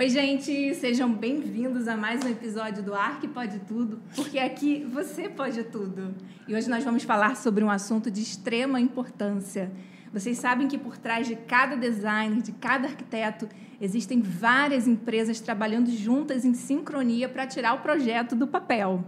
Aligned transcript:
Oi, 0.00 0.08
gente, 0.08 0.74
sejam 0.76 1.12
bem-vindos 1.12 1.86
a 1.86 1.94
mais 1.94 2.24
um 2.24 2.28
episódio 2.30 2.82
do 2.82 2.94
Arque 2.94 3.28
Pode 3.28 3.58
Tudo, 3.68 4.00
porque 4.16 4.38
aqui 4.38 4.82
você 4.90 5.28
pode 5.28 5.62
tudo. 5.64 6.14
E 6.48 6.54
hoje 6.54 6.70
nós 6.70 6.82
vamos 6.82 7.02
falar 7.02 7.36
sobre 7.36 7.62
um 7.62 7.70
assunto 7.70 8.10
de 8.10 8.22
extrema 8.22 8.80
importância. 8.80 9.70
Vocês 10.10 10.38
sabem 10.38 10.68
que 10.68 10.78
por 10.78 10.96
trás 10.96 11.26
de 11.26 11.36
cada 11.36 11.76
designer, 11.76 12.40
de 12.40 12.52
cada 12.52 12.88
arquiteto, 12.88 13.46
existem 13.78 14.22
várias 14.22 14.88
empresas 14.88 15.38
trabalhando 15.38 15.90
juntas 15.90 16.46
em 16.46 16.54
sincronia 16.54 17.28
para 17.28 17.46
tirar 17.46 17.74
o 17.74 17.80
projeto 17.80 18.34
do 18.34 18.46
papel. 18.46 19.04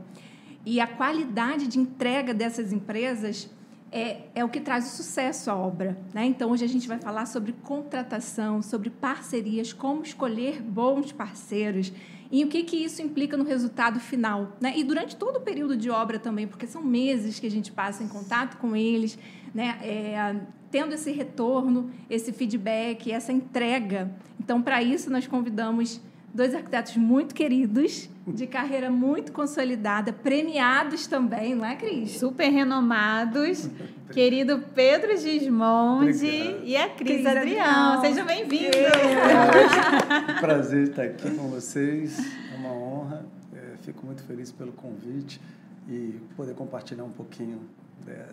E 0.67 0.79
a 0.79 0.87
qualidade 0.87 1.69
de 1.69 1.79
entrega 1.79 2.35
dessas 2.35 2.71
empresas 2.71 3.49
é, 3.93 4.23
é 4.35 4.45
o 4.45 4.49
que 4.49 4.59
traz 4.59 4.87
o 4.87 4.97
sucesso 4.97 5.51
à 5.51 5.57
obra. 5.57 5.99
Né? 6.15 6.25
Então, 6.25 6.51
hoje 6.51 6.65
a 6.65 6.69
gente 6.69 6.89
vai 6.89 6.99
falar 6.99 7.27
sobre 7.27 7.53
contratação, 7.53 8.63
sobre 8.63 8.89
parcerias, 8.89 9.73
como 9.73 10.03
escolher 10.03 10.63
bons 10.63 11.13
parceiros 11.13 11.93
e 12.31 12.43
o 12.43 12.49
que, 12.49 12.63
que 12.63 12.77
isso 12.77 13.03
implica 13.03 13.37
no 13.37 13.45
resultado 13.45 14.01
final. 14.01 14.57
Né? 14.59 14.73
E 14.79 14.83
durante 14.83 15.15
todo 15.15 15.37
o 15.37 15.41
período 15.41 15.77
de 15.77 15.91
obra 15.91 16.19
também, 16.19 16.49
porque 16.49 16.67
são 16.67 16.83
meses 16.83 17.39
que 17.39 17.47
a 17.47 17.51
gente 17.51 17.71
passa 17.71 18.03
em 18.03 18.09
contato 18.09 18.57
com 18.57 18.75
eles, 18.75 19.19
né? 19.55 19.79
É, 19.83 20.37
tendo 20.71 20.95
esse 20.95 21.13
retorno, 21.13 21.91
esse 22.09 22.33
feedback, 22.33 23.13
essa 23.13 23.31
entrega. 23.31 24.11
Então, 24.41 24.63
para 24.63 24.83
isso, 24.83 25.11
nós 25.11 25.27
convidamos 25.27 26.01
dois 26.35 26.55
arquitetos 26.55 26.97
muito 26.97 27.35
queridos, 27.35 28.09
de 28.27 28.47
carreira 28.47 28.91
muito 28.91 29.33
consolidada, 29.33 30.13
premiados 30.13 31.07
também, 31.07 31.55
não 31.55 31.65
é, 31.65 31.77
Cris? 31.77 32.19
Super 32.19 32.49
renomados. 32.51 33.69
Querido 34.13 34.63
Pedro 34.75 35.17
Gismondi 35.17 36.27
Obrigado. 36.27 36.65
e 36.65 36.77
a 36.77 36.89
Cris, 36.91 37.23
Cris 37.23 37.27
Adrião. 37.27 38.01
Sejam 38.01 38.27
bem-vindos. 38.27 38.77
É. 38.77 40.41
Prazer 40.41 40.89
estar 40.89 41.03
aqui 41.03 41.31
com 41.31 41.49
vocês. 41.49 42.19
É 42.53 42.57
uma 42.57 42.73
honra. 42.73 43.27
É, 43.55 43.77
fico 43.83 44.05
muito 44.05 44.23
feliz 44.23 44.53
pelo 44.53 44.73
convite 44.73 45.41
e 45.89 46.21
poder 46.37 46.55
compartilhar 46.55 47.05
um 47.05 47.11
pouquinho 47.11 47.61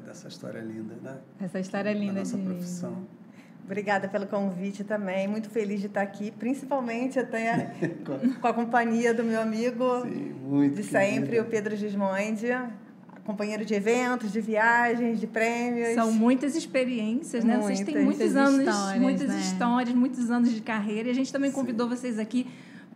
dessa 0.05 0.27
história 0.27 0.59
linda, 0.59 0.95
né? 1.01 1.17
Essa 1.39 1.59
história 1.59 1.93
linda 1.93 2.13
da 2.13 2.19
nossa 2.19 2.37
de 2.37 2.43
profissão. 2.43 3.07
Obrigada 3.69 4.07
pelo 4.07 4.25
convite 4.25 4.83
também. 4.83 5.27
Muito 5.27 5.47
feliz 5.47 5.79
de 5.79 5.85
estar 5.85 6.01
aqui, 6.01 6.31
principalmente 6.31 7.19
até 7.19 7.71
com 8.41 8.47
a 8.47 8.51
companhia 8.51 9.13
do 9.13 9.23
meu 9.23 9.39
amigo 9.39 10.01
Sim, 10.01 10.71
de 10.71 10.81
sempre, 10.81 11.29
querida. 11.29 11.43
o 11.43 11.45
Pedro 11.45 11.75
Gismondi, 11.75 12.47
companheiro 13.23 13.63
de 13.63 13.75
eventos, 13.75 14.31
de 14.31 14.41
viagens, 14.41 15.19
de 15.19 15.27
prêmios. 15.27 15.93
São 15.93 16.11
muitas 16.11 16.55
experiências, 16.55 17.43
né? 17.43 17.57
Muitas, 17.57 17.77
vocês 17.77 17.85
têm 17.85 18.03
muitos 18.03 18.35
anos, 18.35 18.59
histórias, 18.67 19.01
muitas 19.03 19.27
né? 19.27 19.39
histórias, 19.39 19.95
muitos 19.95 20.31
anos 20.31 20.51
de 20.51 20.61
carreira. 20.61 21.09
E 21.09 21.11
a 21.11 21.15
gente 21.15 21.31
também 21.31 21.51
Sim. 21.51 21.55
convidou 21.55 21.87
vocês 21.87 22.17
aqui 22.17 22.47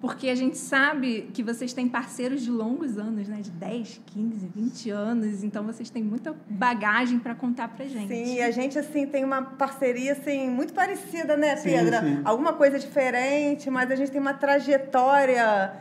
porque 0.03 0.27
a 0.27 0.35
gente 0.35 0.57
sabe 0.57 1.29
que 1.33 1.41
vocês 1.41 1.71
têm 1.71 1.87
parceiros 1.87 2.41
de 2.41 2.51
longos 2.51 2.97
anos, 2.97 3.25
né? 3.25 3.39
De 3.39 3.49
10, 3.49 4.01
15, 4.07 4.47
20 4.53 4.89
anos. 4.89 5.43
Então, 5.45 5.63
vocês 5.63 5.89
têm 5.89 6.03
muita 6.03 6.35
bagagem 6.49 7.19
para 7.19 7.33
contar 7.33 7.69
para 7.69 7.87
gente. 7.87 8.09
Sim, 8.09 8.35
e 8.35 8.41
a 8.41 8.51
gente 8.51 8.77
assim 8.77 9.07
tem 9.07 9.23
uma 9.23 9.41
parceria 9.41 10.11
assim 10.11 10.49
muito 10.49 10.73
parecida, 10.73 11.37
né, 11.37 11.55
Sim, 11.55 11.69
Pedra? 11.69 12.01
sim. 12.01 12.21
Alguma 12.25 12.51
coisa 12.51 12.77
diferente, 12.77 13.69
mas 13.69 13.89
a 13.89 13.95
gente 13.95 14.11
tem 14.11 14.19
uma 14.19 14.33
trajetória 14.33 15.71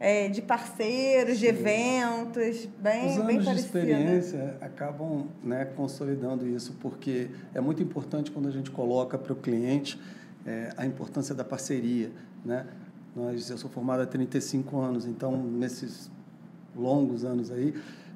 é, 0.00 0.28
de 0.28 0.42
parceiros, 0.42 1.38
de 1.38 1.46
eventos, 1.46 2.66
bem, 2.80 3.10
Os 3.10 3.24
bem 3.24 3.36
anos 3.36 3.38
de 3.38 3.44
parecida. 3.44 3.78
experiência 3.78 4.56
acabam 4.60 5.28
né, 5.40 5.64
consolidando 5.76 6.48
isso, 6.48 6.76
porque 6.80 7.30
é 7.54 7.60
muito 7.60 7.80
importante 7.80 8.32
quando 8.32 8.48
a 8.48 8.52
gente 8.52 8.72
coloca 8.72 9.16
para 9.16 9.32
o 9.32 9.36
cliente 9.36 10.00
é, 10.44 10.72
a 10.76 10.84
importância 10.84 11.32
da 11.32 11.44
parceria. 11.44 12.10
Né? 12.44 12.66
Nós, 13.14 13.50
eu 13.50 13.58
sou 13.58 13.70
formado 13.70 14.02
há 14.02 14.06
35 14.06 14.78
anos, 14.78 15.06
então, 15.06 15.36
nesses 15.36 16.10
longos 16.76 17.24
anos 17.24 17.50
aí, 17.50 17.74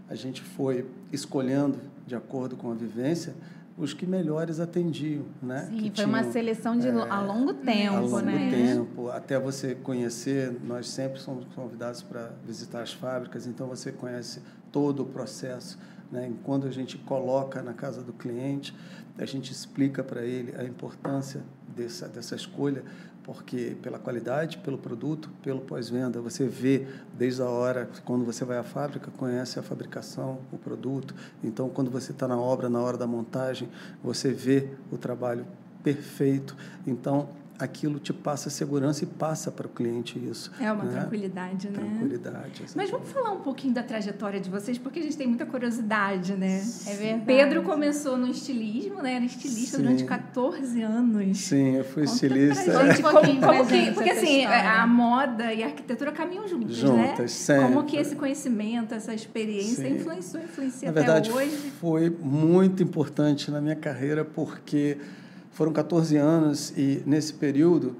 a 0.09 0.15
gente 0.15 0.43
foi 0.43 0.87
escolhendo, 1.11 1.79
de 2.07 2.15
acordo 2.15 2.57
com 2.57 2.71
a 2.71 2.75
vivência, 2.75 3.35
os 3.77 3.95
que 3.95 4.07
melhores 4.07 4.61
atendiam. 4.61 5.25
Né? 5.43 5.67
Sim, 5.71 5.77
que 5.79 5.91
foi 5.91 6.05
uma 6.05 6.21
tinham, 6.21 6.33
seleção 6.33 6.79
de 6.79 6.89
a 6.89 7.21
longo 7.21 7.55
tempo, 7.55 7.97
a 7.97 8.01
longo 8.01 8.21
né? 8.21 8.51
tempo, 8.51 9.09
até 9.09 9.39
você 9.39 9.75
conhecer, 9.75 10.55
nós 10.65 10.89
sempre 10.89 11.21
somos 11.21 11.47
convidados 11.55 12.03
para 12.03 12.31
visitar 12.47 12.83
as 12.83 12.93
fábricas, 12.93 13.47
então 13.47 13.67
você 13.67 13.91
conhece 13.91 14.41
todo 14.71 15.03
o 15.03 15.07
processo. 15.07 15.79
Né? 16.11 16.31
Quando 16.45 16.67
a 16.67 16.71
gente 16.71 16.99
coloca 16.99 17.63
na 17.63 17.73
casa 17.73 18.03
do 18.03 18.13
cliente, 18.13 18.75
a 19.19 19.25
gente 19.25 19.51
explica 19.51 20.03
para 20.03 20.23
ele 20.23 20.55
a 20.57 20.65
importância 20.65 21.43
dessa, 21.75 22.09
dessa 22.09 22.35
escolha, 22.35 22.85
porque 23.25 23.77
pela 23.83 23.99
qualidade, 23.99 24.59
pelo 24.59 24.77
produto, 24.77 25.31
pelo 25.43 25.61
pós-venda, 25.61 26.21
você 26.21 26.47
vê 26.47 26.87
desde 27.17 27.43
a 27.43 27.47
hora, 27.47 27.89
quando 28.05 28.25
você 28.25 28.45
vai 28.45 28.59
à 28.59 28.63
fábrica, 28.63 29.11
conhece 29.17 29.59
a 29.59 29.63
fabricação, 29.63 30.41
o 30.53 30.59
produto. 30.59 31.15
Então, 31.43 31.69
quando 31.69 31.91
você 31.91 32.13
está 32.13 32.27
na 32.27 32.37
obra, 32.37 32.69
na 32.69 32.81
hora 32.81 32.97
da 32.97 33.07
montagem, 33.07 33.69
você 34.03 34.33
vê 34.33 34.69
o 34.91 34.99
trabalho 34.99 35.47
perfeito. 35.83 36.57
Então, 36.87 37.29
aquilo 37.59 37.99
te 37.99 38.13
passa 38.13 38.51
segurança 38.51 39.05
e 39.05 39.07
passa 39.07 39.51
para 39.51 39.67
o 39.67 39.71
cliente 39.71 40.19
isso. 40.19 40.51
É 40.61 40.71
uma 40.73 40.85
né? 40.85 40.93
tranquilidade, 41.01 41.69
né? 41.71 41.79
Tranquilidade. 41.79 42.65
Mas 42.75 42.91
vamos 42.91 43.09
falar 43.11 43.33
um 43.33 43.41
pouquinho 43.41 43.73
da 43.75 43.83
trajetória 43.83 44.41
de 44.41 44.51
vocês, 44.51 44.79
porque 44.79 44.99
a 44.99 45.03
gente 45.03 45.17
tem 45.17 45.27
muita 45.27 45.47
curiosidade, 45.47 46.35
né? 46.35 46.63
É 46.87 46.95
verdade. 46.95 47.25
Pedro 47.27 47.63
começou 47.63 48.17
no 48.17 48.27
estilismo, 48.29 49.01
né? 49.03 49.15
Era 49.15 49.25
estilista 49.25 49.77
Sim. 49.77 49.83
durante 49.83 50.05
14 50.05 50.83
anos. 50.83 51.39
Sim, 51.39 51.77
eu 51.77 51.85
fui 51.85 52.05
Conta 52.05 52.15
estilista. 52.15 52.73
pra 52.73 52.87
gente 52.87 52.99
Um 52.99 53.03
como, 53.03 53.13
pouquinho 53.15 53.41
como 53.41 53.67
que, 53.67 53.93
porque 53.93 54.11
assim, 54.11 54.39
história. 54.41 54.73
a 54.73 54.87
moda 54.87 55.53
e 55.53 55.63
a 55.63 55.67
arquitetura 55.67 56.13
caminham 56.13 56.49
juntas, 56.49 56.77
Juntas, 56.77 57.19
né? 57.19 57.27
sempre. 57.29 57.65
Como 57.67 57.85
que 57.85 57.97
esse 57.97 58.17
conhecimento, 58.17 58.95
essa 58.95 59.15
experiência 59.15 59.87
Sim. 59.89 59.97
influenciou, 59.97 60.43
influencia 60.43 60.89
Na 60.89 60.93
verdade, 60.95 61.31
até 61.31 61.39
hoje? 61.39 61.73
foi 61.81 62.11
muito 62.11 62.83
importante 62.83 63.51
na 63.51 63.61
minha 63.61 63.77
carreira 63.77 64.25
porque 64.25 64.99
foram 65.53 65.73
14 65.73 66.17
anos 66.17 66.71
e 66.77 67.03
nesse 67.07 67.33
período 67.35 67.95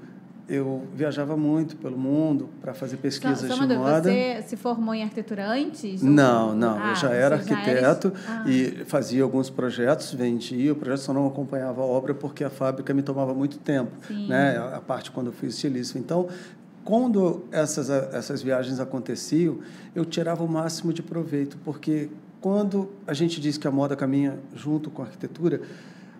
eu 0.49 0.83
viajava 0.93 1.37
muito 1.37 1.77
pelo 1.77 1.97
mundo 1.97 2.49
para 2.61 2.73
fazer 2.73 2.97
Só, 2.97 3.01
pesquisas 3.01 3.39
só 3.47 3.53
de 3.53 3.53
uma 3.61 3.67
dúvida, 3.67 3.79
moda. 3.91 4.11
você 4.11 4.43
se 4.45 4.57
formou 4.57 4.93
em 4.93 5.01
arquitetura 5.01 5.47
antes? 5.47 6.01
Não, 6.03 6.53
não. 6.53 6.77
Ah, 6.77 6.89
eu 6.89 6.95
já 6.95 7.11
era 7.13 7.37
você 7.37 7.49
já 7.49 7.55
arquiteto 7.55 8.13
Ah. 8.27 8.43
e 8.45 8.83
fazia 8.85 9.23
alguns 9.23 9.49
projetos, 9.49 10.13
vendia. 10.13 10.73
O 10.73 10.75
projeto 10.75 10.99
só 10.99 11.13
não 11.13 11.25
acompanhava 11.27 11.81
a 11.81 11.85
obra 11.85 12.13
porque 12.13 12.43
a 12.43 12.49
fábrica 12.49 12.93
me 12.93 13.01
tomava 13.01 13.33
muito 13.33 13.57
tempo, 13.57 13.91
Sim. 14.05 14.27
né? 14.27 14.57
A 14.73 14.81
parte 14.81 15.11
quando 15.11 15.27
eu 15.27 15.33
fui 15.33 15.47
estilista. 15.47 15.97
Então, 15.97 16.27
quando 16.83 17.45
essas 17.49 17.89
essas 17.89 18.41
viagens 18.41 18.81
aconteciam, 18.81 19.59
eu 19.95 20.03
tirava 20.03 20.43
o 20.43 20.47
máximo 20.47 20.91
de 20.91 21.01
proveito, 21.01 21.57
porque 21.63 22.09
quando 22.41 22.89
a 23.07 23.13
gente 23.13 23.39
diz 23.39 23.57
que 23.57 23.65
a 23.65 23.71
moda 23.71 23.95
caminha 23.95 24.37
junto 24.53 24.89
com 24.89 25.01
a 25.01 25.05
arquitetura, 25.05 25.61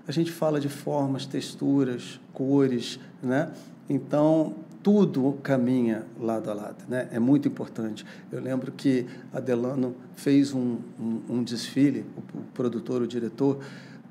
a 0.07 0.11
gente 0.11 0.31
fala 0.31 0.59
de 0.59 0.69
formas, 0.69 1.25
texturas, 1.25 2.19
cores, 2.33 2.99
né? 3.21 3.51
Então, 3.89 4.55
tudo 4.81 5.39
caminha 5.41 6.05
lado 6.19 6.51
a 6.51 6.53
lado, 6.53 6.83
né? 6.89 7.07
É 7.11 7.19
muito 7.19 7.47
importante. 7.47 8.05
Eu 8.31 8.41
lembro 8.41 8.71
que 8.71 9.05
a 9.31 9.39
Delano 9.39 9.95
fez 10.15 10.53
um, 10.53 10.77
um, 10.99 11.21
um 11.29 11.43
desfile, 11.43 12.05
o, 12.17 12.39
o 12.39 12.41
produtor, 12.53 13.01
o 13.01 13.07
diretor, 13.07 13.59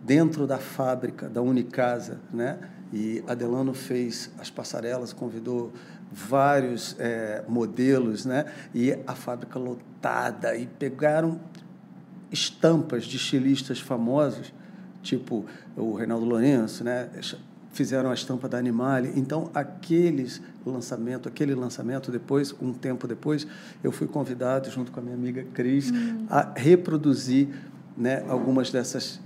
dentro 0.02 0.46
da 0.46 0.58
fábrica 0.58 1.28
da 1.28 1.42
Unicasa, 1.42 2.20
né? 2.32 2.58
E 2.92 3.22
a 3.26 3.34
Delano 3.34 3.72
fez 3.72 4.30
as 4.38 4.50
passarelas, 4.50 5.12
convidou 5.12 5.72
vários 6.10 6.94
eh, 6.98 7.42
modelos, 7.48 8.26
né? 8.26 8.44
E 8.74 8.92
a 9.06 9.14
fábrica 9.14 9.58
lotada 9.58 10.54
e 10.56 10.66
pegaram 10.66 11.40
estampas 12.30 13.04
de 13.04 13.16
estilistas 13.16 13.78
famosos, 13.80 14.52
tipo 15.02 15.44
o 15.76 15.94
Reinaldo 15.94 16.24
Lourenço, 16.24 16.84
né? 16.84 17.08
Fizeram 17.72 18.10
a 18.10 18.14
estampa 18.14 18.48
da 18.48 18.58
Animale. 18.58 19.12
Então, 19.16 19.50
aqueles 19.54 20.42
lançamento, 20.64 21.28
aquele 21.28 21.54
lançamento, 21.54 22.10
depois, 22.10 22.54
um 22.60 22.72
tempo 22.72 23.06
depois, 23.08 23.46
eu 23.82 23.90
fui 23.90 24.06
convidado, 24.06 24.70
junto 24.70 24.92
com 24.92 25.00
a 25.00 25.02
minha 25.02 25.14
amiga 25.14 25.44
Cris, 25.54 25.90
a 26.28 26.52
reproduzir 26.54 27.48
né, 27.96 28.24
algumas 28.28 28.70
dessas 28.70 29.20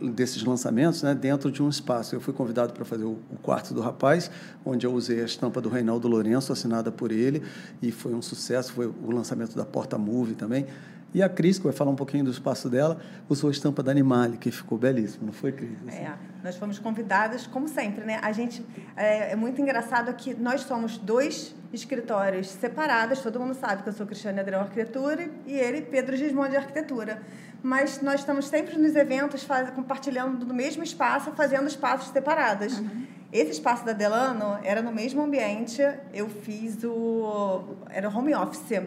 desses 0.00 0.44
lançamentos 0.44 1.02
né, 1.02 1.14
dentro 1.14 1.50
de 1.50 1.62
um 1.62 1.68
espaço. 1.68 2.14
Eu 2.14 2.20
fui 2.20 2.32
convidado 2.32 2.72
para 2.72 2.84
fazer 2.84 3.04
o, 3.04 3.18
Quarto 3.42 3.74
do 3.74 3.80
Rapaz, 3.80 4.30
onde 4.64 4.86
eu 4.86 4.92
usei 4.92 5.20
a 5.20 5.24
estampa 5.24 5.60
do 5.60 5.68
Reinaldo 5.68 6.06
Lourenço, 6.06 6.52
assinada 6.52 6.92
por 6.92 7.10
ele, 7.10 7.42
e 7.82 7.90
foi 7.90 8.14
um 8.14 8.22
sucesso. 8.22 8.72
Foi 8.72 8.86
o 8.86 9.10
lançamento 9.10 9.56
da 9.56 9.64
Porta 9.64 9.98
Movie 9.98 10.34
também. 10.34 10.66
E 11.14 11.22
a 11.22 11.28
Cris, 11.28 11.58
que 11.58 11.64
vai 11.64 11.72
falar 11.72 11.90
um 11.90 11.96
pouquinho 11.96 12.24
do 12.24 12.30
espaço 12.30 12.68
dela, 12.68 13.00
usou 13.28 13.48
a 13.48 13.50
estampa 13.50 13.82
da 13.82 13.90
Animale, 13.90 14.36
que 14.36 14.50
ficou 14.50 14.76
belíssima, 14.76 15.24
não 15.26 15.32
foi, 15.32 15.52
Cris? 15.52 15.78
Assim. 15.86 15.98
É, 15.98 16.12
nós 16.44 16.56
fomos 16.56 16.78
convidadas, 16.78 17.46
como 17.46 17.66
sempre, 17.66 18.04
né? 18.04 18.18
A 18.22 18.30
gente 18.30 18.64
é, 18.94 19.32
é 19.32 19.36
muito 19.36 19.60
engraçado 19.60 20.12
que 20.14 20.34
nós 20.34 20.62
somos 20.62 20.98
dois 20.98 21.54
escritórios 21.72 22.48
separados. 22.48 23.20
Todo 23.20 23.40
mundo 23.40 23.54
sabe 23.54 23.82
que 23.82 23.88
eu 23.88 23.92
sou 23.92 24.06
Cristiane 24.06 24.40
Adrião 24.40 24.60
Arquitetura 24.60 25.30
e 25.46 25.54
ele 25.54 25.82
Pedro 25.82 26.16
Gismondi 26.16 26.56
Arquitetura. 26.56 27.22
mas 27.62 28.00
nós 28.02 28.20
estamos 28.20 28.46
sempre 28.46 28.78
nos 28.78 28.94
eventos 28.94 29.42
faz, 29.42 29.70
compartilhando 29.70 30.44
do 30.44 30.54
mesmo 30.54 30.82
espaço, 30.82 31.32
fazendo 31.32 31.66
espaços 31.66 32.12
separados. 32.12 32.78
Uhum. 32.78 33.06
Esse 33.32 33.52
espaço 33.52 33.84
da 33.84 33.92
Delano 33.92 34.58
era 34.62 34.80
no 34.80 34.90
mesmo 34.90 35.22
ambiente, 35.22 35.82
eu 36.14 36.28
fiz 36.28 36.82
o. 36.82 37.76
era 37.90 38.08
home 38.08 38.34
office 38.34 38.82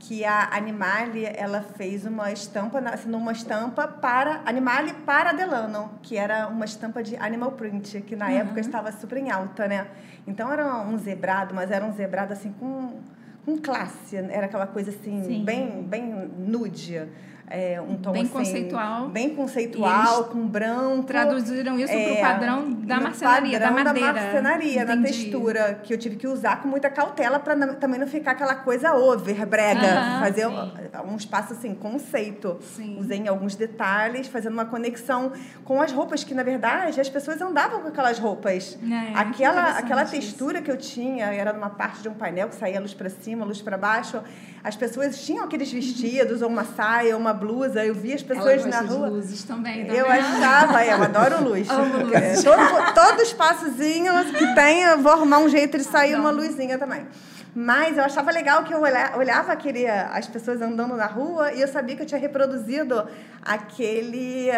que 0.00 0.24
a 0.24 0.48
Animale 0.56 1.26
ela 1.26 1.60
fez 1.60 2.06
uma 2.06 2.32
estampa, 2.32 2.78
assinou 2.78 3.20
uma 3.20 3.32
estampa 3.32 3.86
para 3.86 4.40
Animale 4.46 4.94
para 5.04 5.32
Delano, 5.32 5.90
que 6.02 6.16
era 6.16 6.48
uma 6.48 6.64
estampa 6.64 7.02
de 7.02 7.16
animal 7.16 7.52
print, 7.52 8.00
que 8.00 8.16
na 8.16 8.26
uhum. 8.26 8.38
época 8.38 8.60
estava 8.60 8.90
super 8.92 9.18
em 9.18 9.30
alta, 9.30 9.68
né? 9.68 9.86
Então 10.26 10.50
era 10.50 10.66
um 10.82 10.96
zebrado, 10.96 11.54
mas 11.54 11.70
era 11.70 11.84
um 11.84 11.92
zebrado 11.92 12.32
assim 12.32 12.50
com, 12.58 12.98
com 13.44 13.58
classe, 13.58 14.16
era 14.16 14.46
aquela 14.46 14.66
coisa 14.66 14.90
assim 14.90 15.22
Sim. 15.22 15.44
bem 15.44 15.82
bem 15.82 16.02
nude 16.38 17.06
é, 17.50 17.80
um 17.80 17.96
tom 17.96 18.12
bem 18.12 18.22
assim, 18.22 18.32
conceitual. 18.32 19.08
Bem 19.08 19.34
conceitual, 19.34 20.24
com 20.26 20.46
branco. 20.46 21.02
Traduziram 21.02 21.78
isso 21.78 21.92
é, 21.92 22.04
para 22.04 22.12
o 22.12 22.20
padrão 22.20 22.72
da 22.72 23.00
marcenaria, 23.00 23.58
da 23.58 23.70
madeira. 23.72 24.12
da 24.12 24.20
marcenaria, 24.22 24.82
Entendi. 24.82 24.96
na 24.96 25.02
textura, 25.02 25.80
que 25.82 25.92
eu 25.92 25.98
tive 25.98 26.14
que 26.14 26.28
usar 26.28 26.62
com 26.62 26.68
muita 26.68 26.88
cautela 26.88 27.40
para 27.40 27.74
também 27.74 27.98
não 27.98 28.06
ficar 28.06 28.32
aquela 28.32 28.54
coisa 28.54 28.94
over, 28.94 29.44
brega. 29.46 29.80
Uh 29.80 29.84
-huh, 29.84 30.20
fazer 30.20 30.46
sim. 30.46 31.12
um 31.12 31.16
espaço 31.16 31.52
assim, 31.54 31.74
conceito. 31.74 32.58
Sim. 32.60 32.98
Usei 33.00 33.26
alguns 33.26 33.56
detalhes, 33.56 34.28
fazendo 34.28 34.52
uma 34.52 34.64
conexão 34.64 35.32
com 35.64 35.82
as 35.82 35.90
roupas, 35.90 36.22
que 36.22 36.34
na 36.34 36.44
verdade 36.44 37.00
as 37.00 37.08
pessoas 37.08 37.40
andavam 37.40 37.80
com 37.80 37.88
aquelas 37.88 38.18
roupas. 38.18 38.78
É, 38.80 39.18
aquela 39.18 39.70
aquela 39.70 40.04
textura 40.04 40.58
isso. 40.58 40.64
que 40.64 40.70
eu 40.70 40.76
tinha, 40.76 41.26
era 41.26 41.52
numa 41.52 41.70
parte 41.70 42.00
de 42.00 42.08
um 42.08 42.14
painel 42.14 42.48
que 42.48 42.54
saía 42.54 42.80
luz 42.80 42.94
para 42.94 43.10
cima, 43.10 43.44
luz 43.44 43.60
para 43.60 43.76
baixo. 43.76 44.22
As 44.62 44.76
pessoas 44.76 45.22
tinham 45.22 45.44
aqueles 45.44 45.72
vestidos, 45.72 46.42
ou 46.42 46.48
uma 46.48 46.64
saia, 46.64 47.14
ou 47.14 47.20
uma 47.20 47.32
blusa. 47.32 47.84
Eu 47.84 47.94
via 47.94 48.14
as 48.14 48.22
pessoas 48.22 48.66
na 48.66 48.80
rua. 48.80 49.08
De 49.08 49.14
luzes 49.14 49.42
também, 49.44 49.86
tá 49.86 49.94
eu 49.94 50.06
achava, 50.06 50.84
eu 50.84 51.02
adoro 51.02 51.44
luz. 51.44 51.68
Amo 51.70 52.04
luz. 52.04 52.12
É, 52.12 52.42
todo, 52.42 52.94
todo 52.94 53.22
espaçozinho 53.22 54.12
que 54.36 54.54
tem, 54.54 54.82
eu 54.82 54.98
vou 54.98 55.12
arrumar 55.12 55.38
um 55.38 55.48
jeito 55.48 55.78
de 55.78 55.84
sair 55.84 56.14
uma 56.14 56.30
luzinha 56.30 56.76
também. 56.78 57.06
Mas 57.54 57.96
eu 57.96 58.04
achava 58.04 58.30
legal 58.30 58.62
que 58.62 58.72
eu 58.72 58.80
olhava 58.80 59.52
aquele, 59.52 59.86
as 59.88 60.26
pessoas 60.26 60.60
andando 60.60 60.94
na 60.94 61.06
rua 61.06 61.52
e 61.52 61.60
eu 61.60 61.68
sabia 61.68 61.96
que 61.96 62.02
eu 62.02 62.06
tinha 62.06 62.20
reproduzido 62.20 63.08
aquele. 63.42 64.50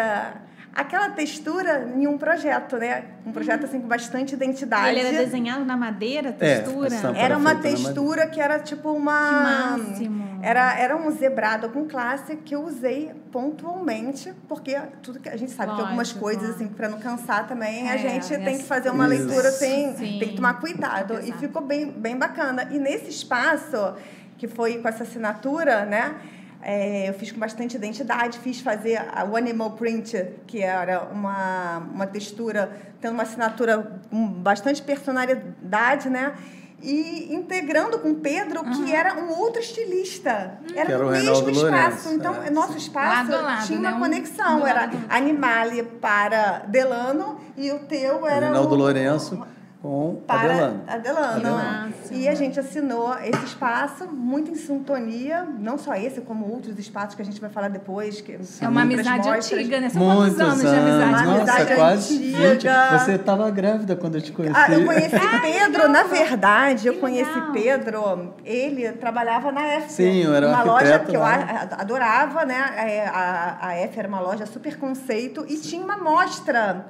Aquela 0.75 1.11
textura 1.11 1.87
em 1.95 2.07
um 2.07 2.17
projeto, 2.17 2.77
né? 2.77 3.03
Um 3.23 3.31
projeto 3.31 3.65
assim 3.65 3.79
com 3.79 3.87
bastante 3.87 4.33
identidade. 4.33 4.89
Ele 4.89 5.07
era 5.07 5.17
desenhado 5.23 5.63
na 5.63 5.77
madeira, 5.77 6.29
é, 6.29 6.31
textura? 6.31 6.89
É, 7.15 7.21
era 7.21 7.37
uma 7.37 7.55
textura 7.55 8.25
que 8.25 8.41
era 8.41 8.59
tipo 8.59 8.91
uma 8.91 9.29
que 9.29 9.35
máximo. 9.35 10.39
Era 10.41 10.79
era 10.79 10.97
um 10.97 11.11
zebrado 11.11 11.69
com 11.69 11.87
classe 11.87 12.37
que 12.37 12.55
eu 12.55 12.63
usei 12.63 13.11
pontualmente, 13.31 14.33
porque 14.47 14.75
tudo 15.03 15.19
que 15.19 15.29
a 15.29 15.37
gente 15.37 15.51
sabe 15.51 15.69
Lógico, 15.69 15.83
que 15.83 15.89
algumas 15.89 16.11
coisas 16.11 16.49
assim 16.55 16.67
para 16.67 16.89
não 16.89 16.99
cansar 16.99 17.47
também, 17.47 17.87
é, 17.87 17.93
a 17.93 17.97
gente 17.97 18.35
tem 18.39 18.57
que 18.57 18.63
fazer 18.63 18.89
uma 18.89 19.07
isso. 19.13 19.25
leitura 19.25 19.49
assim, 19.49 19.93
Sim. 19.95 20.19
tem 20.19 20.29
que 20.29 20.35
tomar 20.35 20.55
cuidado 20.55 21.13
Exato. 21.13 21.29
e 21.29 21.33
ficou 21.33 21.61
bem 21.61 21.91
bem 21.91 22.17
bacana. 22.17 22.67
E 22.71 22.79
nesse 22.79 23.09
espaço 23.09 23.93
que 24.39 24.47
foi 24.47 24.79
com 24.79 24.87
essa 24.87 25.03
assinatura, 25.03 25.85
né? 25.85 26.15
É, 26.65 27.09
eu 27.09 27.13
fiz 27.13 27.29
com 27.29 27.39
bastante 27.39 27.75
identidade, 27.75 28.39
fiz 28.39 28.61
fazer 28.61 29.01
o 29.29 29.35
animal 29.35 29.71
print, 29.71 30.25
que 30.47 30.61
era 30.61 31.03
uma, 31.11 31.79
uma 31.79 32.07
textura, 32.07 32.71
tendo 33.01 33.13
uma 33.13 33.23
assinatura 33.23 33.99
com 34.09 34.27
bastante 34.27 34.81
personalidade, 34.81 36.09
né? 36.09 36.33
E 36.81 37.33
integrando 37.33 37.99
com 37.99 38.15
Pedro, 38.15 38.61
uhum. 38.61 38.71
que 38.85 38.93
era 38.93 39.13
um 39.15 39.29
outro 39.37 39.61
estilista. 39.61 40.59
Era, 40.73 40.93
era 40.93 41.03
no 41.03 41.11
mesmo 41.11 41.49
espaço. 41.49 41.59
Lourenço. 41.59 42.09
Então, 42.13 42.43
é, 42.43 42.49
nosso 42.49 42.77
espaço 42.77 43.31
lado 43.31 43.43
lado, 43.43 43.67
tinha 43.67 43.79
né? 43.79 43.89
uma 43.89 43.99
conexão. 43.99 44.65
era 44.65 44.89
Animale 45.09 45.83
para 45.83 46.59
Delano 46.67 47.39
e 47.57 47.71
o 47.71 47.79
teu 47.79 48.25
era. 48.25 48.47
Reinaldo 48.47 48.75
o, 48.75 48.77
Lourenço 48.77 49.45
com 49.83 50.21
para 50.25 50.53
Adelano. 50.53 50.81
Adelano. 50.87 51.27
Adelano. 51.35 51.93
E 52.09 52.29
a 52.29 52.33
gente 52.33 52.57
assinou 52.57 53.13
esse 53.19 53.43
espaço 53.43 54.05
muito 54.07 54.49
em 54.49 54.55
sintonia, 54.55 55.45
não 55.59 55.77
só 55.77 55.93
esse, 55.93 56.21
como 56.21 56.49
outros 56.49 56.79
espaços 56.79 57.15
que 57.15 57.21
a 57.21 57.25
gente 57.25 57.41
vai 57.41 57.49
falar 57.49 57.67
depois. 57.67 58.21
Que, 58.21 58.39
é 58.61 58.67
uma 58.69 58.83
amizade 58.83 59.27
mostras. 59.27 59.51
antiga, 59.51 59.81
né? 59.81 59.89
São 59.89 60.01
Muitos 60.01 60.39
anos, 60.39 60.61
de 60.61 60.67
amizade? 60.67 61.11
Nossa, 61.11 61.25
uma 61.25 61.35
amizade 61.35 61.75
quase 61.75 62.35
antiga. 62.45 62.97
Você 62.97 63.11
estava 63.15 63.51
grávida 63.51 63.97
quando 63.97 64.15
eu 64.15 64.21
te 64.21 64.31
conheci. 64.31 64.55
Ah, 64.57 64.71
eu 64.71 64.85
conheci 64.85 65.19
Pedro, 65.41 65.89
na 65.89 66.03
verdade, 66.03 66.87
eu 66.87 66.93
conheci 66.99 67.41
Pedro, 67.51 68.35
ele 68.45 68.89
trabalhava 68.93 69.51
na 69.51 69.67
F. 69.67 69.91
Sim, 69.91 70.23
eu 70.23 70.33
era 70.33 70.47
uma 70.47 70.63
loja 70.63 70.99
que 70.99 71.17
lá. 71.17 71.67
eu 71.71 71.77
adorava, 71.77 72.45
né? 72.45 72.73
É, 72.77 73.05
a, 73.05 73.57
a 73.59 73.73
F 73.73 73.99
era 73.99 74.07
uma 74.07 74.21
loja 74.21 74.45
super 74.45 74.77
conceito 74.77 75.45
e 75.49 75.57
tinha 75.57 75.83
uma 75.83 75.97
mostra 75.97 76.85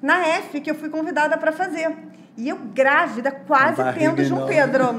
na 0.00 0.26
F 0.26 0.62
que 0.62 0.70
eu 0.70 0.74
fui 0.74 0.88
convidada 0.88 1.36
para 1.36 1.52
fazer. 1.52 1.94
E 2.38 2.48
eu 2.48 2.56
grávida, 2.72 3.32
quase 3.32 3.82
tendo 3.98 4.22
João 4.22 4.46
Pedro. 4.46 4.94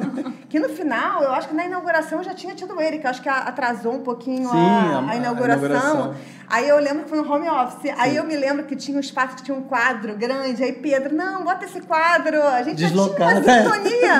Que 0.50 0.59
no 0.59 0.68
final, 0.68 1.24
eu 1.24 1.31
acho 1.31 1.47
que 1.47 1.56
na 1.56 1.63
inauguração 1.63 2.21
já 2.21 2.33
tinha 2.33 2.53
tido 2.53 2.81
ele, 2.81 2.97
que 2.97 3.06
eu 3.06 3.09
acho 3.09 3.21
que 3.21 3.30
atrasou 3.30 3.94
um 3.94 4.01
pouquinho 4.03 4.50
Sim, 4.50 4.57
a, 4.57 5.12
a, 5.12 5.15
inauguração. 5.15 5.63
a, 5.63 5.68
inauguração. 5.68 6.15
Aí 6.50 6.68
eu 6.68 6.77
lembro 6.80 7.03
que 7.03 7.09
foi 7.09 7.21
no 7.21 7.31
home 7.31 7.47
office. 7.47 7.81
Sim. 7.81 7.94
Aí 7.97 8.18
eu 8.18 8.25
me 8.25 8.36
lembro 8.36 8.65
que 8.65 8.75
tinha 8.75 8.97
um 8.97 9.00
espaço 9.00 9.38
que 9.38 9.44
tinha 9.44 9.56
um 9.56 9.62
quadro 9.62 10.18
grande. 10.18 10.62
Aí 10.62 10.74
Pedro, 10.74 11.15
não, 11.15 11.45
bota 11.45 11.63
esse 11.63 11.80
quadro. 11.80 12.44
A 12.44 12.62
gente 12.62 12.75
Deslocado. 12.75 13.36
já 13.36 13.42
tinha 13.42 13.62
uma 13.62 13.74
sintonia. 13.75 14.13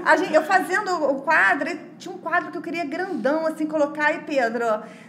a 0.06 0.16
gente, 0.16 0.32
eu 0.32 0.42
fazendo 0.42 0.90
o 1.04 1.16
quadro, 1.16 1.68
tinha 1.98 2.14
um 2.14 2.18
quadro 2.18 2.50
que 2.50 2.56
eu 2.56 2.62
queria 2.62 2.86
grandão, 2.86 3.46
assim, 3.46 3.66
colocar. 3.66 4.06
Aí 4.06 4.20
Pedro, 4.20 4.64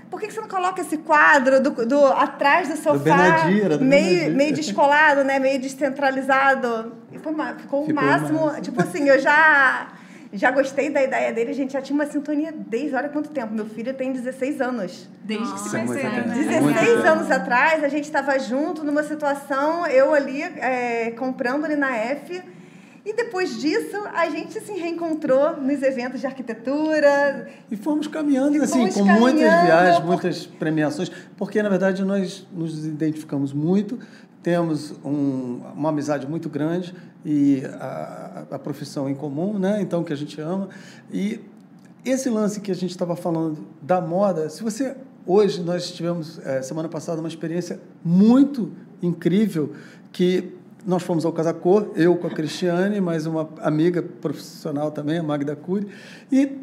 por 0.10 0.20
que, 0.20 0.28
que 0.28 0.34
você 0.34 0.42
não 0.42 0.50
coloca 0.50 0.82
esse 0.82 0.98
quadro 0.98 1.62
do, 1.62 1.86
do 1.86 2.06
atrás 2.08 2.68
do 2.68 2.76
sofá? 2.76 2.98
Do 2.98 3.04
Benadira, 3.04 3.78
do 3.78 3.86
meio, 3.86 4.10
Benadira. 4.10 4.36
meio 4.36 4.54
descolado, 4.54 5.24
né? 5.24 5.40
Meio 5.40 5.62
descentralizado. 5.62 6.99
Foi, 7.20 7.34
ficou 7.58 7.86
o 7.86 7.94
máximo. 7.94 8.62
Tipo 8.62 8.82
assim, 8.82 9.08
eu 9.08 9.20
já 9.20 9.92
já 10.32 10.52
gostei 10.52 10.92
da 10.92 11.04
ideia 11.04 11.34
dele, 11.34 11.50
a 11.50 11.56
gente 11.56 11.74
já 11.74 11.82
tinha 11.82 11.96
uma 11.96 12.06
sintonia 12.06 12.54
desde 12.56 12.96
olha 12.96 13.10
quanto 13.10 13.30
tempo. 13.30 13.54
Meu 13.54 13.66
filho 13.66 13.94
tem 13.96 14.12
16 14.12 14.62
anos. 14.62 15.10
Desde 15.24 15.52
que 15.54 15.60
se 15.60 15.70
conheceram, 15.72 16.28
né? 16.28 16.36
16 16.36 17.06
anos 17.06 17.32
atrás, 17.32 17.84
a 17.84 17.88
gente 17.88 18.04
estava 18.04 18.38
junto 18.38 18.84
numa 18.84 19.02
situação, 19.04 19.88
eu 19.88 20.14
ali 20.14 20.42
é, 20.44 21.12
comprando 21.12 21.66
ali 21.66 21.76
na 21.76 21.96
F. 21.96 22.42
E 23.04 23.14
depois 23.14 23.60
disso, 23.60 23.98
a 24.14 24.30
gente 24.30 24.60
se 24.60 24.72
reencontrou 24.74 25.58
nos 25.58 25.82
eventos 25.82 26.20
de 26.20 26.28
arquitetura. 26.28 27.50
E 27.72 27.76
fomos 27.76 28.06
caminhando, 28.06 28.58
e 28.58 28.62
assim, 28.62 28.92
fomos 28.92 28.94
com 28.94 29.06
caminhando 29.06 29.22
muitas 29.22 29.64
viagens, 29.64 30.00
por... 30.00 30.06
muitas 30.06 30.46
premiações, 30.46 31.12
porque, 31.38 31.64
na 31.64 31.70
verdade, 31.70 32.04
nós 32.04 32.46
nos 32.52 32.86
identificamos 32.86 33.52
muito, 33.52 33.98
temos 34.44 34.92
um, 35.04 35.62
uma 35.76 35.90
amizade 35.90 36.28
muito 36.28 36.50
grande 36.50 36.94
e 37.26 37.64
a, 37.80 38.46
a, 38.52 38.60
profissão 38.60 39.10
em 39.10 39.16
comum, 39.16 39.60
né? 39.60 39.82
Então 39.82 40.04
que 40.04 40.14
a 40.14 40.16
gente 40.16 40.40
ama 40.40 40.70
e 41.12 41.40
esse 42.06 42.30
lance 42.30 42.62
que 42.62 42.72
a 42.72 42.76
gente 42.76 42.92
estava 42.92 43.16
falando 43.16 43.68
da 43.82 44.00
moda, 44.00 44.50
se 44.50 44.64
você 44.64 44.96
hoje 45.26 45.62
nós 45.62 45.92
tivemos 45.92 46.40
é, 46.46 46.62
semana 46.62 46.88
passada 46.88 47.20
uma 47.20 47.28
experiência 47.28 47.80
muito 48.04 48.72
incrível 49.02 49.74
que 50.12 50.54
nós 50.86 51.04
fomos 51.04 51.26
ao 51.26 51.34
Casacor, 51.34 51.92
eu 51.96 52.16
com 52.16 52.28
a 52.28 52.30
Cristiane, 52.30 53.02
mais 53.02 53.26
uma 53.26 53.50
amiga 53.62 54.02
profissional 54.02 54.92
também, 54.92 55.18
a 55.18 55.24
Magda 55.24 55.56
Cury, 55.56 55.88
e 56.32 56.58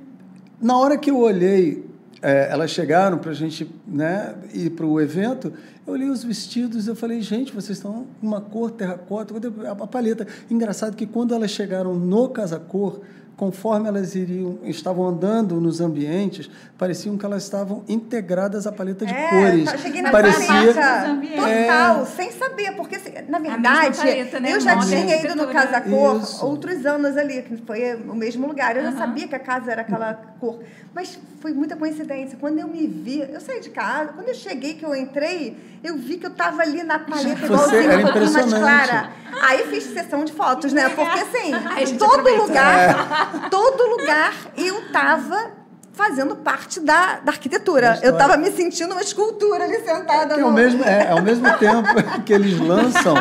na 0.61 0.79
hora 0.79 0.97
que 0.97 1.11
eu 1.11 1.19
olhei 1.19 1.85
é, 2.23 2.49
elas 2.51 2.71
chegaram 2.71 3.19
para 3.19 3.31
a 3.31 3.35
gente 3.35 3.71
né, 3.87 4.35
ir 4.55 4.71
para 4.71 4.87
o 4.87 5.01
evento, 5.01 5.53
eu 5.87 5.93
olhei 5.93 6.09
os 6.09 6.25
vestidos 6.25 6.89
eu 6.89 6.97
falei, 6.97 7.21
gente, 7.23 7.53
vocês 7.53 7.79
estão 7.79 8.07
uma 8.21 8.41
cor 8.41 8.71
terracota, 8.73 9.35
a 9.71 9.87
paleta. 9.87 10.27
Engraçado 10.51 10.97
que 10.97 11.07
quando 11.07 11.35
elas 11.35 11.51
chegaram 11.51 11.95
no 11.95 12.29
Casa 12.29 12.59
Cor, 12.59 13.03
conforme 13.37 13.87
elas 13.87 14.15
iriam, 14.15 14.59
estavam 14.65 15.07
andando 15.07 15.61
nos 15.61 15.81
ambientes, 15.81 16.51
pareciam 16.79 17.19
que 17.19 17.27
elas 17.27 17.43
estavam 17.43 17.85
integradas 17.87 18.67
à 18.67 18.73
paleta 18.73 19.05
de 19.05 19.13
é, 19.13 19.29
cores. 19.29 19.73
Eu 19.73 19.79
cheguei 19.79 20.03
na 20.03 20.11
Parecia 20.11 20.75
total, 20.75 22.03
é... 22.03 22.05
sem 22.07 22.33
saber, 22.33 22.73
porque 22.77 22.97
na 23.29 23.39
verdade, 23.39 23.99
paleta, 23.99 24.41
né? 24.41 24.53
eu 24.53 24.61
já 24.61 24.79
tinha 24.79 25.23
ido 25.23 25.35
no 25.37 25.49
Casa 25.49 25.83
Cor 25.83 26.21
Isso. 26.21 26.47
outros 26.47 26.87
anos 26.87 27.17
ali, 27.17 27.43
que 27.43 27.57
foi 27.59 27.95
o 27.95 28.15
mesmo 28.15 28.47
lugar. 28.47 28.75
Eu 28.77 28.85
uhum. 28.85 28.93
já 28.93 28.99
sabia 28.99 29.29
que 29.29 29.35
a 29.35 29.41
casa 29.41 29.71
era 29.71 29.83
aquela 29.83 30.15
cor, 30.41 30.61
mas 30.95 31.19
foi 31.41 31.53
muita 31.53 31.77
coincidência. 31.77 32.39
Quando 32.41 32.59
eu 32.59 32.67
me 32.67 32.87
vi, 32.87 33.21
eu 33.21 33.41
saí 33.41 33.61
de 33.61 33.71
casa, 33.71 34.13
quando 34.15 34.29
eu 34.29 34.35
cheguei 34.35 34.75
que 34.75 34.85
eu 34.85 34.95
entrei, 34.95 35.57
eu 35.85 35.97
vi 35.97 36.17
que 36.17 36.27
eu 36.27 36.31
estava 36.31 36.63
ali 36.63 36.83
na 36.83 36.99
paleta 36.99 37.45
igualzinha, 37.45 37.99
um 37.99 38.03
pouquinho 38.03 38.33
mais 38.33 38.53
clara. 38.55 39.11
Aí 39.43 39.67
fiz 39.67 39.85
sessão 39.85 40.25
de 40.25 40.33
fotos, 40.33 40.73
né? 40.73 40.89
Porque 40.89 41.19
assim, 41.21 41.53
em 41.83 41.99
todo 41.99 42.29
lugar, 42.43 43.26
todo 43.51 43.87
lugar 43.99 44.35
eu 44.57 44.79
estava 44.81 45.53
fazendo 45.93 46.37
parte 46.37 46.79
da, 46.79 47.21
da 47.21 47.33
arquitetura. 47.33 47.99
Eu 48.03 48.13
estava 48.13 48.37
me 48.37 48.51
sentindo 48.51 48.93
uma 48.93 49.01
escultura 49.01 49.65
ali 49.65 49.81
sentada. 49.81 50.35
É, 50.35 50.37
no... 50.37 50.47
ao, 50.47 50.53
mesmo, 50.53 50.85
é, 50.85 51.11
ao 51.11 51.23
mesmo 51.23 51.47
tempo 51.59 52.23
que 52.25 52.33
eles 52.33 52.59
lançam 52.61 53.17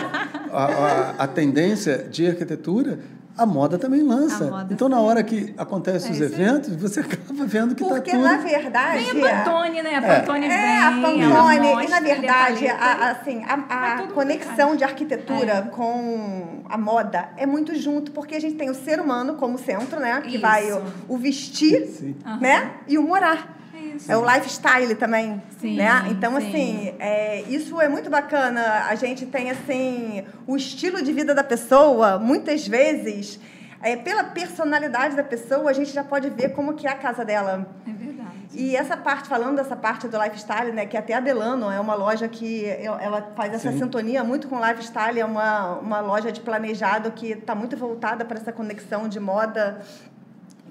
a, 0.51 0.65
a, 0.65 1.09
a 1.24 1.27
tendência 1.27 2.00
de 2.00 2.27
arquitetura, 2.27 3.00
a 3.38 3.46
moda 3.46 3.77
também 3.77 4.01
lança. 4.01 4.46
Moda 4.46 4.74
então, 4.74 4.88
na 4.88 5.00
hora 5.00 5.24
que 5.24 5.54
acontecem 5.58 6.12
é, 6.12 6.13
os 6.13 6.22
eventos, 6.22 6.75
você 6.75 7.01
acaba 7.01 7.46
vendo 7.46 7.75
que 7.75 7.84
está 7.84 7.96
tudo... 7.96 8.04
Porque, 8.04 8.18
na 8.18 8.38
verdade... 8.38 9.12
Vem 9.12 9.27
a 9.27 9.44
Pantone, 9.44 9.82
né? 9.82 9.96
A 9.96 10.01
Pantone 10.01 10.46
é. 10.46 10.50
vem. 10.50 10.58
É, 10.58 10.77
a 10.80 10.92
Pantone. 10.92 11.86
E, 11.86 11.89
na 11.89 12.00
verdade, 12.00 12.68
a, 12.68 13.12
assim, 13.12 13.44
a, 13.44 13.54
a 13.54 14.08
conexão 14.08 14.75
de 14.75 14.84
arquitetura 14.84 15.54
é. 15.54 15.62
com 15.63 16.63
a 16.70 16.77
moda 16.77 17.30
é 17.38 17.46
muito 17.46 17.75
junto, 17.75 18.12
porque 18.12 18.36
a 18.36 18.39
gente 18.39 18.56
tem 18.56 18.70
o 18.70 18.75
ser 18.75 19.00
humano 19.00 19.36
como 19.36 19.58
centro, 19.58 20.00
né? 20.00 20.22
Que 20.22 20.36
Isso. 20.36 20.42
vai 20.42 20.72
o, 20.72 20.82
o 21.10 21.18
vestir, 21.18 21.88
Sim. 21.88 22.15
né? 22.39 22.72
E 22.88 22.98
o 22.98 23.04
morar. 23.04 23.54
Isso. 23.96 24.12
É 24.12 24.18
o 24.18 24.25
lifestyle 24.25 24.94
também, 24.96 25.42
sim, 25.60 25.78
né? 25.78 26.08
Então, 26.10 26.40
sim. 26.40 26.48
assim, 26.48 26.96
é, 27.00 27.42
isso 27.44 27.80
é 27.80 27.88
muito 27.88 28.10
bacana. 28.10 28.86
A 28.90 28.96
gente 28.96 29.25
tem, 29.25 29.50
assim, 29.50 30.24
o 30.46 30.56
estilo 30.56 31.02
de 31.02 31.12
vida 31.14 31.34
da 31.34 31.44
pessoa, 31.44 32.20
muitas 32.20 32.68
vezes, 32.68 33.40
é, 33.82 33.96
pela 33.96 34.24
personalidade 34.24 35.16
da 35.16 35.24
pessoa, 35.24 35.70
a 35.70 35.74
gente 35.74 35.92
já 35.92 36.04
pode 36.04 36.30
ver 36.30 36.50
como 36.50 36.74
que 36.74 36.88
é 36.88 36.92
a 36.92 36.96
casa 36.96 37.24
dela. 37.24 37.68
É 37.88 37.92
verdade. 37.92 38.16
E 38.54 38.75
essa 38.75 38.96
parte, 38.96 39.28
falando 39.28 39.58
dessa 39.58 39.75
parte 39.75 40.08
do 40.08 40.22
lifestyle, 40.22 40.72
né, 40.72 40.86
que 40.86 40.98
até 40.98 41.14
a 41.14 41.20
Delano 41.20 41.70
é 41.70 41.80
uma 41.80 41.94
loja 41.94 42.28
que 42.28 42.66
ela 42.66 43.34
faz 43.36 43.54
essa 43.54 43.72
Sim. 43.72 43.80
sintonia 43.80 44.24
muito 44.24 44.48
com 44.48 44.60
lifestyle, 44.60 45.20
é 45.20 45.25
uma, 45.25 45.80
uma 45.80 46.00
loja 46.00 46.32
de 46.32 46.40
planejado 46.40 47.12
que 47.12 47.32
está 47.32 47.54
muito 47.54 47.75
voltada 47.75 48.24
para 48.24 48.38
essa 48.38 48.52
conexão 48.52 49.08
de 49.08 49.20
moda 49.20 49.82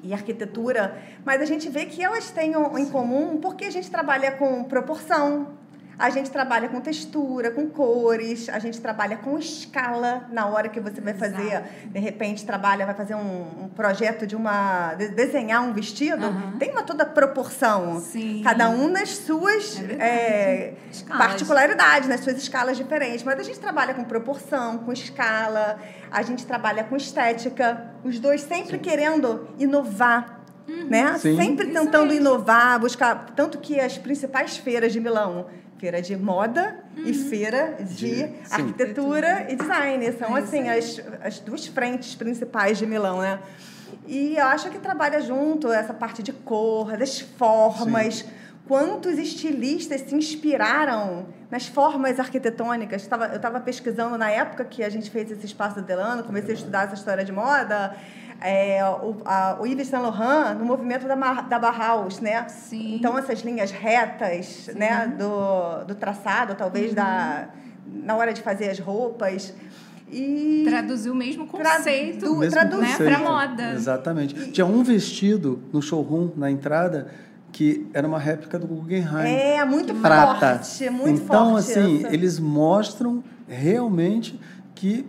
e 0.05 0.13
arquitetura, 0.13 1.03
mas 1.25 1.41
a 1.41 1.45
gente 1.45 1.69
vê 1.69 1.87
que 1.87 2.03
elas 2.03 2.31
têm 2.31 2.53
em 2.53 2.87
comum 2.87 3.39
porque 3.39 3.65
a 3.65 3.71
gente 3.71 3.91
trabalha 3.91 4.33
com 4.33 4.63
proporção, 4.65 5.49
a 5.99 6.11
gente 6.11 6.31
trabalha 6.31 6.69
com 6.69 6.81
textura, 6.81 7.51
com 7.51 7.69
cores, 7.69 8.49
a 8.49 8.59
gente 8.59 8.81
trabalha 8.81 9.17
com 9.17 9.39
escala 9.39 10.27
na 10.31 10.47
hora 10.47 10.69
que 10.69 10.81
você 10.81 11.01
vai 11.01 11.15
fazer, 11.15 11.47
Exato. 11.47 11.69
de 11.87 11.99
repente 11.99 12.45
trabalha, 12.45 12.87
vai 12.87 12.95
fazer 12.95 13.15
um, 13.15 13.65
um 13.65 13.69
projeto 13.69 14.27
de 14.27 14.35
uma 14.35 14.95
de 14.95 15.09
desenhar 15.09 15.63
um 15.63 15.73
vestido, 15.73 16.27
uhum. 16.27 16.59
tem 16.59 16.71
uma 16.71 16.83
toda 16.83 17.05
proporção, 17.05 18.01
Sim. 18.01 18.43
cada 18.43 18.71
um 18.71 18.89
nas 18.89 19.11
suas 19.11 19.81
é 19.99 20.15
é, 20.65 20.75
particularidades, 21.09 22.09
nas 22.09 22.21
suas 22.21 22.37
escalas 22.37 22.77
diferentes, 22.77 23.23
mas 23.23 23.39
a 23.39 23.43
gente 23.43 23.59
trabalha 23.59 23.95
com 23.95 24.05
proporção, 24.05 24.79
com 24.79 24.93
escala, 24.93 25.79
a 26.11 26.23
gente 26.23 26.47
trabalha 26.47 26.85
com 26.85 26.97
estética, 26.97 27.93
os 28.05 28.19
dois 28.19 28.43
sempre 28.43 28.77
Sim. 28.77 28.83
querendo 28.83 29.49
inovar. 29.59 30.41
Uhum. 30.67 30.87
Né? 30.87 31.19
Sim. 31.19 31.37
Sempre 31.37 31.67
tentando 31.67 32.15
inovar, 32.15 32.81
buscar. 32.81 33.27
Tanto 33.37 33.59
que 33.59 33.79
as 33.79 33.99
principais 33.99 34.57
feiras 34.57 34.95
de 34.95 35.01
Milão 35.01 35.47
feira 35.79 36.01
de 36.01 36.17
moda 36.17 36.79
uhum. 36.97 37.05
e 37.05 37.15
feira 37.15 37.77
de, 37.81 38.27
de 38.27 38.35
arquitetura 38.51 39.47
e 39.51 39.57
design. 39.57 40.13
São, 40.13 40.37
é 40.37 40.41
assim, 40.41 40.69
as, 40.69 41.01
as 41.23 41.39
duas 41.41 41.67
frentes 41.67 42.15
principais 42.15 42.79
de 42.79 42.87
Milão, 42.87 43.21
né? 43.21 43.39
E 44.07 44.37
eu 44.37 44.47
acho 44.47 44.71
que 44.71 44.79
trabalha 44.79 45.21
junto 45.21 45.73
essa 45.73 45.95
parte 45.95 46.23
de 46.23 46.33
cor, 46.33 46.97
das 46.97 47.21
formas. 47.21 48.17
Sim. 48.17 48.44
Quantos 48.67 49.19
estilistas 49.19 50.01
se 50.03 50.15
inspiraram 50.15 51.27
nas 51.51 51.67
formas 51.67 52.19
arquitetônicas? 52.19 53.09
Eu 53.11 53.37
estava 53.37 53.61
pesquisando 53.61 54.17
na 54.17 54.31
época 54.31 54.65
que 54.65 54.83
a 54.83 54.89
gente 54.89 55.11
fez 55.11 55.31
esse 55.31 55.45
espaço 55.45 55.77
do 55.77 55.83
Delano, 55.83 56.25
comecei 56.25 56.53
a 56.53 56.55
estudar 56.55 56.85
essa 56.85 56.95
história 56.95 57.25
de 57.25 57.33
moda 57.33 57.95
é, 58.41 58.85
o, 58.85 59.17
a, 59.25 59.57
o 59.61 59.67
Yves 59.67 59.89
Saint 59.89 60.03
Laurent 60.03 60.59
no 60.59 60.65
movimento 60.65 61.07
da, 61.07 61.15
da 61.15 61.59
Bauhaus, 61.59 62.21
né? 62.21 62.47
Sim. 62.49 62.97
Então, 62.97 63.17
essas 63.19 63.41
linhas 63.41 63.71
retas, 63.71 64.47
Sim. 64.47 64.75
né? 64.75 65.07
Do, 65.19 65.85
do 65.85 65.95
traçado, 65.95 66.55
talvez, 66.55 66.91
uhum. 66.91 66.95
da, 66.95 67.49
na 67.87 68.17
hora 68.17 68.33
de 68.33 68.43
fazer 68.43 68.69
as 68.71 68.79
roupas. 68.79 69.55
E 70.13 70.65
traduziu 70.69 71.13
o 71.13 71.17
mesmo 71.17 71.47
conceito, 71.47 72.39
Tradu 72.51 72.77
mesmo 72.77 73.05
né, 73.05 73.11
para 73.11 73.19
moda. 73.19 73.73
Exatamente. 73.73 74.39
E... 74.39 74.53
Tinha 74.53 74.67
um 74.67 74.83
vestido 74.83 75.63
no 75.73 75.81
showroom, 75.81 76.31
na 76.37 76.51
entrada, 76.51 77.09
que 77.55 77.87
era 77.95 78.05
uma 78.05 78.19
réplica 78.19 78.59
do 78.59 78.67
Guggenheim. 78.67 79.33
É, 79.33 79.65
muito 79.65 79.95
prata. 79.95 80.59
forte, 80.59 80.91
muito 80.91 81.23
então, 81.23 81.53
forte. 81.53 81.71
Então, 81.71 81.85
assim, 81.85 81.99
essa. 81.99 82.13
eles 82.13 82.41
mostram 82.41 83.23
realmente 83.47 84.41
que 84.75 85.07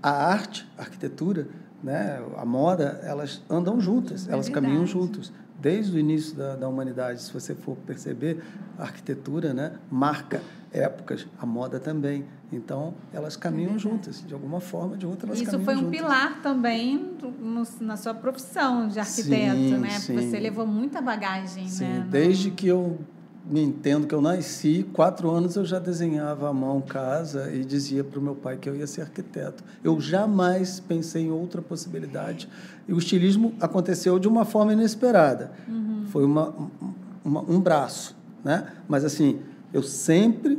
a 0.00 0.28
arte, 0.28 0.70
a 0.78 0.82
arquitetura, 0.82 1.48
né, 1.82 2.22
a 2.36 2.44
moda, 2.44 3.00
elas 3.02 3.42
andam 3.50 3.80
juntas, 3.80 4.28
é 4.28 4.32
elas 4.32 4.46
verdade. 4.46 4.66
caminham 4.66 4.86
juntos. 4.86 5.32
Desde 5.60 5.96
o 5.96 5.98
início 5.98 6.36
da, 6.36 6.54
da 6.54 6.68
humanidade, 6.68 7.20
se 7.20 7.32
você 7.32 7.56
for 7.56 7.76
perceber, 7.84 8.40
a 8.78 8.84
arquitetura 8.84 9.52
né, 9.52 9.72
marca 9.90 10.42
épocas, 10.74 11.26
a 11.38 11.46
moda 11.46 11.78
também. 11.78 12.24
Então, 12.52 12.94
elas 13.12 13.36
caminham 13.36 13.76
é 13.76 13.78
juntas, 13.78 14.22
de 14.26 14.34
alguma 14.34 14.60
forma, 14.60 14.96
de 14.96 15.06
outra, 15.06 15.28
elas 15.28 15.40
Isso 15.40 15.50
caminham 15.52 15.64
foi 15.64 15.74
um 15.76 15.86
juntas. 15.86 16.00
pilar 16.00 16.42
também 16.42 17.16
no, 17.40 17.62
na 17.80 17.96
sua 17.96 18.12
profissão 18.12 18.88
de 18.88 18.98
arquiteto, 18.98 19.56
sim, 19.56 19.78
né? 19.78 19.90
Sim. 19.90 20.16
Você 20.16 20.38
levou 20.38 20.66
muita 20.66 21.00
bagagem, 21.00 21.68
sim, 21.68 21.84
né? 21.84 22.06
Desde 22.10 22.50
que 22.50 22.66
eu 22.68 22.98
me 23.46 23.62
entendo 23.62 24.06
que 24.06 24.14
eu 24.14 24.22
nasci, 24.22 24.86
quatro 24.92 25.30
anos 25.30 25.56
eu 25.56 25.64
já 25.64 25.78
desenhava 25.78 26.48
à 26.48 26.52
mão 26.52 26.80
casa 26.80 27.52
e 27.52 27.62
dizia 27.64 28.02
para 28.02 28.18
o 28.18 28.22
meu 28.22 28.34
pai 28.34 28.56
que 28.56 28.68
eu 28.68 28.74
ia 28.74 28.86
ser 28.86 29.02
arquiteto. 29.02 29.62
Eu 29.82 30.00
jamais 30.00 30.80
pensei 30.80 31.24
em 31.24 31.30
outra 31.30 31.60
possibilidade. 31.60 32.48
E 32.88 32.92
o 32.92 32.98
estilismo 32.98 33.54
aconteceu 33.60 34.18
de 34.18 34.26
uma 34.26 34.44
forma 34.46 34.72
inesperada. 34.72 35.52
Uhum. 35.68 36.04
Foi 36.06 36.24
uma, 36.24 36.54
uma, 37.22 37.42
um 37.42 37.60
braço, 37.60 38.16
né? 38.42 38.66
Mas 38.88 39.04
assim, 39.04 39.40
eu 39.74 39.82
sempre 39.82 40.58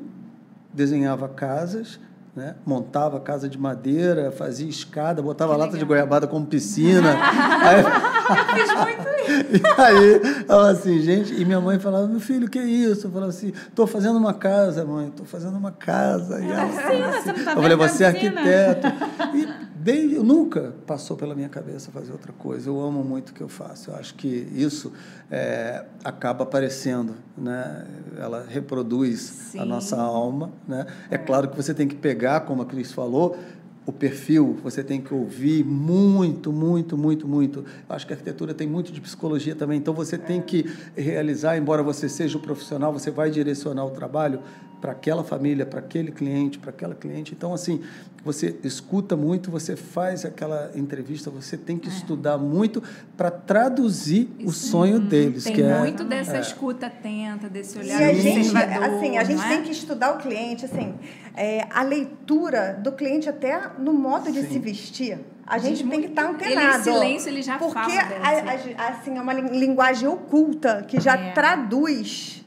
desenhava 0.76 1.28
casas 1.30 2.00
né? 2.36 2.56
Montava 2.66 3.20
casa 3.20 3.48
de 3.48 3.58
madeira, 3.58 4.30
fazia 4.30 4.68
escada, 4.68 5.22
botava 5.22 5.54
que 5.54 5.60
lata 5.60 5.72
legal. 5.72 5.80
de 5.80 5.86
goiabada 5.86 6.28
como 6.28 6.46
piscina. 6.46 7.16
aí... 7.64 7.82
Eu 8.28 8.56
fiz 8.56 8.74
muito 8.76 9.10
isso. 9.10 9.16
E 9.56 9.82
aí, 9.82 10.22
assim, 10.70 11.00
gente, 11.02 11.34
e 11.34 11.46
minha 11.46 11.62
mãe 11.62 11.80
falava, 11.80 12.08
meu 12.08 12.20
filho, 12.20 12.50
que 12.50 12.60
é 12.60 12.64
isso? 12.64 13.08
Eu 13.08 13.12
falava 13.12 13.30
assim, 13.30 13.50
estou 13.50 13.88
fazendo 13.88 14.18
uma 14.18 14.34
casa, 14.34 14.84
mãe, 14.86 15.08
estou 15.08 15.26
fazendo 15.26 15.58
uma 15.58 15.72
casa. 15.72 16.40
E 16.42 16.52
ela, 16.52 16.64
assim, 16.64 17.02
assim, 17.02 17.44
tá 17.44 17.52
eu 17.54 17.62
falei, 17.62 17.78
você 17.78 18.04
é 18.04 18.08
arquiteto. 18.08 18.88
E 19.34 19.48
desde, 19.86 20.16
nunca 20.16 20.74
passou 20.88 21.16
pela 21.16 21.36
minha 21.36 21.48
cabeça 21.48 21.92
fazer 21.92 22.12
outra 22.12 22.34
coisa. 22.34 22.68
Eu 22.68 22.82
amo 22.82 23.04
muito 23.04 23.30
o 23.30 23.34
que 23.34 23.42
eu 23.42 23.48
faço. 23.48 23.92
Eu 23.92 23.96
acho 23.96 24.16
que 24.16 24.28
isso 24.28 24.92
é, 25.30 25.86
acaba 26.04 26.44
aparecendo, 26.44 27.14
né? 27.38 27.86
Ela 28.18 28.44
reproduz 28.50 29.20
Sim. 29.52 29.60
a 29.60 29.66
nossa 29.66 30.02
alma, 30.02 30.52
né? 30.68 30.88
É, 31.12 31.16
é 31.16 31.18
claro 31.20 31.50
que 31.50 31.56
você 31.56 31.72
tem 31.72 31.88
que 31.88 31.94
pegar, 31.94 32.42
como 32.42 32.64
a 32.64 32.66
Cris 32.66 32.92
falou, 32.92 33.38
o 33.86 33.92
perfil, 33.92 34.58
você 34.64 34.84
tem 34.84 35.00
que 35.00 35.14
ouvir 35.14 35.64
muito, 35.64 36.52
muito, 36.52 36.98
muito, 36.98 37.28
muito. 37.28 37.60
Eu 37.88 37.96
acho 37.96 38.08
que 38.08 38.14
a 38.14 38.16
arquitetura 38.16 38.56
tem 38.56 38.68
muito 38.68 38.92
de 38.92 39.00
psicologia 39.00 39.54
também, 39.54 39.78
então 39.78 39.94
você 39.94 40.18
tem 40.18 40.42
que 40.42 40.68
realizar, 40.98 41.56
embora 41.56 41.84
você 41.84 42.10
seja 42.10 42.40
o 42.40 42.42
profissional, 42.42 42.92
você 42.92 43.12
vai 43.12 43.30
direcionar 43.30 43.86
o 43.86 43.92
trabalho 43.92 44.40
para 44.82 44.92
aquela 44.92 45.24
família, 45.24 45.66
para 45.66 45.80
aquele 45.80 46.12
cliente, 46.12 46.60
para 46.60 46.70
aquela 46.70 46.96
cliente. 46.96 47.34
Então, 47.34 47.54
assim, 47.54 47.82
você 48.24 48.56
escuta 48.64 49.16
muito, 49.16 49.52
você 49.52 49.76
faz 49.76 50.26
aquela 50.26 50.72
entrevista, 50.76 51.30
você 51.30 51.56
tem 51.56 51.78
que 51.78 51.88
é. 51.88 51.92
estudar 51.92 52.38
muito 52.38 52.82
para 53.16 53.30
traduzir 53.30 54.30
Isso, 54.40 54.50
o 54.50 54.52
sonho 54.52 55.00
deles. 55.00 55.44
Tem 55.44 55.54
que 55.54 55.62
é 55.62 55.78
muito 55.80 56.04
é, 56.04 56.06
dessa 56.06 56.38
é. 56.38 56.40
escuta 56.40 56.88
atenta, 56.88 57.48
desse 57.48 57.78
olhar 57.78 58.02
e 58.02 58.04
a 58.04 58.14
gente, 58.14 58.58
assim, 58.58 59.18
a 59.18 59.24
gente 59.24 59.44
é? 59.44 59.48
tem 59.48 59.62
que 59.64 59.72
estudar 59.72 60.16
o 60.16 60.18
cliente, 60.18 60.66
assim, 60.66 60.96
é, 61.36 61.68
a 61.70 61.84
leitura 61.84 62.80
do 62.82 62.92
cliente 62.92 63.30
até 63.30 63.72
no 63.78 63.94
modo 63.94 64.32
de 64.32 64.42
Sim. 64.42 64.50
se 64.50 64.60
vestir. 64.60 65.20
A 65.46 65.60
gente 65.60 65.86
tem 65.88 66.02
que 66.02 66.08
estar 66.08 66.24
tá 66.24 66.30
antenado. 66.30 66.60
Ele, 66.60 66.78
em 66.78 66.84
silêncio, 66.84 67.30
ele 67.30 67.42
já 67.44 67.60
porque 67.60 67.74
fala. 67.74 67.92
Porque, 67.92 68.76
assim, 68.76 69.18
é 69.18 69.22
uma 69.22 69.34
linguagem 69.34 70.08
oculta 70.10 70.84
que 70.88 71.00
já 71.00 71.16
é. 71.16 71.32
traduz 71.34 72.45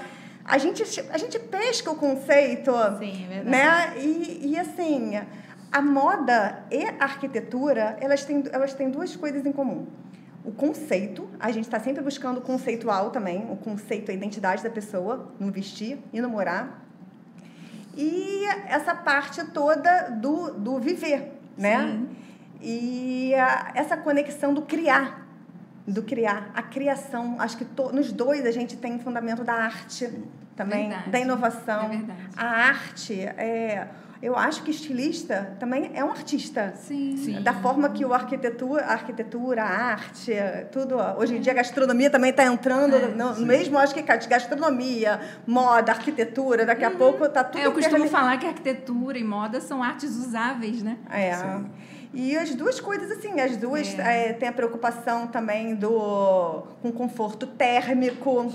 A 0.47 0.59
gente, 0.59 0.83
a 1.11 1.19
gente 1.19 1.39
pesca 1.39 1.91
o 1.91 1.97
conceito. 1.97 2.73
Sim, 2.99 3.25
é 3.25 3.43
verdade. 3.43 3.51
Né? 3.51 3.95
E, 3.99 4.53
e 4.53 4.59
assim, 4.59 5.21
a 5.73 5.83
moda 5.83 6.65
e 6.71 6.85
a 6.85 7.05
arquitetura, 7.05 7.97
elas 8.01 8.25
têm, 8.25 8.45
elas 8.53 8.73
têm 8.73 8.91
duas 8.91 9.17
coisas 9.17 9.45
em 9.45 9.53
comum. 9.53 9.87
O 10.45 10.53
conceito, 10.53 11.29
a 11.41 11.51
gente 11.51 11.65
está 11.65 11.81
sempre 11.81 12.03
buscando 12.03 12.39
o 12.39 12.41
conceitual 12.41 13.11
também, 13.11 13.51
o 13.51 13.57
conceito, 13.57 14.13
a 14.13 14.15
identidade 14.15 14.63
da 14.63 14.71
pessoa, 14.71 15.33
no 15.41 15.51
vestir 15.51 15.99
e 16.13 16.21
no 16.21 16.29
morar. 16.29 16.87
E 17.97 18.45
essa 18.69 18.95
parte 18.95 19.45
toda 19.47 20.11
do, 20.11 20.53
do 20.53 20.79
viver, 20.79 21.33
né? 21.59 21.81
Sim. 21.81 22.17
E 22.61 23.35
a, 23.35 23.73
essa 23.75 23.97
conexão 23.97 24.55
do 24.55 24.63
criar, 24.63 25.26
do 25.87 26.03
criar, 26.03 26.51
a 26.55 26.63
criação. 26.63 27.37
Acho 27.39 27.57
que 27.57 27.65
to, 27.65 27.93
nos 27.93 28.13
dois 28.13 28.45
a 28.45 28.51
gente 28.51 28.77
tem 28.77 28.97
o 28.97 28.99
fundamento 28.99 29.45
da 29.45 29.55
arte 29.55 30.11
também, 30.57 30.89
verdade. 30.89 31.11
da 31.11 31.21
inovação. 31.21 31.91
É 31.93 32.03
a 32.37 32.47
arte 32.47 33.21
é 33.21 33.89
eu 34.23 34.37
acho 34.37 34.63
que 34.63 34.71
estilista 34.71 35.57
também 35.61 35.91
é 35.95 36.03
um 36.03 36.11
artista. 36.11 36.73
Sim. 36.77 37.17
Sim. 37.17 37.43
Da 37.43 37.53
forma 37.53 37.91
que 37.91 38.05
o 38.05 38.15
arquitetura, 38.15 38.85
a 38.85 38.93
arquitetura, 38.93 39.63
a 39.63 39.69
arte, 39.69 40.33
tudo. 40.73 40.97
Hoje 41.19 41.37
em 41.37 41.41
dia 41.41 41.53
a 41.53 41.57
gastronomia 41.57 42.11
também 42.11 42.31
está 42.31 42.45
entrando 42.45 42.97
é, 42.97 43.09
no, 43.09 43.37
mesmo, 43.45 43.79
acho 43.79 43.95
que 43.95 44.03
gastronomia, 44.03 45.21
moda, 45.47 45.93
arquitetura, 45.93 46.65
daqui 46.65 46.85
a 46.85 46.91
uhum. 46.91 46.97
pouco 46.97 47.25
está 47.25 47.45
tudo. 47.45 47.61
É, 47.61 47.67
eu 47.67 47.73
costumo 47.73 48.09
falar 48.09 48.39
que 48.39 48.47
arquitetura 48.47 49.19
e 49.19 49.25
moda 49.25 49.61
são 49.61 49.83
artes 49.83 50.17
usáveis, 50.17 50.83
né? 50.83 50.97
É. 51.11 51.35
Sim. 51.35 51.71
E 52.15 52.37
as 52.37 52.55
duas 52.55 52.81
coisas, 52.81 53.11
assim, 53.11 53.41
as 53.41 53.57
duas 53.57 53.99
é. 53.99 54.31
É, 54.31 54.33
têm 54.33 54.49
a 54.49 54.53
preocupação 54.53 55.27
também 55.27 55.75
do 55.75 56.63
com 56.83 56.93
conforto 56.93 57.47
térmico, 57.47 58.53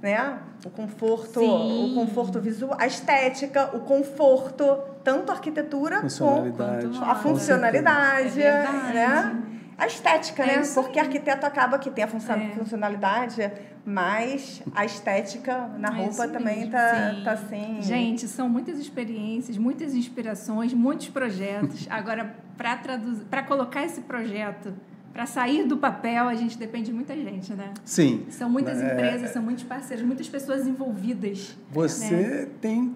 né? 0.00 0.38
O 0.64 0.70
conforto, 0.70 1.40
Sim. 1.40 1.92
o 1.92 1.94
conforto 1.94 2.40
visual, 2.40 2.76
a 2.78 2.86
estética, 2.86 3.70
o 3.74 3.80
conforto, 3.80 4.78
tanto 5.02 5.30
a 5.30 5.34
arquitetura 5.34 6.00
funcionalidade. 6.00 6.86
quanto 6.86 7.04
a 7.04 7.14
funcionalidade, 7.16 8.42
é 8.42 8.62
né? 8.94 9.42
A 9.76 9.86
estética, 9.86 10.44
né? 10.44 10.54
É 10.56 10.74
Porque 10.74 10.98
arquiteto 10.98 11.46
acaba 11.46 11.78
que 11.78 11.90
tem 11.90 12.04
a 12.04 12.06
é. 12.06 12.50
funcionalidade, 12.54 13.50
mas 13.84 14.62
a 14.74 14.84
estética 14.84 15.68
na 15.78 15.88
é 15.88 16.02
roupa 16.02 16.28
também 16.28 16.70
tá, 16.70 17.20
tá 17.24 17.32
assim. 17.32 17.78
Gente, 17.80 18.28
são 18.28 18.48
muitas 18.48 18.78
experiências, 18.78 19.56
muitas 19.56 19.94
inspirações, 19.94 20.72
muitos 20.72 21.08
projetos. 21.08 21.86
Agora, 21.90 22.36
para 22.56 22.76
traduzir, 22.76 23.24
para 23.24 23.42
colocar 23.42 23.84
esse 23.84 24.02
projeto 24.02 24.72
para 25.12 25.26
sair 25.26 25.66
do 25.66 25.76
papel, 25.76 26.26
a 26.26 26.34
gente 26.34 26.56
depende 26.56 26.86
de 26.86 26.92
muita 26.92 27.14
gente, 27.14 27.52
né? 27.52 27.74
Sim. 27.84 28.24
São 28.30 28.48
muitas 28.48 28.80
é... 28.80 28.92
empresas, 28.92 29.30
são 29.30 29.42
muitos 29.42 29.64
parceiros, 29.64 30.04
muitas 30.04 30.28
pessoas 30.28 30.66
envolvidas. 30.66 31.56
Você 31.70 32.16
né? 32.16 32.48
tem. 32.60 32.94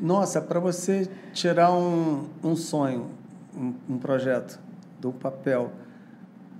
Nossa, 0.00 0.40
para 0.40 0.58
você 0.58 1.08
tirar 1.32 1.70
um, 1.72 2.26
um 2.42 2.56
sonho, 2.56 3.10
um, 3.54 3.74
um 3.88 3.98
projeto 3.98 4.58
do 4.98 5.12
papel 5.12 5.70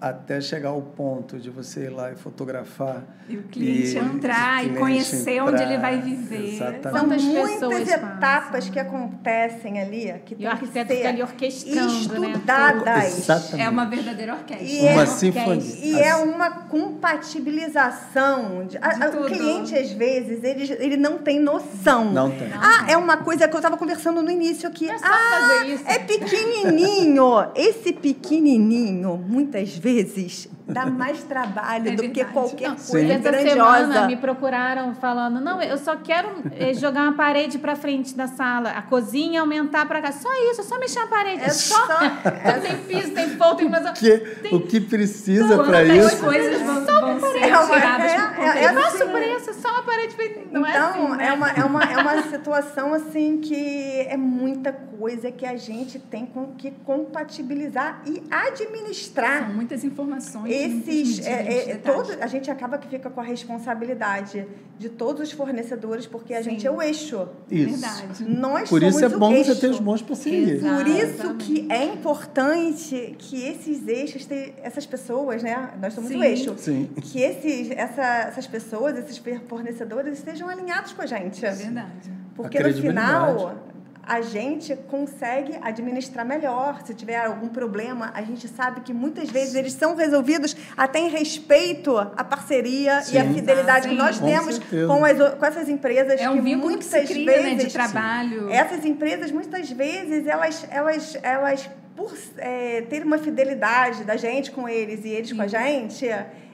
até 0.01 0.41
chegar 0.41 0.69
ao 0.69 0.81
ponto 0.81 1.39
de 1.39 1.51
você 1.51 1.87
ir 1.87 1.89
lá 1.89 2.13
e 2.13 2.17
fotografar. 2.17 3.03
E 3.29 3.37
o 3.37 3.43
cliente 3.43 3.97
e, 3.97 3.99
entrar 3.99 4.65
e 4.65 4.77
conhecer 4.77 5.33
entrar, 5.33 5.47
onde 5.47 5.61
ele 5.63 5.77
vai 5.77 6.01
viver. 6.01 6.55
Exatamente. 6.55 7.23
São 7.23 7.71
muitas 7.71 7.89
etapas 7.89 8.21
passam. 8.21 8.73
que 8.73 8.79
acontecem 8.79 9.81
ali 9.81 10.15
que 10.25 10.37
tem 10.37 10.57
que 10.57 10.67
ser 10.69 11.07
ali 11.07 11.21
orquestrando, 11.21 12.21
né? 12.21 12.31
estudadas. 12.31 12.85
Né? 12.85 13.07
Exatamente. 13.07 13.61
É 13.61 13.69
uma 13.69 13.87
verdadeira 13.87 14.35
orquestra. 14.35 14.67
E 14.67 14.93
uma 14.93 15.03
é, 15.03 15.07
sinfonia. 15.07 15.75
E 15.83 16.01
é 16.01 16.15
uma 16.15 16.51
compatibilização. 16.51 18.67
De, 18.67 18.79
a, 18.79 19.11
o 19.21 19.25
cliente, 19.25 19.77
às 19.77 19.91
vezes, 19.91 20.45
ele, 20.45 20.77
ele 20.79 20.97
não 20.97 21.19
tem 21.19 21.41
noção. 21.41 22.13
Não 22.13 22.31
tem. 22.31 22.53
Ah, 22.55 22.87
é 22.89 22.97
uma 22.97 23.17
coisa 23.17 23.49
que 23.49 23.55
eu 23.55 23.59
estava 23.59 23.77
conversando 23.77 24.23
no 24.23 24.31
início 24.31 24.71
que... 24.71 24.89
É 24.89 24.95
ah, 25.03 25.67
é 25.87 25.99
pequenininho. 25.99 27.51
Esse 27.55 27.93
pequenininho, 27.93 29.17
muitas 29.17 29.77
vezes, 29.77 29.88
vezes 29.89 30.49
dá 30.67 30.87
mais 30.87 31.23
trabalho 31.25 31.89
é 31.89 31.97
do 31.97 32.11
que 32.11 32.25
qualquer 32.27 32.69
não, 32.69 32.77
coisa 32.77 33.13
essa 33.13 33.31
grandiosa. 33.31 33.79
semana 33.81 34.07
me 34.07 34.17
procuraram 34.17 34.95
falando, 34.95 35.41
não, 35.41 35.63
eu 35.63 35.79
só 35.79 35.97
quero 35.97 36.29
eh, 36.57 36.75
jogar 36.75 37.03
uma 37.05 37.15
parede 37.15 37.59
para 37.59 37.75
frente 37.75 38.15
da 38.15 38.27
sala, 38.27 38.71
a 38.71 38.83
cozinha 38.83 39.41
aumentar 39.41 39.87
para 39.87 40.03
cá, 40.03 40.13
só 40.13 40.29
isso, 40.51 40.63
só 40.63 40.79
mexer 40.79 41.01
a 41.01 41.07
parede, 41.07 41.43
é 41.43 41.49
só, 41.49 41.87
só 41.87 42.03
é 42.03 42.61
tem 42.61 42.77
piso, 42.79 43.13
tem 43.13 43.31
fogo, 43.31 43.57
tem 43.57 43.69
mais 43.69 43.99
que, 43.99 44.19
tem, 44.19 44.55
o 44.55 44.61
que 44.61 44.81
precisa 44.81 45.63
para 45.65 45.85
isso? 45.85 46.19
coisas 46.19 46.61
vão, 46.63 46.85
vão 46.85 47.33
ser 47.33 47.39
é 47.39 47.59
uma, 47.59 47.75
tiradas 47.75 48.13
é, 48.13 48.17
é, 48.17 48.65
é, 48.65 48.69
assim, 48.69 49.37
isso, 49.37 49.55
só 49.61 49.69
uma 49.71 49.83
parede, 49.83 50.17
não 50.51 50.67
é 50.67 50.71
então, 50.71 50.85
é 50.85 50.91
assim, 50.91 51.17
né? 51.17 51.27
é 51.27 51.33
uma 51.33 51.51
é 51.51 51.65
uma 51.65 51.85
é 51.85 51.97
uma 51.97 52.23
situação 52.31 52.93
assim 52.93 53.39
que 53.39 54.01
é 54.01 54.17
muita 54.17 54.73
coisa 54.73 55.31
que 55.31 55.47
a 55.47 55.57
gente 55.57 55.99
tem 55.99 56.27
com, 56.27 56.55
que 56.55 56.71
compatibilizar 56.85 58.03
e 58.07 58.23
administrar. 58.31 59.47
São 59.47 59.55
muitas 59.55 59.78
informações 59.85 60.53
esses 60.53 61.27
é, 61.27 61.73
é, 61.73 61.75
todo, 61.77 62.11
a 62.21 62.27
gente 62.27 62.51
acaba 62.51 62.79
que 62.79 62.89
fica 62.89 63.11
com 63.11 63.21
a 63.21 63.25
responsabilidade 63.25 64.47
de 64.79 64.89
todos 64.89 65.23
os 65.23 65.33
fornecedores 65.33 66.07
porque 66.07 66.35
a 66.35 66.43
Sim. 66.43 66.51
gente 66.51 66.67
é 66.67 66.71
o 66.71 66.81
eixo. 66.81 67.29
Isso. 67.51 67.81
Verdade. 67.81 68.25
Nós 68.25 68.69
por 68.69 68.83
isso 68.83 69.05
é 69.05 69.09
bom 69.09 69.33
eixo. 69.33 69.55
você 69.55 69.61
ter 69.61 69.71
os 69.71 69.81
bons 69.81 70.03
parcerias 70.03 70.63
por 70.63 70.87
isso 70.87 71.35
que 71.35 71.67
é 71.71 71.85
importante 71.85 73.15
que 73.19 73.43
esses 73.45 73.87
eixos 73.87 74.25
te, 74.27 74.55
essas 74.63 74.87
pessoas 74.87 75.43
né 75.43 75.71
nós 75.81 75.95
somos 75.95 76.11
Sim. 76.11 76.19
o 76.19 76.25
eixo 76.25 76.55
Sim. 76.57 76.91
que 77.01 77.21
esses 77.21 77.71
essa, 77.71 78.03
essas 78.03 78.47
pessoas 78.47 78.97
esses 78.97 79.21
fornecedores 79.49 80.19
estejam 80.19 80.49
alinhados 80.49 80.93
com 80.93 81.03
a 81.03 81.07
gente. 81.07 81.45
É 81.45 81.51
verdade. 81.51 82.11
Porque 82.35 82.61
no 82.61 82.73
final 82.73 83.68
a 84.09 84.23
gente 84.23 84.75
consegue 84.89 85.59
administrar 85.61 86.25
melhor. 86.25 86.81
Se 86.85 86.95
tiver 86.95 87.19
algum 87.25 87.49
problema, 87.49 88.11
a 88.15 88.23
gente 88.23 88.49
sabe 88.49 88.81
que 88.81 88.93
muitas 88.93 89.29
vezes 89.29 89.55
eles 89.55 89.75
são 89.75 89.95
resolvidos 89.95 90.57
até 90.77 90.99
em 90.99 91.11
respeito 91.11 91.97
à 91.99 92.25
parceria 92.25 93.03
Sim. 93.03 93.17
e 93.17 93.19
à 93.19 93.25
fidelidade 93.25 93.87
ah, 93.87 93.91
que 93.91 93.95
nós 93.97 94.19
com 94.19 94.27
temos 94.27 94.59
com, 94.59 95.05
as, 95.05 95.35
com 95.35 95.45
essas 95.45 95.69
empresas. 95.69 96.19
É 96.19 96.31
um 96.31 96.43
que 96.43 96.57
muitas 96.57 96.89
que 96.89 97.07
cria, 97.07 97.27
vezes, 97.27 97.45
né, 97.45 97.55
de 97.57 97.73
trabalho. 97.73 98.51
Essas 98.51 98.85
empresas, 98.85 99.31
muitas 99.31 99.71
vezes, 99.71 100.27
elas, 100.27 100.67
elas, 100.71 101.19
elas 101.23 101.71
por 101.95 102.17
é, 102.39 102.83
ter 102.83 103.03
uma 103.05 103.19
fidelidade 103.19 104.05
da 104.05 104.17
gente 104.17 104.51
com 104.51 104.69
eles 104.69 105.05
e 105.05 105.09
eles 105.09 105.29
Sim. 105.29 105.37
com 105.37 105.43
a 105.43 105.47
gente 105.47 106.07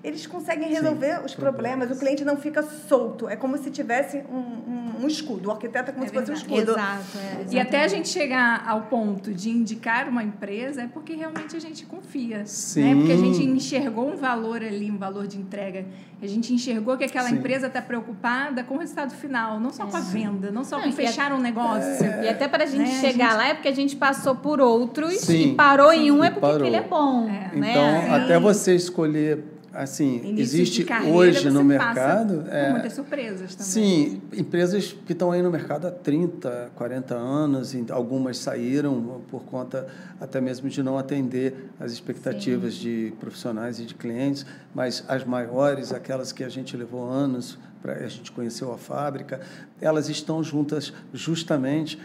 eles 0.05 0.27
conseguem 0.27 0.69
resolver 0.69 1.17
Sim, 1.17 1.25
os 1.25 1.35
problemas. 1.35 1.55
problemas. 1.87 1.91
O 1.91 1.99
cliente 1.99 2.25
não 2.27 2.37
fica 2.37 2.63
solto. 2.63 3.27
É 3.27 3.37
como 3.37 3.57
se 3.57 3.71
tivesse 3.71 4.19
um, 4.31 4.37
um, 4.37 5.05
um 5.05 5.07
escudo. 5.09 5.49
O 5.49 5.53
arquiteto 5.53 5.91
é 5.91 5.93
como 5.95 6.05
é 6.05 6.09
se 6.09 6.13
fosse 6.13 6.31
um 6.31 6.35
escudo. 6.35 6.73
Exato. 6.73 7.19
É, 7.19 7.47
e 7.51 7.59
até 7.59 7.83
a 7.83 7.89
gente 7.89 8.09
chegar 8.09 8.63
ao 8.69 8.83
ponto 8.83 9.33
de 9.33 9.49
indicar 9.49 10.07
uma 10.07 10.23
empresa 10.23 10.83
é 10.83 10.87
porque 10.87 11.15
realmente 11.15 11.57
a 11.57 11.59
gente 11.59 11.87
confia. 11.87 12.45
Sim. 12.45 12.83
Né? 12.83 12.95
Porque 12.97 13.13
a 13.13 13.17
gente 13.17 13.43
enxergou 13.45 14.07
um 14.11 14.17
valor 14.17 14.63
ali, 14.63 14.91
um 14.91 14.99
valor 14.99 15.27
de 15.27 15.39
entrega. 15.39 15.87
A 16.21 16.27
gente 16.27 16.53
enxergou 16.53 16.99
que 16.99 17.05
aquela 17.05 17.31
Sim. 17.31 17.37
empresa 17.37 17.69
está 17.69 17.81
preocupada 17.81 18.63
com 18.63 18.75
o 18.75 18.79
resultado 18.79 19.15
final, 19.15 19.59
não 19.59 19.73
só 19.73 19.87
com 19.87 19.97
a 19.97 20.01
venda, 20.01 20.51
não 20.51 20.65
só 20.65 20.81
com 20.83 20.93
fechar 20.93 21.33
um 21.33 21.41
negócio. 21.41 22.05
É... 22.05 22.25
E 22.25 22.29
até 22.29 22.47
para 22.47 22.65
a 22.65 22.67
gente 22.67 22.91
né? 22.91 23.01
chegar 23.01 23.27
a 23.27 23.31
gente... 23.31 23.39
lá 23.39 23.49
é 23.49 23.55
porque 23.55 23.69
a 23.69 23.75
gente 23.75 23.97
passou 23.97 24.35
por 24.37 24.61
outros 24.61 25.15
Sim. 25.21 25.53
e 25.53 25.55
parou 25.55 25.93
em 25.93 26.11
um 26.11 26.23
é 26.23 26.31
porque 26.31 26.67
ele 26.67 26.77
é 26.77 26.83
bom. 26.83 27.27
É. 27.27 27.57
Né? 27.57 27.71
Então, 27.71 28.15
até 28.15 28.39
você 28.39 28.75
escolher 28.75 29.54
assim, 29.75 30.17
Início 30.19 30.41
existe 30.41 30.85
carreira, 30.85 31.17
hoje 31.17 31.51
no 31.51 31.65
mercado. 31.65 32.45
É, 32.49 32.71
muitas 32.71 32.93
surpresas 32.93 33.55
também. 33.55 33.73
Sim, 33.73 34.23
empresas 34.33 34.93
que 34.93 35.13
estão 35.13 35.33
aí 35.33 35.43
no 35.43 35.51
mercado 35.51 35.87
há 35.87 35.91
30, 35.91 36.71
40 36.75 37.15
anos, 37.15 37.75
e 37.75 37.85
algumas 37.91 38.39
saíram 38.39 39.23
por 39.29 39.43
conta 39.45 39.87
até 40.21 40.41
mesmo 40.41 40.69
de 40.69 40.83
não 40.83 40.97
atender 40.97 41.71
as 41.79 41.93
expectativas 41.93 42.75
Sim. 42.75 42.81
de 42.81 43.13
profissionais 43.19 43.81
e 43.81 43.85
de 43.85 43.95
clientes, 43.95 44.47
mas 44.75 45.05
as 45.09 45.25
maiores, 45.25 45.93
aquelas 45.93 46.33
que 46.33 46.45
a 46.45 46.49
gente 46.49 46.77
levou 46.77 47.09
anos 47.09 47.59
para 47.83 47.93
a 47.95 48.09
gente 48.09 48.33
conheceu 48.33 48.73
a 48.73 48.79
fábrica, 48.79 49.41
elas 49.81 50.09
estão 50.09 50.43
juntas 50.43 50.93
justamente 51.13 51.99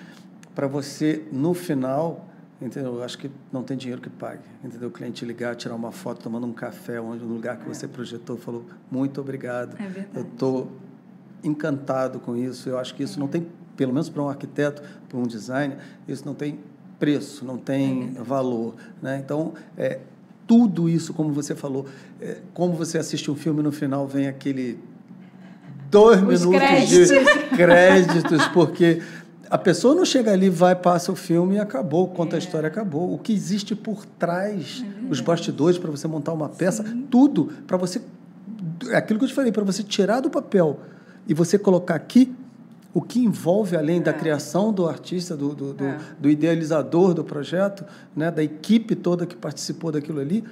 para 0.53 0.67
você 0.67 1.23
no 1.32 1.53
final 1.53 2.28
Entendeu? 2.62 2.95
Eu 2.95 3.04
acho 3.04 3.17
que 3.17 3.32
não 3.54 3.63
tem 3.63 3.78
dinheiro 3.78 4.02
que 4.02 4.10
pague. 4.10 4.43
Entendeu? 4.63 4.89
O 4.89 4.91
cliente 4.91 5.24
ligar, 5.24 5.56
tirar 5.56 5.76
uma 5.76 5.91
foto 5.91 6.22
tomando 6.22 6.45
um 6.45 6.52
café 6.52 7.00
onde 7.00 7.24
no 7.24 7.34
lugar 7.34 7.58
que 7.58 7.63
é. 7.63 7.74
você 7.74 7.88
projetou, 7.88 8.38
falou 8.38 8.65
muito 8.91 9.22
obrigado. 9.22 9.76
É 9.80 9.88
verdade. 9.88 10.10
Eu 10.13 10.24
estou 10.24 10.72
encantado 11.43 12.19
com 12.19 12.36
isso. 12.36 12.67
Eu 12.67 12.78
acho 12.78 12.93
que 12.95 13.04
isso 13.04 13.17
é. 13.17 13.19
não 13.19 13.28
tem, 13.28 13.48
pelo 13.78 13.93
menos 13.93 14.10
para 14.10 14.22
um 14.22 14.30
arquiteto, 14.30 14.82
para 15.08 15.17
um 15.17 15.24
designer, 15.24 15.78
isso 16.08 16.26
não 16.26 16.34
tem 16.34 16.60
preço, 17.00 17.45
não 17.45 17.58
tem 17.58 18.13
é 18.17 18.22
valor. 18.22 18.76
Né? 19.02 19.22
Então, 19.24 19.54
é, 19.78 20.00
tudo 20.45 20.89
isso, 20.89 21.13
como 21.13 21.32
você 21.32 21.56
falou, 21.56 21.86
é, 22.19 22.39
como 22.54 22.74
você 22.74 22.98
assiste 22.98 23.32
um 23.32 23.36
filme 23.36 23.63
no 23.63 23.72
final 23.72 24.06
vem 24.06 24.28
aquele 24.28 24.78
dois 25.89 26.22
Os 26.22 26.45
minutos 26.45 26.60
créditos. 26.60 27.08
de 27.08 27.56
créditos, 27.56 28.48
porque 28.50 29.02
a 29.49 29.57
pessoa 29.57 29.95
não 29.95 30.05
chega 30.05 30.31
ali, 30.31 30.49
vai, 30.49 30.75
passa 30.75 31.12
o 31.12 31.15
filme 31.15 31.55
e 31.55 31.59
acabou, 31.59 32.07
conta 32.09 32.35
é. 32.35 32.38
a 32.38 32.39
história, 32.39 32.67
acabou. 32.67 33.13
O 33.13 33.17
que 33.17 33.33
existe 33.33 33.75
por 33.75 34.05
trás, 34.05 34.83
é 34.85 35.12
os 35.12 35.19
bastidores 35.21 35.77
para 35.77 35.89
você 35.89 36.07
montar 36.07 36.33
uma 36.33 36.47
peça, 36.47 36.83
Sim. 36.83 37.07
tudo 37.09 37.49
para 37.65 37.75
você. 37.75 38.01
É 38.89 38.97
aquilo 38.97 39.17
que 39.17 39.25
eu 39.25 39.29
te 39.29 39.35
falei, 39.35 39.51
para 39.51 39.63
você 39.63 39.81
tirar 39.81 40.19
do 40.19 40.29
papel 40.29 40.79
e 41.27 41.33
você 41.33 41.57
colocar 41.57 41.95
aqui 41.95 42.31
o 42.93 43.01
que 43.01 43.19
envolve 43.19 43.75
além 43.75 43.97
é. 43.97 44.01
da 44.01 44.13
criação 44.13 44.71
do 44.71 44.88
artista, 44.88 45.35
do, 45.35 45.55
do, 45.55 45.73
do, 45.73 45.85
é. 45.85 45.97
do, 46.19 46.29
idealizador 46.29 47.13
do 47.13 47.23
projeto, 47.23 47.83
né, 48.15 48.29
da 48.29 48.43
equipe 48.43 48.95
toda 48.95 49.25
que 49.25 49.35
participou 49.35 49.91
daquilo 49.91 50.19
ali, 50.19 50.43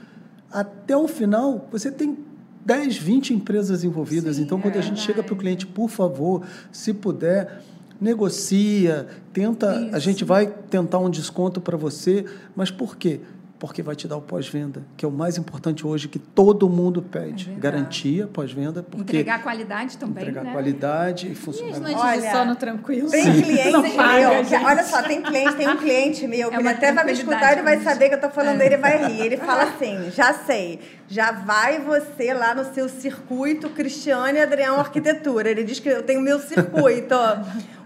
até 0.52 0.98
o 0.98 1.08
final 1.08 1.68
você 1.72 1.92
tem 1.92 2.18
10, 2.66 2.98
20 2.98 3.34
empresas 3.34 3.84
envolvidas. 3.84 4.38
Sim, 4.38 4.44
então, 4.44 4.60
quando 4.60 4.78
a 4.78 4.82
gente 4.82 5.00
chega 5.00 5.22
para 5.22 5.34
o 5.34 5.38
cliente, 5.38 5.66
por 5.66 5.88
favor, 5.88 6.44
se 6.72 6.94
puder 6.94 7.62
negocia, 8.00 9.08
tenta, 9.34 9.82
Isso. 9.82 9.96
a 9.96 10.00
gente 10.00 10.24
vai 10.24 10.48
tentar 10.48 11.00
um 11.00 11.10
desconto 11.10 11.60
para 11.60 11.78
você, 11.78 12.26
mas 12.56 12.72
por 12.72 12.96
quê? 12.96 13.20
Porque 13.60 13.82
vai 13.82 13.96
te 13.96 14.08
dar 14.08 14.18
o 14.18 14.22
pós-venda, 14.22 14.84
que 14.96 15.04
é 15.04 15.08
o 15.08 15.12
mais 15.12 15.36
importante 15.36 15.86
hoje 15.86 16.08
que 16.08 16.20
todo 16.20 16.70
mundo 16.70 17.02
pede. 17.02 17.52
É 17.58 17.60
Garantia 17.60 18.28
pós-venda. 18.28 18.86
Entregar 18.96 19.42
qualidade 19.42 19.98
também. 19.98 20.22
Entregar 20.22 20.44
né? 20.44 20.52
qualidade 20.52 21.32
e 21.32 21.34
funcionar. 21.34 21.92
E 21.92 21.96
olha, 21.96 22.32
sono 22.32 22.56
tranquilo. 22.56 23.10
Tem 23.10 23.24
Sim. 23.24 23.42
cliente 23.42 23.72
meu, 23.98 24.46
que, 24.46 24.56
olha 24.64 24.84
só, 24.84 25.02
tem 25.02 25.24
cliente, 25.24 25.56
tem 25.56 25.68
um 25.68 25.78
cliente 25.78 26.28
meu, 26.28 26.50
é 26.50 26.52
que 26.52 26.56
é 26.56 26.60
ele 26.60 26.70
até 26.70 26.94
vai 26.94 27.06
me 27.06 27.14
escutar, 27.14 27.54
ele 27.54 27.64
vai 27.64 27.80
saber 27.82 28.10
que 28.10 28.14
eu 28.14 28.20
estou 28.20 28.30
falando 28.30 28.62
é. 28.62 28.64
dele 28.64 28.76
e 28.76 28.78
vai 28.78 29.08
rir. 29.08 29.22
Ele 29.22 29.38
fala 29.38 29.64
assim: 29.64 30.12
já 30.12 30.34
sei, 30.36 30.80
já 31.08 31.32
vai 31.32 31.80
você 31.80 32.36
lá 32.36 32.54
no 32.54 32.64
seu 32.76 32.88
circuito 32.88 33.70
Cristiane 33.72 34.40
Adrião 34.40 34.80
Arquitetura. 34.80 35.50
Ele 35.50 35.64
diz 35.64 35.80
que 35.80 35.90
eu 35.90 36.04
tenho 36.04 36.20
o 36.20 36.24
meu 36.24 36.40
circuito. 36.40 37.16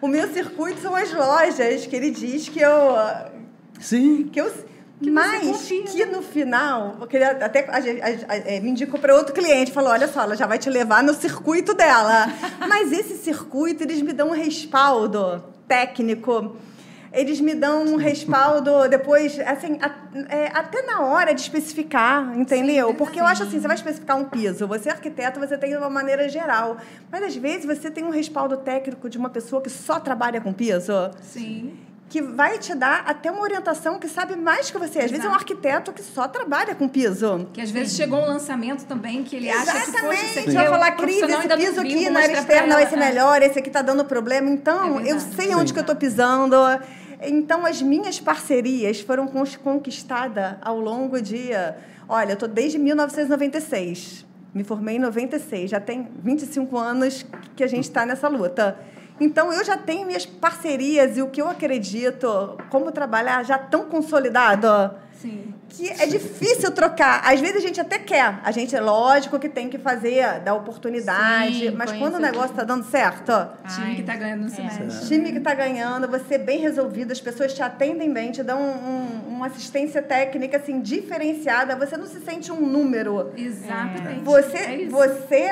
O 0.01 0.07
meu 0.07 0.27
circuito 0.33 0.81
são 0.81 0.95
as 0.95 1.13
lojas, 1.13 1.85
que 1.85 1.95
ele 1.95 2.11
diz 2.11 2.49
que 2.49 2.59
eu. 2.59 2.71
Sim. 3.79 4.27
Que 4.31 4.41
eu 4.41 4.51
que 5.01 5.09
Mas 5.09 5.67
que 5.67 6.05
no 6.05 6.21
final, 6.21 6.95
porque 6.99 7.17
ele 7.17 7.25
até 7.25 7.67
a, 7.67 7.77
a, 7.77 8.33
a, 8.33 8.37
é, 8.37 8.59
me 8.59 8.69
indicou 8.69 8.99
para 8.99 9.15
outro 9.15 9.33
cliente, 9.33 9.71
falou: 9.71 9.89
olha 9.89 10.07
só, 10.07 10.21
ela 10.21 10.35
já 10.35 10.45
vai 10.45 10.59
te 10.59 10.69
levar 10.69 11.01
no 11.03 11.13
circuito 11.13 11.73
dela. 11.73 12.27
Mas 12.69 12.91
esse 12.91 13.17
circuito, 13.17 13.81
eles 13.81 13.99
me 14.01 14.13
dão 14.13 14.29
um 14.29 14.33
respaldo 14.33 15.43
técnico. 15.67 16.55
Eles 17.13 17.41
me 17.41 17.53
dão 17.53 17.83
um 17.83 17.95
respaldo 17.97 18.87
depois, 18.89 19.37
assim, 19.39 19.77
é, 20.29 20.47
até 20.53 20.81
na 20.83 21.01
hora 21.01 21.33
de 21.33 21.41
especificar, 21.41 22.37
entendeu? 22.37 22.89
Sim, 22.89 22.95
Porque 22.95 23.15
sim. 23.15 23.19
eu 23.19 23.25
acho 23.25 23.43
assim, 23.43 23.59
você 23.59 23.67
vai 23.67 23.75
especificar 23.75 24.17
um 24.17 24.25
piso, 24.25 24.65
você 24.65 24.87
é 24.87 24.91
arquiteto, 24.93 25.39
você 25.39 25.57
tem 25.57 25.75
uma 25.75 25.89
maneira 25.89 26.29
geral. 26.29 26.77
Mas 27.11 27.23
às 27.23 27.35
vezes 27.35 27.65
você 27.65 27.91
tem 27.91 28.03
um 28.03 28.11
respaldo 28.11 28.57
técnico 28.57 29.09
de 29.09 29.17
uma 29.17 29.29
pessoa 29.29 29.61
que 29.61 29.69
só 29.69 29.99
trabalha 29.99 30.39
com 30.39 30.53
piso. 30.53 31.11
Sim 31.21 31.77
que 32.11 32.21
vai 32.21 32.57
te 32.57 32.75
dar 32.75 33.05
até 33.07 33.31
uma 33.31 33.41
orientação 33.41 33.97
que 33.97 34.09
sabe 34.09 34.35
mais 34.35 34.69
que 34.69 34.77
você. 34.77 34.99
Às 34.99 35.05
Exato. 35.05 35.11
vezes 35.11 35.25
é 35.25 35.29
um 35.29 35.33
arquiteto 35.33 35.93
que 35.93 36.03
só 36.03 36.27
trabalha 36.27 36.75
com 36.75 36.85
piso. 36.89 37.47
Que 37.53 37.61
às 37.61 37.71
vezes 37.71 37.93
Sim. 37.93 38.03
chegou 38.03 38.19
um 38.19 38.25
lançamento 38.25 38.83
também 38.83 39.23
que 39.23 39.37
ele 39.37 39.49
Exatamente. 39.49 39.77
acha 39.77 39.91
que 39.93 40.01
poxa, 40.01 40.41
você 40.41 40.51
vai 40.51 40.67
falar, 40.67 40.91
Cris, 40.91 41.21
esse 41.21 41.47
piso 41.47 41.79
aqui 41.79 42.09
na 42.09 42.19
área 42.19 42.33
externa, 42.33 42.83
esse 42.83 42.95
é 42.95 42.97
melhor, 42.97 43.41
esse 43.41 43.59
aqui 43.59 43.69
está 43.69 43.81
dando 43.81 44.03
problema. 44.03 44.49
Então, 44.49 44.99
é 44.99 45.09
eu 45.09 45.21
sei 45.21 45.47
Sim. 45.47 45.55
onde 45.55 45.71
que 45.71 45.79
eu 45.79 45.83
estou 45.83 45.95
pisando. 45.95 46.57
Então, 47.21 47.65
as 47.65 47.81
minhas 47.81 48.19
parcerias 48.19 48.99
foram 48.99 49.27
conquistadas 49.27 50.55
ao 50.61 50.79
longo 50.79 51.21
de... 51.21 51.51
Olha, 52.09 52.31
eu 52.31 52.33
estou 52.33 52.49
desde 52.49 52.77
1996. 52.77 54.25
Me 54.53 54.63
formei 54.63 54.95
em 54.95 54.99
96. 54.99 55.69
Já 55.69 55.79
tem 55.79 56.09
25 56.23 56.77
anos 56.77 57.25
que 57.55 57.63
a 57.63 57.67
gente 57.67 57.83
está 57.83 58.05
nessa 58.05 58.27
luta. 58.27 58.77
Então, 59.19 59.53
eu 59.53 59.63
já 59.63 59.77
tenho 59.77 60.05
minhas 60.05 60.25
parcerias 60.25 61.15
e 61.15 61.21
o 61.21 61.29
que 61.29 61.41
eu 61.41 61.47
acredito, 61.47 62.57
como 62.69 62.91
trabalhar, 62.91 63.45
já 63.45 63.57
tão 63.57 63.85
consolidado. 63.85 64.95
Sim 65.13 65.53
que 65.71 65.89
é 65.89 66.05
difícil 66.05 66.71
trocar. 66.71 67.21
Às 67.23 67.39
vezes 67.39 67.57
a 67.57 67.59
gente 67.59 67.79
até 67.79 67.97
quer. 67.97 68.39
A 68.43 68.51
gente, 68.51 68.75
é 68.75 68.81
lógico 68.81 69.39
que 69.39 69.47
tem 69.47 69.69
que 69.69 69.77
fazer, 69.77 70.41
dar 70.41 70.53
oportunidade. 70.53 71.69
Sim, 71.69 71.71
mas 71.71 71.91
quando 71.93 72.15
o 72.15 72.19
negócio 72.19 72.51
está 72.51 72.63
dando 72.63 72.83
certo. 72.83 73.31
Time 73.73 73.95
que 73.95 74.01
está 74.01 74.15
ganhando 74.15 74.41
no 74.41 74.49
semestre. 74.49 74.85
É. 74.85 75.07
Time 75.07 75.31
que 75.31 75.37
está 75.37 75.53
ganhando, 75.53 76.07
você 76.07 76.35
é 76.35 76.37
bem 76.37 76.59
resolvido, 76.59 77.11
as 77.11 77.21
pessoas 77.21 77.53
te 77.53 77.63
atendem 77.63 78.11
bem, 78.11 78.31
te 78.31 78.43
dão 78.43 78.61
um, 78.61 79.29
um, 79.29 79.35
uma 79.35 79.47
assistência 79.47 80.01
técnica 80.01 80.57
assim, 80.57 80.81
diferenciada. 80.81 81.75
Você 81.75 81.95
não 81.95 82.05
se 82.05 82.19
sente 82.19 82.51
um 82.51 82.59
número. 82.59 83.31
Exatamente. 83.37 84.23
Você, 84.23 84.57
é 84.57 84.85
você 84.89 85.49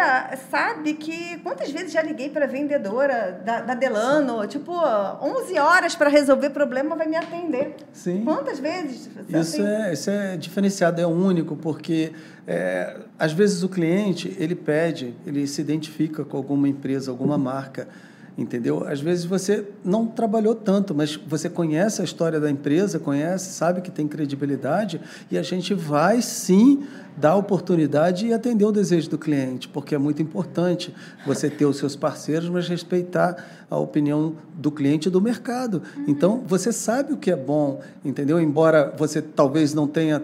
sabe 0.50 0.94
que. 0.96 1.38
Quantas 1.40 1.72
vezes 1.72 1.92
já 1.92 2.02
liguei 2.02 2.30
para 2.30 2.46
vendedora 2.46 3.42
da, 3.46 3.62
da 3.62 3.74
Delano? 3.74 4.46
Tipo, 4.48 4.74
11 5.22 5.58
horas 5.58 5.96
para 5.96 6.10
resolver 6.10 6.50
problema, 6.50 6.96
vai 6.96 7.08
me 7.08 7.16
atender. 7.16 7.76
Sim. 7.94 8.24
Quantas 8.24 8.60
vezes? 8.60 9.10
Isso, 9.28 9.38
assim, 9.38 9.66
é, 9.66 9.94
isso 9.94 10.09
é 10.10 10.38
diferenciado, 10.38 11.00
é 11.00 11.08
único, 11.08 11.56
porque 11.56 12.12
é, 12.48 12.98
às 13.18 13.32
vezes 13.32 13.64
o 13.64 13.70
cliente 13.70 14.36
ele 14.40 14.56
pede, 14.56 15.14
ele 15.26 15.46
se 15.48 15.62
identifica 15.62 16.26
com 16.26 16.36
alguma 16.36 16.68
empresa, 16.68 17.12
alguma 17.12 17.38
marca, 17.38 17.88
entendeu? 18.38 18.88
Às 18.88 19.02
vezes 19.02 19.26
você 19.26 19.66
não 19.84 20.06
trabalhou 20.08 20.56
tanto, 20.56 20.96
mas 20.96 21.16
você 21.16 21.50
conhece 21.50 22.02
a 22.02 22.06
história 22.06 22.40
da 22.40 22.50
empresa, 22.50 23.00
conhece, 23.00 23.54
sabe 23.54 23.82
que 23.82 23.92
tem 23.92 24.08
credibilidade 24.08 25.02
e 25.30 25.38
a 25.38 25.42
gente 25.44 25.74
vai 25.74 26.22
sim 26.22 26.84
dar 27.20 27.36
oportunidade 27.36 28.28
e 28.28 28.34
atender 28.34 28.66
o 28.66 28.72
desejo 28.72 29.10
do 29.10 29.18
cliente, 29.18 29.68
porque 29.68 29.94
é 29.94 29.98
muito 29.98 30.22
importante 30.22 30.94
você 31.26 31.50
ter 31.50 31.66
os 31.66 31.78
seus 31.78 31.96
parceiros, 31.96 32.50
mas 32.50 32.68
respeitar 32.68 33.66
a 33.70 33.78
opinião 33.78 34.36
do 34.54 34.72
cliente 34.72 35.10
e 35.10 35.12
do 35.12 35.22
mercado. 35.22 35.82
Uhum. 35.98 36.06
Então, 36.08 36.44
você 36.48 36.72
sabe 36.72 37.14
o 37.14 37.18
que 37.18 37.30
é 37.30 37.36
bom, 37.36 37.82
entendeu? 38.04 38.40
Embora 38.40 38.94
você 38.98 39.22
talvez 39.22 39.74
não 39.74 39.88
tenha 39.88 40.24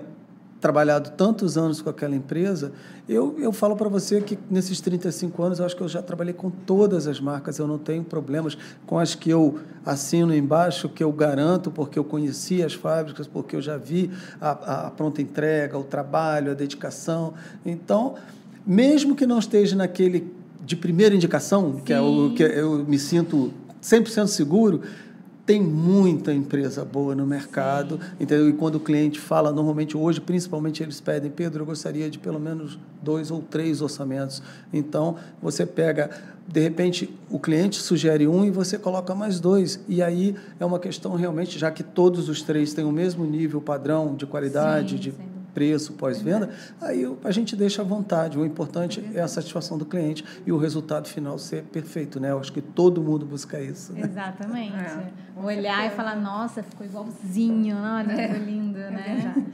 trabalhado 0.65 1.11
tantos 1.11 1.59
anos 1.59 1.79
com 1.79 1.91
aquela 1.91 2.15
empresa, 2.15 2.71
eu, 3.07 3.35
eu 3.37 3.51
falo 3.51 3.75
para 3.75 3.87
você 3.87 4.19
que 4.19 4.35
nesses 4.49 4.81
35 4.81 5.43
anos 5.43 5.59
eu 5.59 5.65
acho 5.65 5.75
que 5.75 5.83
eu 5.83 5.87
já 5.87 6.01
trabalhei 6.01 6.33
com 6.33 6.49
todas 6.49 7.05
as 7.05 7.19
marcas, 7.19 7.59
eu 7.59 7.67
não 7.67 7.77
tenho 7.77 8.03
problemas 8.03 8.57
com 8.87 8.97
as 8.97 9.13
que 9.13 9.29
eu 9.29 9.59
assino 9.85 10.33
embaixo, 10.33 10.89
que 10.89 11.03
eu 11.03 11.11
garanto, 11.11 11.69
porque 11.69 11.99
eu 11.99 12.03
conheci 12.03 12.63
as 12.63 12.73
fábricas, 12.73 13.27
porque 13.27 13.55
eu 13.55 13.61
já 13.61 13.77
vi 13.77 14.09
a, 14.41 14.87
a 14.87 14.89
pronta 14.89 15.21
entrega, 15.21 15.77
o 15.77 15.83
trabalho, 15.83 16.49
a 16.49 16.55
dedicação. 16.55 17.35
Então, 17.63 18.15
mesmo 18.65 19.15
que 19.15 19.27
não 19.27 19.37
esteja 19.37 19.75
naquele 19.75 20.33
de 20.65 20.75
primeira 20.75 21.13
indicação, 21.13 21.75
Sim. 21.75 21.81
que 21.81 21.93
é 21.93 22.01
o 22.01 22.33
que 22.33 22.41
eu 22.41 22.83
me 22.85 22.97
sinto 22.97 23.53
100% 23.83 24.25
seguro, 24.25 24.81
tem 25.45 25.61
muita 25.61 26.33
empresa 26.33 26.83
boa 26.83 27.13
no 27.13 27.25
mercado, 27.25 27.99
Sim. 28.01 28.23
entendeu? 28.23 28.49
E 28.49 28.53
quando 28.53 28.75
o 28.75 28.79
cliente 28.79 29.19
fala, 29.19 29.51
normalmente 29.51 29.95
hoje, 29.95 30.19
principalmente 30.19 30.81
eles 30.81 30.99
pedem, 30.99 31.29
Pedro, 31.29 31.61
eu 31.61 31.65
gostaria 31.65 32.09
de 32.09 32.17
pelo 32.17 32.39
menos 32.39 32.79
dois 33.01 33.29
ou 33.29 33.41
três 33.41 33.81
orçamentos. 33.81 34.41
Então, 34.73 35.17
você 35.39 35.63
pega, 35.65 36.09
de 36.47 36.59
repente, 36.59 37.13
o 37.29 37.37
cliente 37.37 37.75
sugere 37.79 38.27
um 38.27 38.43
e 38.43 38.49
você 38.49 38.79
coloca 38.79 39.13
mais 39.13 39.39
dois. 39.39 39.79
E 39.87 40.01
aí 40.01 40.35
é 40.59 40.65
uma 40.65 40.79
questão 40.79 41.13
realmente, 41.15 41.59
já 41.59 41.69
que 41.69 41.83
todos 41.83 42.27
os 42.27 42.41
três 42.41 42.73
têm 42.73 42.83
o 42.83 42.91
mesmo 42.91 43.23
nível 43.23 43.61
padrão 43.61 44.15
de 44.15 44.25
qualidade, 44.25 44.95
sim, 44.95 44.99
de 44.99 45.11
sim 45.11 45.34
preço 45.55 45.93
pós-venda, 45.93 46.49
aí 46.81 47.09
a 47.23 47.31
gente 47.31 47.55
deixa 47.55 47.81
à 47.81 47.85
vontade. 47.85 48.37
O 48.37 48.45
importante 48.45 49.03
é 49.15 49.21
a 49.21 49.27
satisfação 49.27 49.77
do 49.77 49.85
cliente 49.85 50.23
e 50.45 50.51
o 50.51 50.57
resultado 50.57 51.07
final 51.07 51.39
ser 51.39 51.63
perfeito, 51.63 52.19
né? 52.19 52.31
Eu 52.31 52.39
acho 52.39 52.51
que 52.51 52.61
todo 52.61 53.01
mundo 53.01 53.25
busca 53.25 53.59
isso. 53.59 53.93
Né? 53.93 54.01
Exatamente. 54.03 54.75
É, 54.75 55.07
Olhar 55.41 55.87
e 55.87 55.89
falar, 55.91 56.15
nossa, 56.15 56.61
ficou 56.61 56.85
igualzinho, 56.85 57.77
olha, 57.77 58.11
é. 58.11 58.27
ficou 58.27 58.45
lindo, 58.45 58.77
é 58.77 58.91
né? 58.91 59.31
Verdade. 59.33 59.45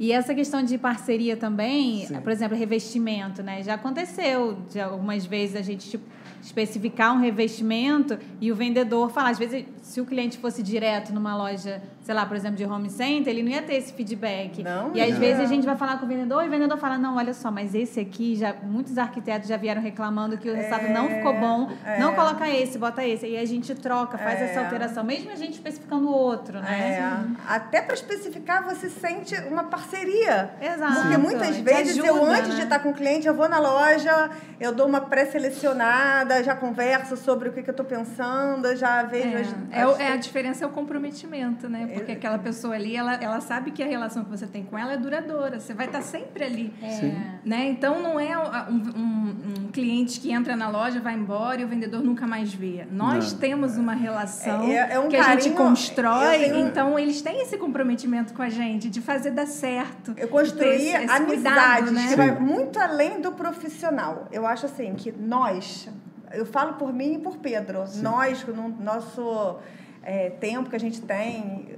E 0.00 0.12
essa 0.12 0.34
questão 0.34 0.62
de 0.62 0.78
parceria 0.78 1.36
também, 1.36 2.06
Sim. 2.06 2.22
por 2.22 2.32
exemplo, 2.32 2.56
revestimento, 2.56 3.42
né? 3.42 3.62
Já 3.62 3.74
aconteceu 3.74 4.56
de 4.70 4.80
algumas 4.80 5.26
vezes 5.26 5.56
a 5.56 5.60
gente 5.60 5.90
tipo, 5.90 6.04
especificar 6.42 7.14
um 7.14 7.20
revestimento 7.20 8.18
e 8.40 8.50
o 8.50 8.56
vendedor 8.56 9.10
falar. 9.10 9.28
Às 9.28 9.38
vezes, 9.38 9.66
se 9.90 10.00
o 10.00 10.06
cliente 10.06 10.38
fosse 10.38 10.62
direto 10.62 11.12
numa 11.12 11.36
loja, 11.36 11.82
sei 12.04 12.14
lá, 12.14 12.24
por 12.24 12.36
exemplo, 12.36 12.56
de 12.56 12.64
home 12.64 12.88
center, 12.88 13.32
ele 13.32 13.42
não 13.42 13.50
ia 13.50 13.60
ter 13.60 13.74
esse 13.74 13.92
feedback. 13.92 14.62
Não, 14.62 14.94
e 14.94 15.02
às 15.02 15.10
não. 15.10 15.18
vezes 15.18 15.40
a 15.42 15.46
gente 15.46 15.66
vai 15.66 15.76
falar 15.76 15.98
com 15.98 16.04
o 16.06 16.08
vendedor 16.08 16.44
e 16.44 16.46
o 16.46 16.50
vendedor 16.50 16.78
fala: 16.78 16.96
não, 16.96 17.16
olha 17.16 17.34
só, 17.34 17.50
mas 17.50 17.74
esse 17.74 17.98
aqui, 17.98 18.36
já 18.36 18.54
muitos 18.62 18.96
arquitetos 18.96 19.48
já 19.48 19.56
vieram 19.56 19.82
reclamando 19.82 20.38
que 20.38 20.48
o 20.48 20.54
resultado 20.54 20.86
é, 20.86 20.92
não 20.92 21.08
ficou 21.08 21.32
bom. 21.32 21.72
É. 21.84 21.98
Não 21.98 22.14
coloca 22.14 22.48
esse, 22.48 22.78
bota 22.78 23.04
esse. 23.04 23.26
E 23.26 23.36
a 23.36 23.44
gente 23.44 23.74
troca, 23.74 24.16
faz 24.16 24.40
é. 24.40 24.44
essa 24.44 24.60
alteração, 24.60 25.02
mesmo 25.02 25.28
a 25.32 25.34
gente 25.34 25.54
especificando 25.54 26.06
o 26.06 26.12
outro, 26.12 26.60
né? 26.60 27.00
É. 27.00 27.52
Até 27.52 27.82
para 27.82 27.94
especificar, 27.94 28.62
você 28.62 28.88
sente 28.88 29.34
uma 29.50 29.64
parceria. 29.64 30.52
Exato. 30.60 31.00
Porque 31.00 31.16
muitas 31.16 31.56
vezes 31.56 31.98
ajuda, 31.98 32.06
eu, 32.06 32.24
antes 32.24 32.50
né? 32.50 32.54
de 32.54 32.62
estar 32.62 32.78
com 32.78 32.90
o 32.90 32.94
cliente, 32.94 33.26
eu 33.26 33.34
vou 33.34 33.48
na 33.48 33.58
loja, 33.58 34.30
eu 34.60 34.72
dou 34.72 34.86
uma 34.86 35.00
pré-selecionada, 35.00 36.44
já 36.44 36.54
converso 36.54 37.16
sobre 37.16 37.48
o 37.48 37.52
que, 37.52 37.60
que 37.60 37.70
eu 37.70 37.72
estou 37.72 37.84
pensando, 37.84 38.76
já 38.76 39.02
vejo 39.02 39.36
é. 39.36 39.40
as, 39.40 39.79
é. 39.80 40.02
É, 40.02 40.12
a 40.12 40.16
diferença 40.16 40.64
é 40.64 40.66
o 40.66 40.70
comprometimento, 40.70 41.68
né? 41.68 41.88
Porque 41.92 42.12
aquela 42.12 42.38
pessoa 42.38 42.74
ali, 42.74 42.96
ela, 42.96 43.14
ela 43.14 43.40
sabe 43.40 43.70
que 43.70 43.82
a 43.82 43.86
relação 43.86 44.24
que 44.24 44.30
você 44.30 44.46
tem 44.46 44.64
com 44.64 44.78
ela 44.78 44.92
é 44.92 44.96
duradoura. 44.96 45.60
Você 45.60 45.74
vai 45.74 45.86
estar 45.86 46.02
sempre 46.02 46.44
ali. 46.44 46.72
É. 46.82 47.38
Né? 47.44 47.68
Então, 47.68 48.02
não 48.02 48.18
é 48.18 48.36
um, 48.38 48.74
um, 48.74 49.36
um, 49.66 49.68
cliente 49.72 50.20
que 50.20 50.32
entra 50.32 50.56
na 50.56 50.68
loja, 50.68 51.00
vai 51.00 51.14
embora 51.14 51.60
e 51.60 51.64
o 51.64 51.68
vendedor 51.68 52.02
nunca 52.02 52.26
mais 52.26 52.52
vê. 52.52 52.86
Nós 52.90 53.32
não. 53.32 53.40
temos 53.40 53.76
uma 53.76 53.94
relação 53.94 54.64
é, 54.64 54.94
é 54.94 54.98
um 54.98 55.08
que 55.08 55.16
carinho, 55.16 55.38
a 55.38 55.40
gente 55.40 55.56
constrói. 55.56 56.38
Tenho... 56.38 56.66
Então, 56.66 56.98
eles 56.98 57.22
têm 57.22 57.42
esse 57.42 57.56
comprometimento 57.56 58.34
com 58.34 58.42
a 58.42 58.48
gente 58.48 58.88
de 58.88 59.00
fazer 59.00 59.30
dar 59.30 59.46
certo. 59.46 60.14
Eu 60.16 60.28
construí 60.28 60.68
esse, 60.68 61.04
esse 61.04 61.10
amizades 61.10 61.92
né? 61.92 62.08
que 62.08 62.16
vai 62.16 62.38
muito 62.38 62.78
além 62.78 63.20
do 63.20 63.32
profissional. 63.32 64.28
Eu 64.32 64.46
acho 64.46 64.66
assim 64.66 64.94
que 64.94 65.12
nós, 65.12 65.88
eu 66.32 66.46
falo 66.46 66.74
por 66.74 66.92
mim 66.92 67.14
e 67.14 67.18
por 67.18 67.36
Pedro, 67.38 67.86
Sim. 67.86 68.02
nós, 68.02 68.44
no 68.46 68.68
nosso 68.68 69.58
é, 70.02 70.30
tempo 70.30 70.70
que 70.70 70.76
a 70.76 70.80
gente 70.80 71.00
tem, 71.02 71.76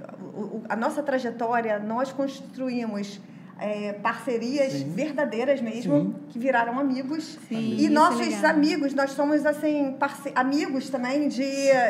a 0.69 0.75
nossa 0.75 1.03
trajetória, 1.03 1.79
nós 1.79 2.11
construímos 2.11 3.19
é, 3.63 3.93
parcerias 3.93 4.73
Sim. 4.73 4.89
verdadeiras 4.89 5.61
mesmo, 5.61 5.95
Sim. 5.95 6.15
que 6.29 6.37
viraram 6.37 6.77
amigos. 6.77 7.39
Sim, 7.47 7.77
e 7.79 7.85
é 7.85 7.89
nossos 7.89 8.43
é 8.43 8.47
amigos, 8.47 8.93
nós 8.93 9.11
somos 9.11 9.45
assim, 9.45 9.95
amigos 10.35 10.89
também 10.89 11.29
de, 11.29 11.45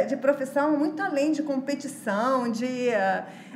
de 0.08 0.16
profissão, 0.18 0.78
muito 0.78 1.02
além 1.02 1.32
de 1.32 1.42
competição, 1.42 2.52
de 2.52 2.92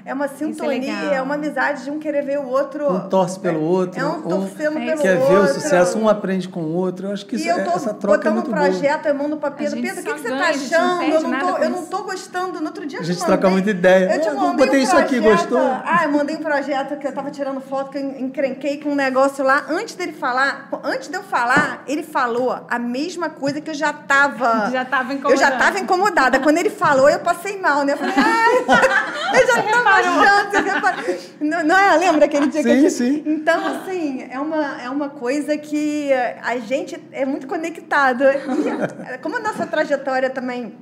é 0.07 0.13
uma 0.13 0.23
é 0.23 0.29
sintonia, 0.29 1.11
é, 1.11 1.15
é, 1.15 1.21
uma 1.21 1.35
amizade 1.35 1.83
de 1.83 1.91
um 1.91 1.99
querer 1.99 2.23
ver 2.23 2.39
o 2.39 2.47
outro. 2.47 2.89
Um 2.89 3.09
torce 3.09 3.37
pelo 3.41 3.59
outro. 3.61 3.99
É 3.99 4.05
um 4.05 4.21
torcendo 4.21 4.77
um 4.77 4.85
pelo 4.85 5.01
quer 5.01 5.17
outro. 5.17 5.27
Quer 5.27 5.33
ver 5.33 5.39
o 5.39 5.47
sucesso, 5.47 5.99
um 5.99 6.07
aprende 6.07 6.47
com 6.47 6.61
o 6.61 6.73
outro. 6.73 7.07
Eu 7.07 7.11
acho 7.11 7.25
que 7.25 7.35
isso, 7.35 7.45
e 7.45 7.49
eu 7.49 7.65
tô 7.65 7.71
essa 7.71 7.93
troca 7.93 8.29
é 8.29 8.31
muito 8.31 8.49
um 8.49 8.53
projeto, 8.53 9.01
boa. 9.01 9.13
eu 9.13 9.15
mando 9.15 9.35
para 9.35 9.51
Pedro. 9.51 9.81
Pedro, 9.81 9.99
o 9.99 10.03
que, 10.05 10.13
que 10.13 10.19
você 10.21 10.33
está 10.33 10.47
achando? 10.47 11.03
Eu 11.03 11.21
não, 11.21 11.39
tô, 11.39 11.57
eu 11.57 11.69
não 11.69 11.85
tô 11.87 12.03
gostando. 12.03 12.61
No 12.61 12.67
outro 12.67 12.87
dia 12.87 13.01
a 13.01 13.03
gente 13.03 13.19
troca 13.19 13.49
muita 13.49 13.69
ideia. 13.69 14.15
Eu 14.15 14.21
te 14.21 14.29
mandei 14.29 14.65
botei 14.65 14.79
um 14.79 14.83
isso 14.83 14.95
aqui, 14.95 15.19
gostou? 15.19 15.59
Ah, 15.59 16.05
eu 16.05 16.11
mandei 16.11 16.37
um 16.37 16.41
projeto 16.41 16.97
que 16.97 17.05
eu 17.05 17.09
estava 17.09 17.29
tirando 17.29 17.59
foto, 17.59 17.91
que 17.91 17.97
eu 17.97 18.06
encrenquei 18.19 18.77
com 18.77 18.89
um 18.89 18.95
negócio 18.95 19.43
lá. 19.43 19.65
Antes 19.69 19.95
dele 19.95 20.13
falar, 20.13 20.69
antes 20.83 21.07
de 21.07 21.15
eu 21.15 21.23
falar, 21.23 21.83
ele 21.87 22.03
falou 22.03 22.65
a 22.69 22.79
mesma 22.79 23.29
coisa 23.29 23.61
que 23.61 23.69
eu 23.69 23.73
já 23.73 23.91
estava. 23.91 24.69
Já 24.77 24.83
estava 24.83 25.13
incomodada. 25.13 25.33
Eu 25.33 25.37
já 25.37 25.49
estava 25.53 25.79
incomodada. 25.79 26.39
Quando 26.39 26.57
ele 26.57 26.69
falou, 26.69 27.09
eu 27.09 27.19
passei 27.19 27.57
mal, 27.59 27.83
né? 27.83 27.93
Eu 27.93 27.97
falei, 27.97 28.13
ai, 28.17 28.57
eu 29.41 29.47
já 29.47 29.59
estava 29.59 29.89
achando. 29.89 31.17
Não, 31.41 31.63
não 31.63 31.77
é? 31.77 31.97
Lembra 31.97 32.25
aquele 32.25 32.47
dia 32.47 32.61
sim, 32.61 32.67
que 32.67 32.73
a 32.73 32.79
gente... 32.79 32.91
Sim, 32.91 33.23
Então, 33.25 33.65
assim, 33.65 34.27
é 34.29 34.39
uma, 34.39 34.81
é 34.81 34.89
uma 34.89 35.09
coisa 35.09 35.57
que 35.57 36.11
a 36.43 36.57
gente 36.57 37.01
é 37.11 37.25
muito 37.25 37.47
conectado. 37.47 38.23
E 38.23 39.17
como 39.19 39.37
a 39.37 39.39
nossa 39.39 39.65
trajetória 39.65 40.29
também 40.29 40.75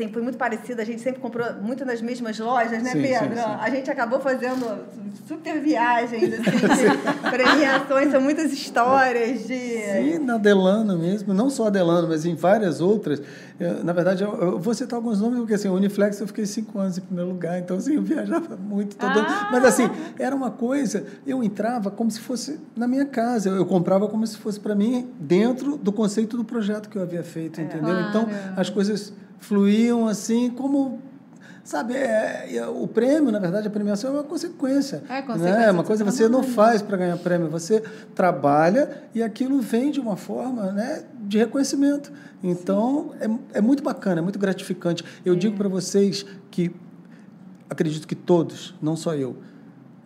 assim, 0.00 0.12
foi 0.12 0.22
muito 0.22 0.38
parecida. 0.38 0.82
A 0.82 0.84
gente 0.84 1.00
sempre 1.02 1.20
comprou 1.20 1.46
muito 1.60 1.84
nas 1.84 2.00
mesmas 2.00 2.38
lojas, 2.38 2.82
né, 2.82 2.90
sim, 2.90 3.02
Pedro? 3.02 3.28
Sim, 3.28 3.42
sim. 3.42 3.56
A 3.60 3.70
gente 3.70 3.90
acabou 3.90 4.20
fazendo 4.20 4.78
super 5.28 5.60
viagens, 5.60 6.34
assim, 6.34 6.50
premiações, 7.30 8.10
são 8.10 8.20
muitas 8.20 8.52
histórias 8.52 9.46
de... 9.46 9.58
Sim, 9.58 10.18
na 10.18 10.38
Delano 10.38 10.98
mesmo, 10.98 11.34
não 11.34 11.50
só 11.50 11.66
a 11.66 11.70
Delano, 11.70 12.08
mas 12.08 12.24
em 12.24 12.34
várias 12.34 12.80
outras. 12.80 13.22
Eu, 13.58 13.84
na 13.84 13.92
verdade, 13.92 14.24
eu, 14.24 14.34
eu, 14.34 14.58
vou 14.58 14.74
citar 14.74 14.96
alguns 14.96 15.20
nomes, 15.20 15.38
porque 15.38 15.54
assim, 15.54 15.68
o 15.68 15.74
Uniflex 15.74 16.18
eu 16.20 16.26
fiquei 16.26 16.46
cinco 16.46 16.78
anos 16.78 16.98
em 16.98 17.02
primeiro 17.02 17.30
lugar, 17.30 17.58
então 17.58 17.76
assim, 17.76 17.94
eu 17.94 18.02
viajava 18.02 18.56
muito. 18.56 18.96
Todo... 18.96 19.20
Ah. 19.20 19.48
Mas 19.52 19.64
assim, 19.64 19.90
era 20.18 20.34
uma 20.34 20.50
coisa, 20.50 21.04
eu 21.26 21.42
entrava 21.42 21.90
como 21.90 22.10
se 22.10 22.20
fosse 22.20 22.58
na 22.74 22.88
minha 22.88 23.04
casa, 23.04 23.50
eu, 23.50 23.56
eu 23.56 23.66
comprava 23.66 24.08
como 24.08 24.26
se 24.26 24.36
fosse 24.38 24.58
para 24.58 24.74
mim 24.74 25.10
dentro 25.20 25.76
do 25.76 25.92
conceito 25.92 26.36
do 26.36 26.44
projeto 26.44 26.88
que 26.88 26.96
eu 26.96 27.02
havia 27.02 27.22
feito, 27.22 27.60
é. 27.60 27.64
entendeu? 27.64 28.00
Então, 28.00 28.26
as 28.56 28.70
coisas 28.70 29.12
fluíam 29.40 30.06
assim 30.06 30.50
como 30.50 31.00
sabe 31.64 31.94
é, 31.94 32.56
é, 32.56 32.66
o 32.66 32.86
prêmio 32.86 33.32
na 33.32 33.38
verdade 33.38 33.66
a 33.66 33.70
premiação 33.70 34.10
é 34.10 34.14
uma 34.14 34.24
consequência 34.24 35.02
é 35.08 35.22
consequência 35.22 35.58
né? 35.58 35.66
É 35.66 35.70
uma 35.70 35.84
coisa 35.84 36.04
que 36.04 36.10
você 36.10 36.28
não 36.28 36.42
faz 36.42 36.82
para 36.82 36.96
ganhar 36.96 37.16
prêmio 37.16 37.48
você 37.48 37.80
trabalha 38.14 39.04
e 39.14 39.22
aquilo 39.22 39.60
vem 39.60 39.90
de 39.90 40.00
uma 40.00 40.16
forma 40.16 40.72
né 40.72 41.04
de 41.20 41.38
reconhecimento 41.38 42.12
então 42.42 43.12
é, 43.20 43.58
é 43.58 43.60
muito 43.60 43.82
bacana 43.82 44.20
é 44.20 44.22
muito 44.22 44.38
gratificante 44.38 45.04
eu 45.24 45.34
é. 45.34 45.36
digo 45.36 45.56
para 45.56 45.68
vocês 45.68 46.24
que 46.50 46.70
acredito 47.68 48.06
que 48.06 48.14
todos 48.14 48.74
não 48.80 48.96
só 48.96 49.14
eu 49.14 49.36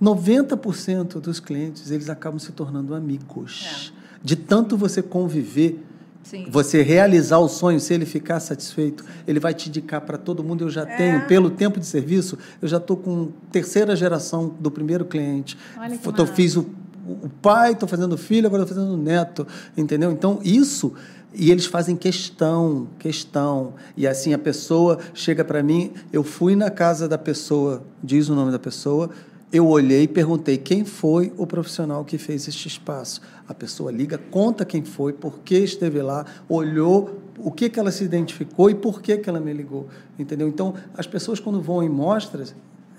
90% 0.00 1.20
dos 1.20 1.40
clientes 1.40 1.90
eles 1.90 2.08
acabam 2.08 2.38
se 2.38 2.52
tornando 2.52 2.94
amigos 2.94 3.92
é. 3.92 4.18
de 4.22 4.36
tanto 4.36 4.76
você 4.76 5.02
conviver 5.02 5.82
Sim. 6.24 6.46
Você 6.50 6.82
realizar 6.82 7.38
o 7.38 7.48
sonho, 7.48 7.78
se 7.78 7.92
ele 7.94 8.06
ficar 8.06 8.40
satisfeito, 8.40 9.04
ele 9.28 9.38
vai 9.38 9.54
te 9.54 9.68
indicar 9.68 10.00
para 10.00 10.18
todo 10.18 10.42
mundo. 10.42 10.64
Eu 10.64 10.70
já 10.70 10.82
é. 10.82 10.96
tenho, 10.96 11.26
pelo 11.26 11.50
tempo 11.50 11.78
de 11.78 11.86
serviço, 11.86 12.38
eu 12.60 12.66
já 12.66 12.78
estou 12.78 12.96
com 12.96 13.30
terceira 13.52 13.94
geração 13.94 14.48
do 14.58 14.70
primeiro 14.70 15.04
cliente. 15.04 15.56
Olha 15.78 15.96
que 15.96 16.20
eu 16.20 16.26
fiz 16.26 16.56
o, 16.56 16.66
o 17.06 17.28
pai, 17.42 17.72
estou 17.72 17.88
fazendo 17.88 18.14
o 18.14 18.18
filho, 18.18 18.46
agora 18.46 18.62
estou 18.62 18.76
fazendo 18.76 18.94
o 18.94 18.96
neto, 18.96 19.46
entendeu? 19.76 20.10
Então, 20.10 20.40
isso 20.42 20.94
e 21.34 21.50
eles 21.50 21.66
fazem 21.66 21.96
questão, 21.96 22.86
questão. 22.98 23.74
E 23.96 24.06
assim 24.06 24.32
a 24.32 24.38
pessoa 24.38 24.98
chega 25.12 25.44
para 25.44 25.62
mim, 25.62 25.92
eu 26.12 26.22
fui 26.22 26.54
na 26.54 26.70
casa 26.70 27.08
da 27.08 27.18
pessoa, 27.18 27.82
diz 28.02 28.28
o 28.28 28.34
nome 28.34 28.52
da 28.52 28.58
pessoa, 28.58 29.10
eu 29.54 29.68
olhei 29.68 30.02
e 30.02 30.08
perguntei 30.08 30.58
quem 30.58 30.84
foi 30.84 31.32
o 31.36 31.46
profissional 31.46 32.04
que 32.04 32.18
fez 32.18 32.48
este 32.48 32.66
espaço. 32.66 33.20
A 33.46 33.54
pessoa 33.54 33.92
liga, 33.92 34.18
conta 34.18 34.64
quem 34.64 34.82
foi, 34.82 35.12
por 35.12 35.38
que 35.44 35.56
esteve 35.56 36.02
lá, 36.02 36.26
olhou 36.48 37.20
o 37.38 37.52
que, 37.52 37.70
que 37.70 37.78
ela 37.78 37.92
se 37.92 38.02
identificou 38.02 38.68
e 38.68 38.74
por 38.74 39.00
que, 39.00 39.16
que 39.16 39.30
ela 39.30 39.38
me 39.38 39.52
ligou. 39.52 39.86
Entendeu? 40.18 40.48
Então, 40.48 40.74
as 40.98 41.06
pessoas, 41.06 41.38
quando 41.38 41.60
vão 41.60 41.84
em 41.84 41.88
mostras, 41.88 42.52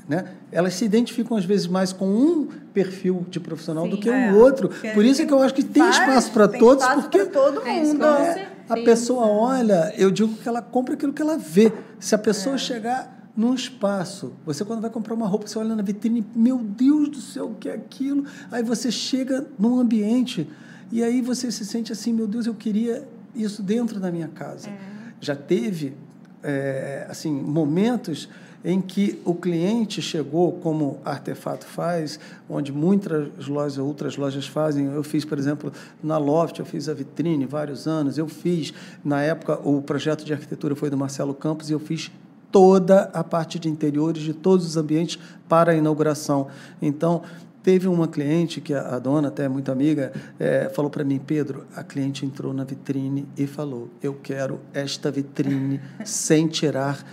né, 0.07 0.29
elas 0.49 0.75
se 0.75 0.85
identificam 0.85 1.35
às 1.35 1.43
vezes 1.43 1.67
mais 1.67 1.91
com 1.91 2.07
um 2.07 2.47
perfil 2.73 3.25
de 3.29 3.37
profissional 3.37 3.83
Sim, 3.83 3.89
do 3.89 3.97
que 3.97 4.09
o 4.09 4.13
é. 4.13 4.31
um 4.31 4.37
outro. 4.37 4.69
Por 4.93 5.03
isso 5.03 5.23
é 5.23 5.25
que 5.25 5.33
eu 5.33 5.41
acho 5.41 5.53
que 5.53 5.63
tem 5.63 5.89
espaço 5.89 6.31
para 6.31 6.47
todos, 6.47 6.85
espaço 6.85 7.01
porque 7.01 7.25
todo 7.25 7.65
mundo. 7.65 8.05
É, 8.05 8.47
a 8.69 8.75
pessoa 8.75 9.27
olha, 9.27 9.93
eu 9.97 10.09
digo 10.09 10.33
que 10.35 10.47
ela 10.47 10.61
compra 10.61 10.93
aquilo 10.93 11.11
que 11.11 11.21
ela 11.21 11.37
vê. 11.37 11.73
Se 11.99 12.15
a 12.15 12.17
pessoa 12.17 12.55
é. 12.55 12.57
chegar 12.57 13.14
num 13.35 13.53
espaço. 13.53 14.33
Você, 14.45 14.63
quando 14.63 14.81
vai 14.81 14.89
comprar 14.89 15.13
uma 15.13 15.27
roupa, 15.27 15.47
você 15.47 15.59
olha 15.59 15.75
na 15.75 15.83
vitrine, 15.83 16.25
meu 16.35 16.57
Deus 16.59 17.09
do 17.09 17.21
céu, 17.21 17.47
o 17.47 17.55
que 17.55 17.67
é 17.67 17.73
aquilo? 17.73 18.25
Aí 18.51 18.63
você 18.63 18.91
chega 18.91 19.45
num 19.59 19.79
ambiente 19.79 20.47
e 20.91 21.03
aí 21.03 21.21
você 21.21 21.51
se 21.51 21.65
sente 21.65 21.91
assim, 21.91 22.13
meu 22.13 22.27
Deus, 22.27 22.45
eu 22.45 22.53
queria 22.53 23.07
isso 23.35 23.61
dentro 23.61 23.99
da 23.99 24.11
minha 24.11 24.29
casa. 24.29 24.69
É. 24.69 24.77
Já 25.19 25.35
teve, 25.35 25.93
é, 26.41 27.05
assim, 27.09 27.31
momentos 27.31 28.29
em 28.63 28.81
que 28.81 29.21
o 29.23 29.35
cliente 29.35 30.01
chegou, 30.01 30.53
como 30.53 30.99
Artefato 31.05 31.67
faz, 31.67 32.19
onde 32.49 32.71
muitas 32.71 33.47
lojas, 33.47 33.77
outras 33.77 34.17
lojas 34.17 34.47
fazem. 34.47 34.87
Eu 34.87 35.03
fiz, 35.03 35.23
por 35.23 35.37
exemplo, 35.37 35.71
na 36.01 36.17
Loft, 36.17 36.57
eu 36.57 36.65
fiz 36.65 36.89
a 36.89 36.93
vitrine 36.93 37.45
vários 37.45 37.87
anos. 37.87 38.17
Eu 38.17 38.27
fiz, 38.27 38.73
na 39.03 39.21
época, 39.21 39.59
o 39.63 39.83
projeto 39.83 40.25
de 40.25 40.33
arquitetura 40.33 40.75
foi 40.75 40.89
do 40.89 40.97
Marcelo 40.97 41.35
Campos 41.35 41.69
e 41.69 41.73
eu 41.73 41.79
fiz 41.79 42.11
toda 42.55 43.09
a 43.11 43.21
parte 43.21 43.59
de 43.59 43.67
interiores 43.67 44.23
de 44.23 44.33
todos 44.33 44.65
os 44.65 44.77
ambientes 44.77 45.19
para 45.49 45.73
a 45.73 45.75
inauguração. 45.75 46.47
Então, 46.81 47.21
teve 47.61 47.85
uma 47.85 48.07
cliente 48.07 48.61
que 48.61 48.73
a, 48.73 48.97
dona, 48.97 49.27
até 49.27 49.49
muito 49.49 49.73
amiga, 49.73 50.13
é, 50.39 50.69
falou 50.73 50.89
para 50.89 51.03
mim, 51.03 51.19
Pedro, 51.19 51.65
a 51.75 51.83
cliente 51.83 52.25
entrou 52.25 52.53
na 52.53 52.63
vitrine 52.63 53.27
e 53.35 53.45
falou, 53.45 53.89
eu 54.01 54.13
quero 54.23 54.61
esta 54.73 55.11
vitrine 55.11 55.81
sem 56.05 56.47
tirar 56.47 57.05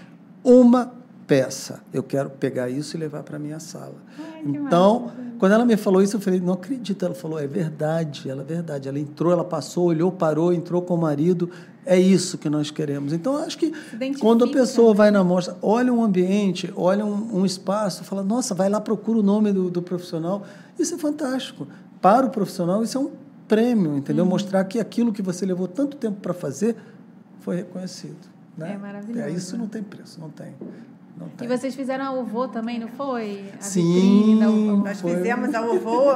uma 0.45 0.93
peça. 1.33 1.81
Eu 1.95 2.03
quero 2.03 2.29
pegar 2.29 2.69
isso 2.69 2.95
e 2.95 3.01
levar 3.01 3.23
para 3.23 3.39
minha 3.39 3.59
sala. 3.59 3.95
Ai, 4.19 4.43
então, 4.45 5.11
quando 5.39 5.53
ela 5.53 5.65
me 5.65 5.79
falou 5.79 6.03
isso, 6.03 6.17
eu 6.17 6.21
falei, 6.21 6.39
não 6.39 6.53
acredito. 6.53 7.03
Ela 7.03 7.15
falou, 7.15 7.39
é 7.39 7.47
verdade, 7.47 8.29
ela 8.29 8.43
é 8.43 8.45
verdade. 8.45 8.87
Ela 8.87 8.99
entrou, 8.99 9.33
ela 9.33 9.43
passou, 9.43 9.87
olhou, 9.87 10.13
parou, 10.13 10.53
entrou 10.53 10.83
com 10.83 10.95
o 10.95 11.01
marido. 11.01 11.49
É 11.87 11.99
isso 11.99 12.37
que 12.37 12.51
nós 12.51 12.71
queremos. 12.71 13.15
Então, 13.15 13.39
acho 13.39 13.57
que 13.57 13.73
quando 14.21 14.45
a 14.45 14.49
pessoa 14.49 14.93
vai 14.93 15.11
na 15.11 15.25
mostra, 15.25 15.57
olha 15.63 15.91
um 15.91 16.05
ambiente, 16.05 16.71
olha 16.77 17.03
um, 17.03 17.39
um 17.39 17.47
espaço, 17.47 18.05
fala, 18.05 18.23
nossa, 18.23 18.55
vai 18.55 18.69
lá, 18.69 18.79
procura 18.79 19.19
o 19.19 19.23
nome 19.23 19.53
do, 19.55 19.71
do, 19.71 19.81
profissional. 19.81 20.43
Isso 20.79 20.95
é 20.95 20.99
fantástico. 20.99 21.67
Para 22.03 22.27
o 22.27 22.31
profissional, 22.31 22.83
isso 22.83 22.99
é 22.99 23.01
um 23.01 23.11
prêmio, 23.49 23.97
entendeu? 23.97 24.25
Uhum. 24.25 24.31
Mostrar 24.31 24.63
que 24.65 24.79
aquilo 24.79 25.15
que 25.15 25.23
você 25.23 25.47
levou 25.47 25.67
tanto 25.67 25.97
tempo 25.97 26.21
para 26.21 26.35
fazer 26.35 26.77
foi 27.41 27.57
reconhecido. 27.57 28.31
Né? 28.55 28.75
É 28.75 28.77
maravilhoso. 28.77 29.27
É, 29.27 29.31
isso 29.31 29.57
não 29.57 29.67
tem 29.67 29.83
preço, 29.83 30.21
não 30.21 30.29
tem. 30.29 30.55
E 31.41 31.47
vocês 31.47 31.75
fizeram 31.75 32.05
a 32.05 32.13
UVO 32.13 32.49
também, 32.49 32.79
não 32.79 32.89
foi? 32.89 33.45
A 33.59 33.63
Sim, 33.63 34.37
nós 34.83 35.01
fizemos 35.01 35.55
a 35.55 35.61
UVO. 35.61 36.15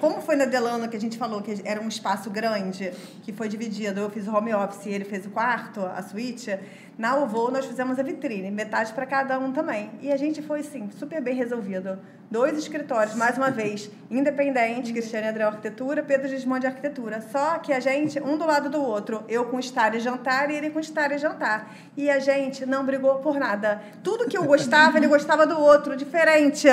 Como 0.00 0.20
foi 0.20 0.36
na 0.36 0.44
Delano 0.44 0.88
que 0.88 0.96
a 0.96 1.00
gente 1.00 1.18
falou 1.18 1.42
que 1.42 1.60
era 1.64 1.80
um 1.80 1.88
espaço 1.88 2.30
grande, 2.30 2.92
que 3.22 3.32
foi 3.32 3.48
dividido, 3.48 4.00
eu 4.00 4.10
fiz 4.10 4.26
o 4.26 4.34
home 4.34 4.54
office 4.54 4.86
e 4.86 4.90
ele 4.90 5.04
fez 5.04 5.26
o 5.26 5.30
quarto, 5.30 5.80
a 5.80 6.02
suíte. 6.02 6.58
Na 6.96 7.16
UVO 7.16 7.50
nós 7.50 7.66
fizemos 7.66 7.98
a 7.98 8.02
vitrine, 8.02 8.50
metade 8.50 8.92
para 8.92 9.04
cada 9.04 9.38
um 9.38 9.52
também. 9.52 9.90
E 10.00 10.12
a 10.12 10.16
gente 10.16 10.40
foi, 10.42 10.62
sim, 10.62 10.88
super 10.98 11.20
bem 11.20 11.34
resolvido. 11.34 11.98
Dois 12.28 12.58
escritórios, 12.58 13.14
mais 13.14 13.36
uma 13.36 13.52
vez, 13.52 13.88
independentes, 14.10 14.90
Cristiane 14.90 15.28
André 15.28 15.44
Arquitetura, 15.44 16.02
Pedro 16.02 16.26
Gismondi 16.26 16.66
Arquitetura. 16.66 17.22
Só 17.30 17.58
que 17.58 17.72
a 17.72 17.78
gente, 17.78 18.18
um 18.18 18.36
do 18.36 18.44
lado 18.44 18.68
do 18.68 18.82
outro, 18.82 19.22
eu 19.28 19.44
com 19.44 19.60
estar 19.60 19.94
e 19.94 20.00
jantar 20.00 20.50
e 20.50 20.56
ele 20.56 20.70
com 20.70 20.80
estar 20.80 21.12
e 21.12 21.18
jantar. 21.18 21.72
E 21.96 22.10
a 22.10 22.18
gente 22.18 22.66
não 22.66 22.84
brigou 22.84 23.20
por 23.20 23.38
nada. 23.38 23.80
Tudo 24.02 24.26
que 24.26 24.36
eu 24.36 24.42
gostava, 24.42 24.98
ele 24.98 25.06
gostava 25.06 25.46
do 25.46 25.56
outro, 25.56 25.96
diferente. 25.96 26.66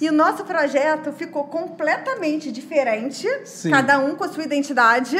E 0.00 0.08
o 0.08 0.12
nosso 0.12 0.44
projeto 0.44 1.12
ficou 1.12 1.44
completamente 1.44 2.50
diferente, 2.50 3.28
Sim. 3.44 3.70
cada 3.70 4.00
um 4.00 4.16
com 4.16 4.24
a 4.24 4.28
sua 4.28 4.42
identidade. 4.42 5.16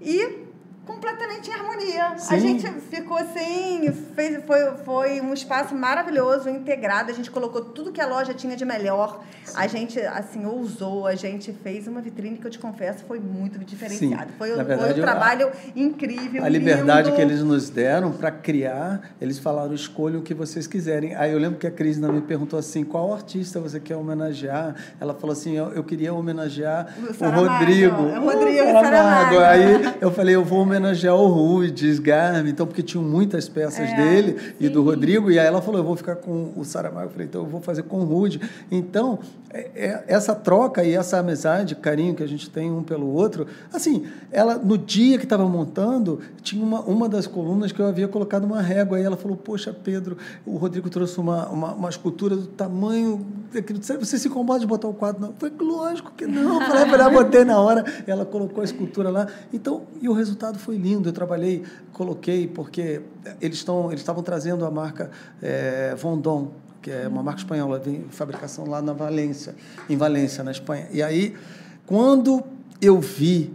E 0.00 0.47
completamente 0.88 1.50
em 1.50 1.52
harmonia. 1.52 2.14
Sim. 2.16 2.34
A 2.34 2.38
gente 2.38 2.66
ficou 2.90 3.18
assim, 3.18 3.92
fez, 4.16 4.42
foi, 4.46 4.58
foi 4.84 5.20
um 5.20 5.34
espaço 5.34 5.74
maravilhoso, 5.74 6.48
integrado. 6.48 7.10
A 7.10 7.14
gente 7.14 7.30
colocou 7.30 7.60
tudo 7.60 7.92
que 7.92 8.00
a 8.00 8.06
loja 8.06 8.32
tinha 8.32 8.56
de 8.56 8.64
melhor. 8.64 9.22
Sim. 9.44 9.54
A 9.54 9.66
gente, 9.66 10.00
assim, 10.00 10.46
ousou, 10.46 11.06
a 11.06 11.14
gente 11.14 11.52
fez 11.52 11.86
uma 11.86 12.00
vitrine 12.00 12.38
que 12.38 12.46
eu 12.46 12.50
te 12.50 12.58
confesso 12.58 13.04
foi 13.04 13.20
muito 13.20 13.58
diferenciada. 13.58 14.28
Foi, 14.38 14.48
verdade, 14.54 14.80
foi 14.80 14.92
um 14.92 15.02
trabalho 15.02 15.48
a, 15.48 15.78
incrível. 15.78 16.42
A 16.42 16.48
liberdade 16.48 17.10
lindo. 17.10 17.16
que 17.16 17.22
eles 17.22 17.42
nos 17.42 17.68
deram 17.68 18.10
para 18.10 18.30
criar, 18.30 19.10
eles 19.20 19.38
falaram: 19.38 19.74
escolham 19.74 20.20
o 20.20 20.22
que 20.22 20.32
vocês 20.32 20.66
quiserem. 20.66 21.14
Aí 21.14 21.32
eu 21.32 21.38
lembro 21.38 21.58
que 21.58 21.66
a 21.66 21.70
Cris 21.70 21.98
me 21.98 22.22
perguntou 22.22 22.58
assim: 22.58 22.82
qual 22.82 23.12
artista 23.12 23.60
você 23.60 23.78
quer 23.78 23.96
homenagear? 23.96 24.74
Ela 24.98 25.12
falou 25.12 25.32
assim: 25.32 25.54
eu, 25.54 25.70
eu 25.72 25.84
queria 25.84 26.14
homenagear 26.14 26.94
o, 26.98 27.24
o 27.24 27.30
Rodrigo. 27.30 28.08
É 28.08 28.18
o 28.18 28.24
Rodrigo 28.24 28.68
o 28.68 28.72
Saramago. 28.72 29.38
Aí 29.40 29.96
eu 30.00 30.10
falei: 30.10 30.34
eu 30.34 30.44
vou 30.44 30.60
homenagear 30.60 30.77
homenagear 30.78 31.14
o 31.14 31.26
Rui, 31.26 31.70
Desgarme, 31.70 32.50
então, 32.50 32.66
porque 32.66 32.82
tinham 32.82 33.04
muitas 33.04 33.48
peças 33.48 33.90
é, 33.90 33.96
dele 33.96 34.38
sim. 34.38 34.54
e 34.60 34.68
do 34.68 34.82
Rodrigo, 34.82 35.30
e 35.30 35.38
aí 35.38 35.46
ela 35.46 35.60
falou, 35.60 35.80
eu 35.80 35.84
vou 35.84 35.96
ficar 35.96 36.16
com 36.16 36.52
o 36.56 36.64
Saramago, 36.64 37.06
eu 37.06 37.10
falei, 37.10 37.26
então 37.26 37.42
eu 37.42 37.46
vou 37.46 37.60
fazer 37.60 37.82
com 37.82 37.98
o 38.00 38.04
Rude. 38.04 38.40
Então, 38.70 39.18
é, 39.50 39.70
é, 39.74 40.04
essa 40.06 40.34
troca 40.34 40.84
e 40.84 40.94
essa 40.94 41.18
amizade, 41.18 41.74
carinho 41.74 42.14
que 42.14 42.22
a 42.22 42.26
gente 42.26 42.48
tem 42.48 42.70
um 42.70 42.82
pelo 42.82 43.12
outro, 43.12 43.46
assim, 43.72 44.06
ela, 44.30 44.56
no 44.56 44.78
dia 44.78 45.18
que 45.18 45.24
estava 45.24 45.46
montando, 45.48 46.20
tinha 46.42 46.64
uma, 46.64 46.80
uma 46.80 47.08
das 47.08 47.26
colunas 47.26 47.72
que 47.72 47.80
eu 47.80 47.86
havia 47.86 48.08
colocado 48.08 48.44
uma 48.44 48.62
régua, 48.62 48.98
e 48.98 49.02
ela 49.02 49.16
falou, 49.16 49.36
poxa, 49.36 49.72
Pedro, 49.72 50.16
o 50.46 50.56
Rodrigo 50.56 50.88
trouxe 50.88 51.18
uma, 51.18 51.48
uma, 51.48 51.72
uma 51.74 51.88
escultura 51.88 52.36
do 52.36 52.46
tamanho 52.46 53.26
daquilo, 53.52 53.80
você 53.82 54.18
se 54.18 54.28
incomoda 54.28 54.60
de 54.60 54.66
botar 54.66 54.88
o 54.88 54.94
quadro? 54.94 55.20
Não. 55.20 55.32
Falei, 55.34 55.54
lógico 55.58 56.12
que 56.12 56.26
não, 56.26 56.60
falei, 56.60 57.00
ah, 57.00 57.10
botei 57.10 57.44
na 57.44 57.58
hora, 57.58 57.84
ela 58.06 58.24
colocou 58.24 58.60
a 58.60 58.64
escultura 58.64 59.10
lá, 59.10 59.26
então, 59.52 59.82
e 60.00 60.08
o 60.08 60.12
resultado 60.12 60.58
foi 60.58 60.76
lindo. 60.76 61.08
Eu 61.08 61.12
trabalhei, 61.12 61.62
coloquei, 61.92 62.46
porque 62.46 63.00
eles 63.40 63.58
estão 63.58 63.88
eles 63.88 64.00
estavam 64.00 64.22
trazendo 64.22 64.64
a 64.64 64.70
marca 64.70 65.10
é, 65.42 65.94
Vondon, 65.94 66.50
que 66.80 66.90
é 66.90 67.08
uma 67.08 67.22
marca 67.22 67.40
espanhola, 67.40 67.78
de 67.78 68.00
fabricação 68.10 68.66
lá 68.66 68.80
na 68.80 68.92
Valência, 68.92 69.54
em 69.88 69.96
Valência, 69.96 70.44
na 70.44 70.50
Espanha. 70.50 70.86
E 70.92 71.02
aí, 71.02 71.34
quando 71.86 72.42
eu 72.80 73.00
vi 73.00 73.52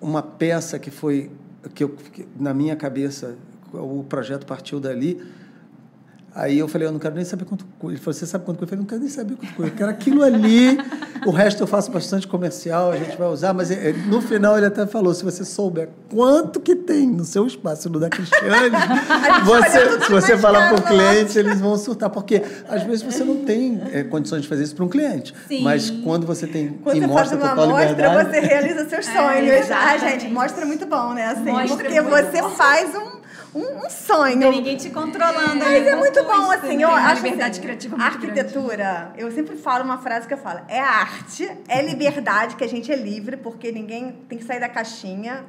uma 0.00 0.22
peça 0.22 0.78
que 0.78 0.90
foi 0.90 1.30
que, 1.74 1.84
eu, 1.84 1.90
que 1.90 2.26
na 2.38 2.52
minha 2.52 2.76
cabeça 2.76 3.36
o 3.72 4.04
projeto 4.04 4.44
partiu 4.44 4.80
dali, 4.80 5.22
Aí 6.34 6.58
eu 6.58 6.66
falei, 6.66 6.88
eu 6.88 6.92
não 6.92 6.98
quero 6.98 7.14
nem 7.14 7.24
saber 7.24 7.44
quanto 7.44 7.64
custa. 7.78 7.94
Ele 7.94 7.98
falou, 7.98 8.14
você 8.14 8.26
sabe 8.26 8.44
quanto 8.44 8.58
custa? 8.58 8.74
Eu 8.74 8.78
falei, 8.78 8.80
não 8.80 8.88
quero 8.88 9.00
nem 9.02 9.10
saber 9.10 9.34
quanto 9.34 9.54
custa. 9.54 9.70
Eu 9.70 9.76
quero 9.76 9.90
aquilo 9.90 10.22
ali. 10.22 10.78
O 11.26 11.30
resto 11.30 11.62
eu 11.62 11.66
faço 11.66 11.90
bastante 11.90 12.26
comercial, 12.26 12.90
a 12.90 12.96
gente 12.96 13.16
vai 13.18 13.28
usar. 13.28 13.52
Mas 13.52 13.70
eh, 13.70 13.92
no 14.06 14.22
final 14.22 14.56
ele 14.56 14.66
até 14.66 14.86
falou, 14.86 15.12
se 15.12 15.22
você 15.24 15.44
souber 15.44 15.90
quanto 16.10 16.58
que 16.58 16.74
tem 16.74 17.06
no 17.06 17.24
seu 17.24 17.46
espaço 17.46 17.90
no 17.90 18.00
da 18.00 18.08
Cristiane, 18.08 18.70
você, 19.44 20.00
se 20.04 20.10
você 20.10 20.38
falar 20.38 20.70
para 20.70 20.78
o 20.78 20.82
cliente, 20.82 21.38
eles 21.38 21.60
vão 21.60 21.76
surtar. 21.76 22.08
Porque 22.08 22.42
às 22.66 22.82
vezes 22.82 23.02
você 23.02 23.22
não 23.24 23.44
tem 23.44 23.80
é, 23.92 24.02
condições 24.02 24.42
de 24.42 24.48
fazer 24.48 24.64
isso 24.64 24.74
para 24.74 24.84
um 24.86 24.88
cliente. 24.88 25.34
Sim. 25.46 25.62
Mas 25.62 25.90
quando 25.90 26.26
você 26.26 26.46
tem 26.46 26.78
quando 26.82 26.96
e 26.96 27.00
você 27.00 27.06
mostra 27.06 27.38
faz 27.38 27.42
uma 27.42 27.50
total 27.50 27.68
mostra, 27.68 27.88
liberdade... 27.90 28.30
você 28.30 28.40
realiza 28.40 28.88
seus 28.88 29.04
sonhos. 29.04 29.70
É, 29.70 29.72
ah, 29.72 29.98
gente, 29.98 30.28
mostra 30.28 30.64
muito 30.64 30.86
bom, 30.86 31.12
né? 31.12 31.26
Assim, 31.26 31.74
porque 31.76 32.00
você 32.00 32.40
bom. 32.40 32.50
faz 32.50 32.94
um 32.94 33.21
um, 33.54 33.86
um 33.86 33.90
sonho. 33.90 34.38
Tem 34.38 34.50
ninguém 34.50 34.76
te 34.76 34.90
controlando. 34.90 35.56
Mas 35.56 35.86
é 35.86 35.94
muito 35.94 36.22
bom, 36.24 36.50
assim. 36.50 36.76
Né? 36.76 36.84
Eu 36.84 36.90
acho 36.90 37.22
liberdade 37.22 37.50
assim, 37.50 37.60
criativa 37.60 37.96
muito 37.96 38.14
arquitetura, 38.14 38.76
grande. 38.76 39.20
eu 39.20 39.30
sempre 39.30 39.56
falo 39.56 39.84
uma 39.84 39.98
frase 39.98 40.26
que 40.26 40.34
eu 40.34 40.38
falo: 40.38 40.60
é 40.68 40.80
arte, 40.80 41.50
é 41.68 41.82
liberdade, 41.82 42.56
que 42.56 42.64
a 42.64 42.68
gente 42.68 42.90
é 42.90 42.96
livre, 42.96 43.36
porque 43.36 43.70
ninguém 43.70 44.12
tem 44.28 44.38
que 44.38 44.44
sair 44.44 44.60
da 44.60 44.68
caixinha. 44.68 45.44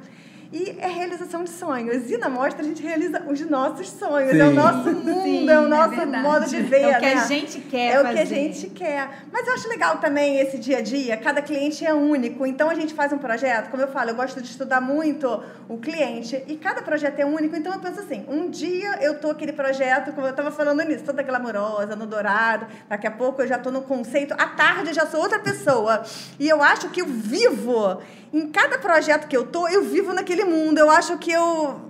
E 0.54 0.76
é 0.78 0.86
realização 0.86 1.42
de 1.42 1.50
sonhos. 1.50 2.08
E 2.08 2.16
na 2.16 2.28
mostra 2.28 2.62
a 2.62 2.64
gente 2.64 2.80
realiza 2.80 3.24
os 3.28 3.40
nossos 3.40 3.90
sonhos. 3.90 4.30
Sim. 4.30 4.40
É 4.40 4.44
o 4.44 4.52
nosso 4.52 4.92
mundo, 4.92 5.22
Sim, 5.24 5.50
é 5.50 5.58
o 5.58 5.68
nosso 5.68 6.00
é 6.00 6.06
modo 6.06 6.46
de 6.46 6.62
ver. 6.62 6.82
É 6.82 6.96
o 6.96 7.00
que 7.00 7.06
né? 7.06 7.14
a 7.14 7.26
gente 7.26 7.60
quer. 7.62 7.88
É 7.88 7.96
fazer. 7.96 8.08
o 8.08 8.12
que 8.12 8.18
a 8.20 8.24
gente 8.24 8.70
quer. 8.70 9.10
Mas 9.32 9.48
eu 9.48 9.54
acho 9.54 9.68
legal 9.68 9.98
também 9.98 10.38
esse 10.38 10.56
dia 10.56 10.78
a 10.78 10.80
dia. 10.80 11.16
Cada 11.16 11.42
cliente 11.42 11.84
é 11.84 11.92
único. 11.92 12.46
Então 12.46 12.70
a 12.70 12.74
gente 12.74 12.94
faz 12.94 13.12
um 13.12 13.18
projeto, 13.18 13.68
como 13.68 13.82
eu 13.82 13.88
falo, 13.88 14.10
eu 14.10 14.14
gosto 14.14 14.40
de 14.40 14.48
estudar 14.48 14.80
muito 14.80 15.42
o 15.68 15.76
cliente. 15.78 16.40
E 16.46 16.54
cada 16.54 16.80
projeto 16.82 17.18
é 17.18 17.26
único. 17.26 17.56
Então 17.56 17.72
eu 17.72 17.80
penso 17.80 17.98
assim: 17.98 18.24
um 18.28 18.48
dia 18.48 19.00
eu 19.02 19.18
tô 19.18 19.32
aquele 19.32 19.52
projeto, 19.52 20.12
como 20.12 20.24
eu 20.24 20.30
estava 20.30 20.52
falando 20.52 20.80
nisso, 20.84 21.02
toda 21.02 21.20
glamourosa, 21.24 21.96
no 21.96 22.06
dourado. 22.06 22.68
Daqui 22.88 23.08
a 23.08 23.10
pouco 23.10 23.42
eu 23.42 23.48
já 23.48 23.58
tô 23.58 23.72
no 23.72 23.82
conceito. 23.82 24.32
À 24.34 24.46
tarde 24.46 24.90
eu 24.90 24.94
já 24.94 25.04
sou 25.04 25.18
outra 25.18 25.40
pessoa. 25.40 26.04
E 26.38 26.48
eu 26.48 26.62
acho 26.62 26.90
que 26.90 27.02
eu 27.02 27.06
vivo 27.06 28.00
em 28.34 28.48
cada 28.50 28.78
projeto 28.78 29.28
que 29.28 29.36
eu 29.36 29.46
tô, 29.46 29.68
eu 29.68 29.84
vivo 29.84 30.12
naquele 30.12 30.43
mundo. 30.44 30.78
Eu 30.78 30.90
acho 30.90 31.16
que 31.18 31.30
eu 31.30 31.80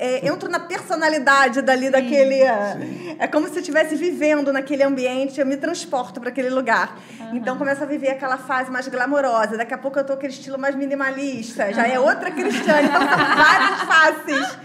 é, 0.00 0.26
entro 0.26 0.48
na 0.48 0.58
personalidade 0.58 1.60
dali 1.60 1.86
sim, 1.86 1.90
daquele. 1.92 2.38
Sim. 2.38 3.16
É 3.18 3.26
como 3.26 3.46
se 3.48 3.54
eu 3.56 3.60
estivesse 3.60 3.94
vivendo 3.96 4.50
naquele 4.50 4.82
ambiente, 4.82 5.38
eu 5.38 5.44
me 5.44 5.58
transporto 5.58 6.18
para 6.18 6.30
aquele 6.30 6.48
lugar. 6.48 6.98
Uhum. 7.20 7.36
Então 7.36 7.58
começo 7.58 7.82
a 7.82 7.86
viver 7.86 8.08
aquela 8.08 8.38
fase 8.38 8.70
mais 8.70 8.88
glamourosa. 8.88 9.58
Daqui 9.58 9.74
a 9.74 9.78
pouco 9.78 9.98
eu 9.98 10.04
tô 10.04 10.14
aquele 10.14 10.32
estilo 10.32 10.58
mais 10.58 10.74
minimalista. 10.74 11.70
Já 11.72 11.86
é 11.86 12.00
outra 12.00 12.30
Cristiane. 12.30 12.88
Então 12.88 13.00
são 13.00 13.36
várias 13.36 13.80
faces. 13.84 14.58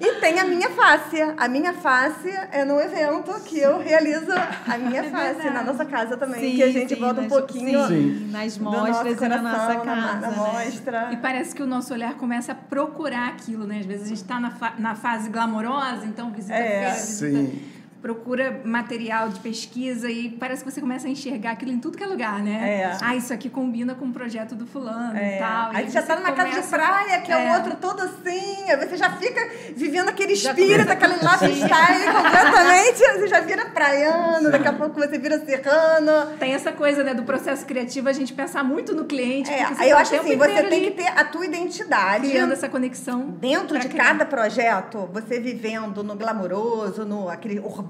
E 0.00 0.20
tem 0.20 0.38
a 0.38 0.44
minha 0.44 0.70
face. 0.70 1.16
A 1.36 1.48
minha 1.48 1.72
face 1.72 2.28
é 2.52 2.64
no 2.64 2.80
evento 2.80 3.32
que 3.44 3.58
eu 3.58 3.78
realizo 3.78 4.32
a 4.32 4.78
minha 4.78 5.00
é 5.04 5.10
face 5.10 5.50
na 5.50 5.64
nossa 5.64 5.84
casa 5.84 6.16
também, 6.16 6.40
sim, 6.40 6.56
que 6.56 6.62
a 6.62 6.70
gente 6.70 6.94
sim, 6.94 7.00
volta 7.00 7.20
um 7.20 7.28
pouquinho 7.28 7.86
sim. 7.88 8.28
nas 8.30 8.58
mostras 8.58 9.20
e 9.20 9.28
na 9.28 9.42
nossa 9.42 9.76
casa. 9.76 9.84
Na, 9.84 10.14
na 10.14 10.30
né? 10.30 10.36
mostra. 10.36 11.12
E 11.12 11.16
parece 11.16 11.54
que 11.54 11.62
o 11.62 11.66
nosso 11.66 11.92
olhar 11.92 12.14
começa 12.14 12.52
a 12.52 12.54
procurar 12.54 13.28
aquilo, 13.28 13.66
né? 13.66 13.80
Às 13.80 13.86
vezes 13.86 14.06
a 14.06 14.08
gente 14.08 14.22
está 14.22 14.38
na, 14.38 14.50
fa 14.50 14.74
na 14.78 14.94
fase 14.94 15.28
glamourosa, 15.28 16.06
então 16.06 16.30
visita 16.30 16.54
é. 16.54 16.68
feira, 16.68 16.94
visita... 16.94 17.38
Sim 17.38 17.77
procura 18.00 18.60
material 18.64 19.28
de 19.28 19.40
pesquisa 19.40 20.08
e 20.10 20.30
parece 20.30 20.62
que 20.62 20.70
você 20.70 20.80
começa 20.80 21.08
a 21.08 21.10
enxergar 21.10 21.52
aquilo 21.52 21.72
em 21.72 21.78
tudo 21.78 21.96
que 21.96 22.04
é 22.04 22.06
lugar, 22.06 22.40
né? 22.42 22.82
É. 22.82 22.96
Ah, 23.00 23.16
isso 23.16 23.32
aqui 23.32 23.50
combina 23.50 23.94
com 23.94 24.06
o 24.06 24.12
projeto 24.12 24.54
do 24.54 24.66
fulano 24.66 25.16
é. 25.16 25.36
e 25.36 25.38
tal. 25.38 25.70
Aí, 25.74 25.90
já 25.90 26.02
tá 26.02 26.14
numa 26.14 26.30
começa... 26.30 26.48
casa 26.48 26.62
de 26.62 26.68
praia, 26.68 27.20
que 27.20 27.32
é, 27.32 27.46
é 27.46 27.50
o 27.50 27.54
outro 27.54 27.76
todo 27.76 28.00
assim, 28.02 28.70
aí 28.70 28.76
você 28.76 28.96
já 28.96 29.10
fica 29.10 29.40
vivendo 29.74 30.08
aquele 30.08 30.32
espírito, 30.32 30.90
aquele 30.90 31.14
lifestyle 31.14 32.12
completamente, 32.14 32.98
você 32.98 33.26
já 33.26 33.40
vira 33.40 33.66
praiano, 33.66 34.50
daqui 34.50 34.68
a 34.68 34.72
pouco 34.72 35.00
você 35.00 35.18
vira 35.18 35.44
serrano. 35.44 36.36
Tem 36.38 36.54
essa 36.54 36.70
coisa, 36.70 37.02
né, 37.02 37.14
do 37.14 37.24
processo 37.24 37.66
criativo, 37.66 38.08
a 38.08 38.12
gente 38.12 38.32
pensar 38.32 38.62
muito 38.62 38.94
no 38.94 39.06
cliente. 39.06 39.50
É, 39.50 39.64
aí 39.76 39.90
eu 39.90 39.96
tá 39.96 40.02
acho 40.02 40.14
assim, 40.14 40.36
você 40.36 40.62
tem 40.64 40.84
que 40.84 40.90
ter 40.92 41.08
a 41.08 41.24
tua 41.24 41.44
identidade. 41.44 42.28
Criando 42.28 42.52
essa 42.52 42.68
conexão. 42.68 43.30
Dentro 43.40 43.78
de 43.78 43.88
criar. 43.88 44.04
cada 44.04 44.24
projeto, 44.24 45.08
você 45.12 45.40
vivendo 45.40 46.04
no 46.04 46.14
glamouroso, 46.14 47.04
no 47.04 47.28
aquele 47.28 47.58
urbano, 47.58 47.87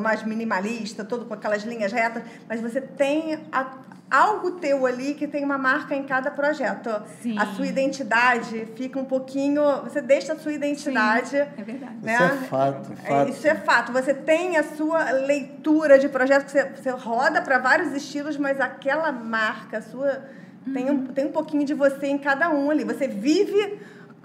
mais 0.00 0.22
minimalista, 0.22 1.04
todo 1.04 1.26
com 1.26 1.34
aquelas 1.34 1.62
linhas 1.62 1.92
retas, 1.92 2.22
mas 2.48 2.60
você 2.60 2.80
tem 2.80 3.38
a, 3.52 3.66
algo 4.10 4.52
teu 4.52 4.86
ali 4.86 5.14
que 5.14 5.26
tem 5.26 5.44
uma 5.44 5.58
marca 5.58 5.94
em 5.94 6.02
cada 6.04 6.30
projeto. 6.30 6.90
Sim. 7.22 7.38
A 7.38 7.46
sua 7.46 7.66
identidade 7.66 8.66
fica 8.76 8.98
um 8.98 9.04
pouquinho. 9.04 9.62
Você 9.82 10.00
deixa 10.00 10.32
a 10.32 10.38
sua 10.38 10.52
identidade. 10.52 11.30
Sim, 11.30 11.46
é 11.56 11.62
verdade. 11.62 11.96
Né? 12.02 12.14
Isso 12.14 12.22
é 12.22 12.36
fato, 12.46 12.92
é, 12.92 12.96
fato. 13.08 13.30
Isso 13.30 13.48
é 13.48 13.54
fato. 13.54 13.92
Você 13.92 14.14
tem 14.14 14.56
a 14.56 14.62
sua 14.62 15.10
leitura 15.10 15.98
de 15.98 16.08
projeto, 16.08 16.46
que 16.46 16.52
você, 16.52 16.64
você 16.70 16.90
roda 16.90 17.42
para 17.42 17.58
vários 17.58 17.92
estilos, 17.92 18.36
mas 18.36 18.60
aquela 18.60 19.12
marca 19.12 19.82
sua 19.82 20.22
uhum. 20.66 20.72
tem, 20.72 20.90
um, 20.90 21.06
tem 21.06 21.26
um 21.26 21.32
pouquinho 21.32 21.64
de 21.64 21.74
você 21.74 22.06
em 22.06 22.18
cada 22.18 22.50
um 22.50 22.70
ali. 22.70 22.84
Você 22.84 23.06
vive 23.06 23.78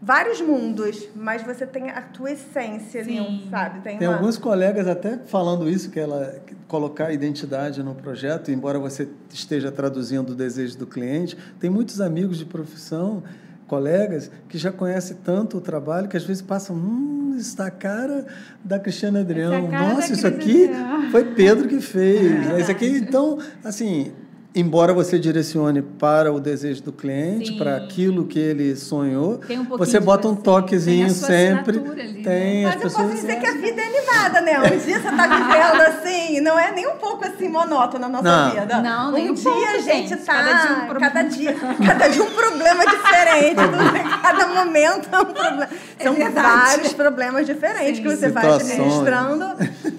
vários 0.03 0.41
mundos, 0.41 1.07
mas 1.15 1.41
você 1.43 1.65
tem 1.65 1.89
a 1.89 2.01
tua 2.01 2.31
essência 2.31 3.01
ali, 3.01 3.47
sabe? 3.49 3.79
Tem, 3.79 3.97
tem 3.97 4.07
uma... 4.07 4.17
alguns 4.17 4.37
colegas 4.37 4.87
até 4.87 5.17
falando 5.17 5.69
isso, 5.69 5.89
que 5.89 5.99
ela 5.99 6.41
que 6.45 6.53
colocar 6.67 7.07
a 7.07 7.13
identidade 7.13 7.81
no 7.81 7.95
projeto, 7.95 8.51
embora 8.51 8.77
você 8.77 9.07
esteja 9.31 9.71
traduzindo 9.71 10.31
o 10.31 10.35
desejo 10.35 10.77
do 10.77 10.85
cliente, 10.85 11.37
tem 11.59 11.69
muitos 11.69 12.01
amigos 12.01 12.37
de 12.37 12.45
profissão, 12.45 13.23
colegas, 13.67 14.29
que 14.49 14.57
já 14.57 14.71
conhecem 14.71 15.17
tanto 15.23 15.57
o 15.57 15.61
trabalho, 15.61 16.07
que 16.07 16.17
às 16.17 16.23
vezes 16.23 16.41
passam, 16.41 16.75
hum, 16.75 17.35
está 17.37 17.67
a 17.67 17.71
cara 17.71 18.25
da 18.63 18.77
Cristiana 18.77 19.21
Adrião. 19.21 19.67
Nossa, 19.69 20.13
isso 20.13 20.27
aqui 20.27 20.69
foi 21.11 21.33
Pedro 21.33 21.67
que 21.67 21.79
fez. 21.79 22.23
É 22.53 22.59
isso 22.59 22.71
aqui, 22.71 22.87
então, 22.97 23.39
assim, 23.63 24.11
embora 24.55 24.93
você 24.93 25.17
direcione 25.17 25.81
para 25.81 26.31
o 26.31 26.39
desejo 26.39 26.83
do 26.83 26.91
cliente, 26.91 27.49
Sim. 27.49 27.57
para 27.57 27.77
aquilo 27.77 28.25
que 28.25 28.37
ele 28.37 28.75
sonhou, 28.75 29.39
um 29.49 29.77
você 29.77 29.99
bota 29.99 30.27
um 30.27 30.35
toquezinho 30.35 31.07
tem 31.07 31.13
sempre. 31.13 31.79
Ali, 31.79 31.89
né? 31.89 32.21
tem, 32.23 32.63
né? 32.65 32.75
Mas 32.75 32.83
eu 32.83 32.91
posso 32.91 33.15
dizer 33.15 33.39
que 33.39 33.47
a 33.47 33.53
vida 33.53 33.81
é 33.81 33.85
animada, 33.85 34.41
né? 34.41 34.59
Um 34.59 34.77
dia 34.77 34.99
você 34.99 35.09
está 35.09 35.27
vivendo 35.27 35.81
assim, 35.81 36.41
não 36.41 36.59
é 36.59 36.71
nem 36.71 36.87
um 36.87 36.97
pouco 36.97 37.25
assim 37.25 37.47
monótono 37.47 38.07
na 38.07 38.21
nossa 38.21 38.23
não. 38.23 38.51
vida. 38.51 38.81
Não, 38.81 39.11
nem 39.11 39.29
um, 39.29 39.31
um 39.31 39.35
dia 39.35 39.51
pouco, 39.51 39.67
a 39.67 39.77
gente 39.79 40.13
está 40.13 40.33
cada 40.33 40.53
dia, 40.53 40.75
um 40.75 40.99
cada 40.99 41.21
dia, 41.23 41.55
cada 41.85 42.07
dia 42.07 42.23
um 42.23 42.31
problema 42.31 42.85
diferente, 42.85 43.55
cada 44.21 44.47
momento 44.47 45.09
é 45.11 45.19
um 45.19 45.25
problema. 45.25 45.69
É 45.97 46.03
São 46.03 46.13
verdade. 46.13 46.47
vários 46.47 46.93
problemas 46.93 47.45
diferentes 47.45 47.97
Sim. 47.97 48.03
que 48.03 48.09
você 48.09 48.27
Situações. 48.27 48.67
vai 48.67 48.77
administrando, 48.77 49.45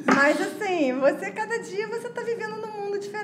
mas 0.07 0.41
assim, 0.41 0.93
você 1.01 1.31
cada 1.31 1.59
dia 1.59 1.89
você 1.89 2.07
está 2.07 2.23
vivendo 2.23 2.64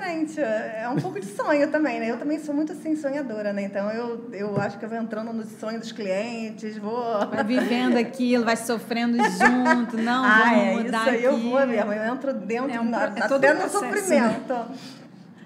diferente. 0.01 0.39
É 0.39 0.89
um 0.89 0.99
pouco 0.99 1.19
de 1.19 1.27
sonho 1.27 1.69
também, 1.69 1.99
né? 1.99 2.09
Eu 2.09 2.17
também 2.17 2.39
sou 2.39 2.53
muito 2.53 2.71
assim 2.73 2.95
sonhadora, 2.95 3.53
né? 3.53 3.63
Então 3.63 3.89
eu, 3.91 4.29
eu 4.33 4.59
acho 4.59 4.77
que 4.77 4.85
eu 4.85 4.89
vou 4.89 4.97
entrando 4.97 5.31
no 5.31 5.43
sonho 5.43 5.79
dos 5.79 5.91
clientes, 5.91 6.77
vou. 6.77 7.27
Vai 7.27 7.43
vivendo 7.43 7.97
aquilo, 7.97 8.43
vai 8.43 8.55
sofrendo 8.55 9.17
junto, 9.23 9.97
não, 9.97 10.23
ah, 10.23 10.43
vamos 10.43 10.63
é, 10.63 10.73
mudar. 10.73 11.01
Isso 11.01 11.09
aí 11.09 11.23
eu 11.23 11.37
vou 11.37 11.67
mesmo, 11.67 11.93
eu 11.93 12.13
entro 12.13 12.33
dentro, 12.33 12.71
é 12.71 12.79
um, 12.79 12.89
na, 12.89 13.03
é 13.03 13.23
até 13.23 13.53
no 13.53 13.69
sofrimento. 13.69 14.53
Né? 14.53 14.67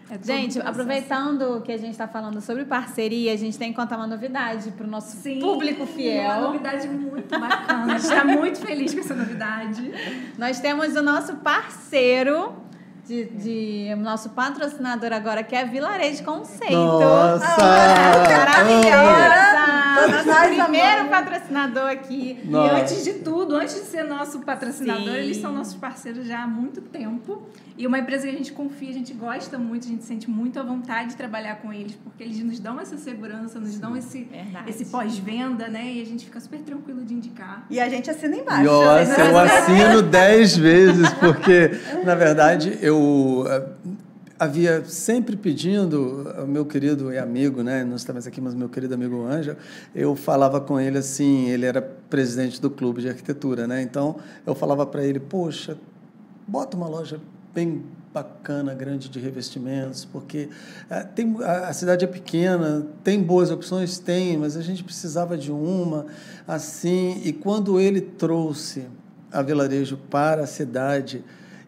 É 0.07 0.19
gente, 0.23 0.59
aproveitando 0.59 1.61
que 1.61 1.71
a 1.71 1.77
gente 1.77 1.91
está 1.91 2.07
falando 2.07 2.39
sobre 2.39 2.63
parceria, 2.63 3.33
a 3.33 3.35
gente 3.35 3.57
tem 3.57 3.71
que 3.71 3.75
contar 3.75 3.97
uma 3.97 4.05
novidade 4.05 4.69
para 4.71 4.85
o 4.85 4.89
nosso 4.89 5.17
Sim, 5.17 5.39
público 5.39 5.87
fiel. 5.87 6.29
Uma 6.29 6.41
novidade 6.41 6.87
muito 6.87 7.27
bacana. 7.39 7.95
a 7.95 7.97
gente 7.97 8.11
está 8.11 8.23
muito 8.23 8.59
feliz 8.59 8.93
com 8.93 8.99
essa 8.99 9.15
novidade. 9.15 9.91
Nós 10.37 10.59
temos 10.59 10.95
o 10.95 11.01
nosso 11.01 11.37
parceiro 11.37 12.53
de, 13.07 13.25
de, 13.25 13.95
nosso 13.95 14.29
patrocinador 14.31 15.13
agora, 15.13 15.43
que 15.43 15.55
é 15.55 15.63
Vilarejo 15.63 16.23
Conceito. 16.23 16.73
Nossa! 16.73 17.45
Ah, 17.59 18.27
maravilhosa! 18.27 19.75
Nosso 20.25 20.63
primeiro 20.63 21.09
patrocinador 21.09 21.89
aqui. 21.89 22.39
Nossa. 22.45 22.73
E 22.73 22.81
antes 22.81 23.03
de 23.03 23.13
tudo, 23.13 23.55
antes 23.55 23.75
de 23.75 23.81
ser 23.81 24.03
nosso 24.03 24.39
patrocinador, 24.39 25.13
Sim. 25.13 25.19
eles 25.19 25.37
são 25.37 25.53
nossos 25.53 25.75
parceiros 25.75 26.27
já 26.27 26.43
há 26.43 26.47
muito 26.47 26.81
tempo. 26.81 27.43
E 27.77 27.85
uma 27.85 27.99
empresa 27.99 28.23
que 28.23 28.33
a 28.33 28.37
gente 28.37 28.53
confia, 28.53 28.89
a 28.89 28.93
gente 28.93 29.13
gosta 29.13 29.57
muito, 29.57 29.85
a 29.85 29.89
gente 29.89 30.05
sente 30.05 30.29
muito 30.29 30.57
a 30.57 30.63
vontade 30.63 31.09
de 31.09 31.15
trabalhar 31.17 31.55
com 31.57 31.73
eles, 31.73 31.93
porque 32.03 32.23
eles 32.23 32.39
nos 32.39 32.57
dão 32.57 32.79
essa 32.79 32.97
segurança, 32.97 33.59
nos 33.59 33.77
dão 33.77 33.97
esse, 33.97 34.29
esse 34.65 34.85
pós-venda, 34.85 35.67
né? 35.67 35.85
E 35.85 36.01
a 36.01 36.05
gente 36.05 36.23
fica 36.25 36.39
super 36.39 36.59
tranquilo 36.59 37.03
de 37.03 37.13
indicar. 37.13 37.65
E 37.69 37.79
a 37.79 37.89
gente 37.89 38.09
assina 38.09 38.37
embaixo. 38.37 38.63
Nossa, 38.63 39.21
eu 39.21 39.37
assino 39.37 40.01
dez 40.01 40.55
vezes, 40.55 41.11
porque, 41.15 41.71
na 42.05 42.15
verdade, 42.15 42.79
eu 42.81 42.94
eh, 43.47 43.67
havia 44.39 44.83
sempre 44.85 45.35
pedindo 45.37 46.31
ao 46.37 46.45
meu 46.45 46.65
querido 46.65 47.11
e 47.11 47.17
amigo, 47.17 47.63
né, 47.63 47.83
não 47.83 47.95
estamos 47.95 48.27
aqui, 48.27 48.41
mas 48.41 48.53
meu 48.53 48.67
querido 48.67 48.93
amigo 48.93 49.23
Ângelo, 49.23 49.57
eu 49.93 50.15
falava 50.15 50.59
com 50.59 50.79
ele 50.79 50.97
assim, 50.97 51.49
ele 51.49 51.65
era 51.65 51.81
presidente 51.81 52.61
do 52.61 52.69
clube 52.69 53.01
de 53.01 53.09
arquitetura, 53.09 53.65
né? 53.65 53.81
Então, 53.81 54.17
eu 54.45 54.53
falava 54.53 54.85
para 54.85 55.03
ele, 55.03 55.19
poxa, 55.19 55.77
bota 56.47 56.75
uma 56.75 56.87
loja 56.87 57.19
bem 57.53 57.83
bacana, 58.13 58.73
grande 58.73 59.09
de 59.09 59.19
revestimentos, 59.19 60.05
porque 60.05 60.47
é, 60.89 61.03
tem, 61.03 61.35
a, 61.41 61.67
a, 61.67 61.73
cidade 61.73 62.05
é 62.05 62.07
pequena, 62.07 62.87
tem 63.03 63.21
boas 63.21 63.51
opções? 63.51 63.99
Tem, 63.99 64.37
mas 64.37 64.55
a 64.55 64.61
gente 64.61 64.83
precisava 64.83 65.37
de 65.37 65.51
uma 65.51 66.05
assim. 66.47 67.21
E 67.25 67.33
quando 67.33 67.77
ele 67.77 67.99
trouxe 67.99 68.85
a 69.31 69.41
Vilarejo 69.41 69.97
para 70.09 70.43
a 70.43 70.47
cidade, 70.47 71.25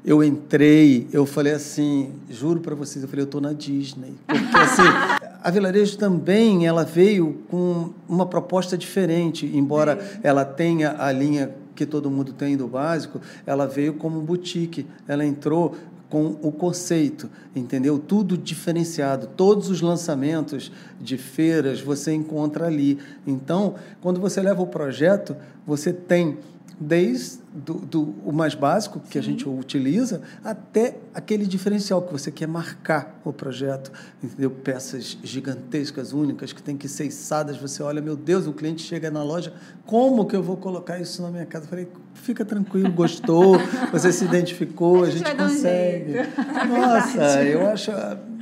eu 0.08 0.24
entrei, 0.24 1.06
eu 1.12 1.26
falei 1.26 1.52
assim, 1.52 2.12
juro 2.30 2.62
para 2.62 2.74
vocês, 2.74 3.04
eu 3.04 3.10
falei, 3.10 3.24
eu 3.24 3.26
estou 3.26 3.42
na 3.42 3.52
Disney. 3.52 4.16
Porque 4.26 4.56
assim, 4.56 4.82
a 5.44 5.52
Vilarejo 5.52 5.98
também 5.98 6.66
ela 6.66 6.86
veio 6.86 7.42
com 7.50 7.90
uma 8.08 8.26
proposta 8.26 8.78
diferente, 8.78 9.46
embora 9.46 10.00
é. 10.24 10.30
ela 10.30 10.46
tenha 10.46 10.96
a 10.98 11.12
linha 11.12 11.54
que 11.76 11.86
todo 11.86 12.10
mundo 12.10 12.32
tem 12.32 12.56
do 12.56 12.70
básico, 12.70 13.20
ela 13.46 13.68
veio 13.68 13.96
como 13.96 14.22
boutique. 14.22 14.88
Ela 15.06 15.26
entrou 15.26 15.76
com 16.10 16.38
o 16.42 16.54
conceito, 16.54 17.30
entendeu? 17.54 18.00
Tudo 18.00 18.38
diferenciado. 18.38 19.28
Todos 19.36 19.70
os 19.70 19.82
lançamentos 19.82 20.72
de 21.02 21.18
feiras 21.18 21.82
você 21.82 22.14
encontra 22.14 22.66
ali. 22.66 22.98
Então, 23.28 23.76
quando 24.00 24.22
você 24.22 24.42
leva 24.42 24.62
o 24.62 24.68
projeto, 24.68 25.36
você 25.66 25.92
tem 25.92 26.38
desde 26.80 27.40
do, 27.58 27.74
do, 27.74 28.16
o 28.24 28.32
mais 28.32 28.54
básico 28.54 29.00
que 29.00 29.14
Sim. 29.14 29.20
a 29.20 29.22
gente 29.22 29.50
utiliza 29.50 30.22
até 30.44 30.98
aquele 31.14 31.48
diferencial 31.48 32.02
que 32.02 32.12
você 32.12 32.32
quer 32.32 32.48
marcar 32.48 33.20
o 33.26 33.34
projeto, 33.34 33.92
entendeu? 34.24 34.52
Peças 34.52 35.18
gigantescas, 35.24 36.14
únicas, 36.14 36.54
que 36.54 36.62
tem 36.62 36.78
que 36.78 36.88
ser 36.88 37.06
içadas. 37.06 37.58
Você 37.58 37.82
olha, 37.82 38.02
meu 38.02 38.16
Deus, 38.16 38.46
o 38.46 38.54
cliente 38.54 38.84
chega 38.84 39.10
na 39.10 39.24
loja, 39.24 39.54
como 39.86 40.26
que 40.26 40.36
eu 40.36 40.44
vou 40.44 40.58
colocar 40.58 41.00
isso 41.00 41.22
na 41.22 41.32
minha 41.32 41.46
casa? 41.46 41.66
Eu 41.66 41.70
falei, 41.70 41.88
fica 42.14 42.46
tranquilo, 42.46 42.92
gostou, 42.92 43.58
você 43.92 44.12
se 44.12 44.26
identificou, 44.26 45.04
a 45.04 45.10
gente, 45.10 45.26
a 45.26 45.30
gente 45.30 45.38
consegue. 45.38 46.14
Um 46.20 46.78
Nossa, 46.80 47.44
eu 47.44 47.68
acho 47.68 47.92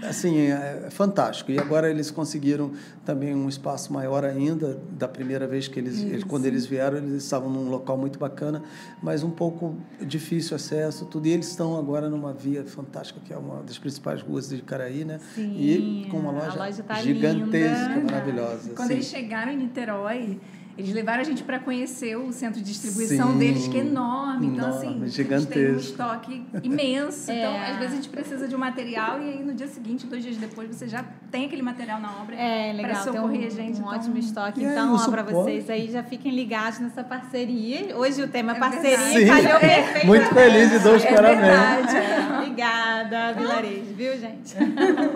assim 0.04 0.48
é 0.48 0.88
fantástico. 0.90 1.52
E 1.52 1.60
agora 1.60 1.90
eles 1.90 2.12
conseguiram 2.12 2.72
também 3.06 3.36
um 3.36 3.48
espaço 3.48 3.92
maior 3.94 4.24
ainda 4.24 4.80
da 4.92 5.08
primeira 5.08 5.48
vez 5.48 5.68
que 5.68 5.80
eles, 5.80 6.02
eles 6.02 6.24
quando 6.24 6.46
eles 6.46 6.66
vieram, 6.66 6.98
eles 6.98 7.24
estavam 7.24 7.50
num 7.50 7.70
local 7.70 7.98
muito 7.98 8.18
bacana, 8.20 8.64
mas 9.06 9.22
um 9.22 9.30
pouco 9.30 9.78
difícil 10.02 10.56
acesso, 10.56 11.06
tudo. 11.06 11.28
E 11.28 11.32
eles 11.32 11.48
estão 11.48 11.78
agora 11.78 12.10
numa 12.10 12.34
via 12.34 12.66
fantástica, 12.66 13.20
que 13.24 13.32
é 13.32 13.38
uma 13.38 13.62
das 13.62 13.78
principais 13.78 14.20
ruas 14.20 14.50
de 14.50 14.64
Caraí, 14.64 15.06
né? 15.06 15.20
Sim, 15.36 15.56
e 15.60 16.08
com 16.10 16.18
uma 16.18 16.32
loja, 16.32 16.58
loja 16.58 16.82
tá 16.82 16.96
gigantesca, 16.96 17.94
linda. 17.94 18.12
maravilhosa. 18.12 18.74
Quando 18.74 18.90
eles 18.90 19.06
chegaram 19.06 19.52
em 19.52 19.58
Niterói, 19.58 20.40
eles 20.78 20.94
levaram 20.94 21.22
a 21.22 21.24
gente 21.24 21.44
para 21.44 21.58
conhecer 21.58 22.18
o 22.18 22.32
centro 22.34 22.60
de 22.60 22.66
distribuição 22.66 23.32
Sim, 23.32 23.38
deles, 23.38 23.68
que 23.68 23.78
é 23.78 23.82
enorme. 23.82 24.48
Então, 24.48 24.68
enorme, 24.68 25.06
assim, 25.06 25.08
gigantesco. 25.08 25.34
a 25.34 25.40
gente 25.40 25.48
tem 25.54 25.74
um 25.74 25.78
estoque 25.78 26.46
imenso. 26.64 27.32
é. 27.32 27.38
Então, 27.38 27.62
às 27.62 27.78
vezes 27.78 27.94
a 27.94 27.96
gente 27.96 28.10
precisa 28.10 28.48
de 28.48 28.56
um 28.56 28.60
material 28.60 29.22
e 29.22 29.30
aí 29.30 29.44
no 29.44 29.54
dia 29.54 29.68
seguinte, 29.68 30.06
dois 30.06 30.22
dias 30.22 30.36
depois, 30.36 30.68
você 30.76 30.88
já 30.88 31.06
tem 31.32 31.46
aquele 31.46 31.62
material 31.62 32.02
na 32.02 32.12
obra 32.22 32.36
é, 32.36 32.74
legal. 32.74 32.92
para 32.92 33.04
socorrer 33.04 33.44
um, 33.44 33.48
a 33.48 33.50
gente. 33.50 33.78
Um 33.78 33.84
então, 33.84 33.88
ótimo 33.88 34.18
estoque. 34.18 34.64
Então, 34.64 34.96
ó, 34.96 35.10
para 35.10 35.24
vocês 35.24 35.70
aí, 35.70 35.90
já 35.90 36.04
fiquem 36.04 36.36
ligados 36.36 36.80
nessa 36.80 37.04
parceria. 37.04 37.96
Hoje 37.96 38.22
o 38.22 38.28
tema 38.28 38.52
é 38.52 38.60
parceria 38.60 39.22
e 39.22 39.28
calhou 39.28 39.60
perfeito. 39.60 40.08
Muito 40.08 40.34
feliz 40.34 40.74
e 40.74 40.80
dou 40.80 40.96
os 40.96 41.06
é 41.06 41.14
parabéns. 41.14 41.92
Verdade. 41.92 42.36
Obrigada, 42.38 43.34
Vilarejo, 43.34 43.94
viu, 43.96 44.18
gente? 44.18 44.56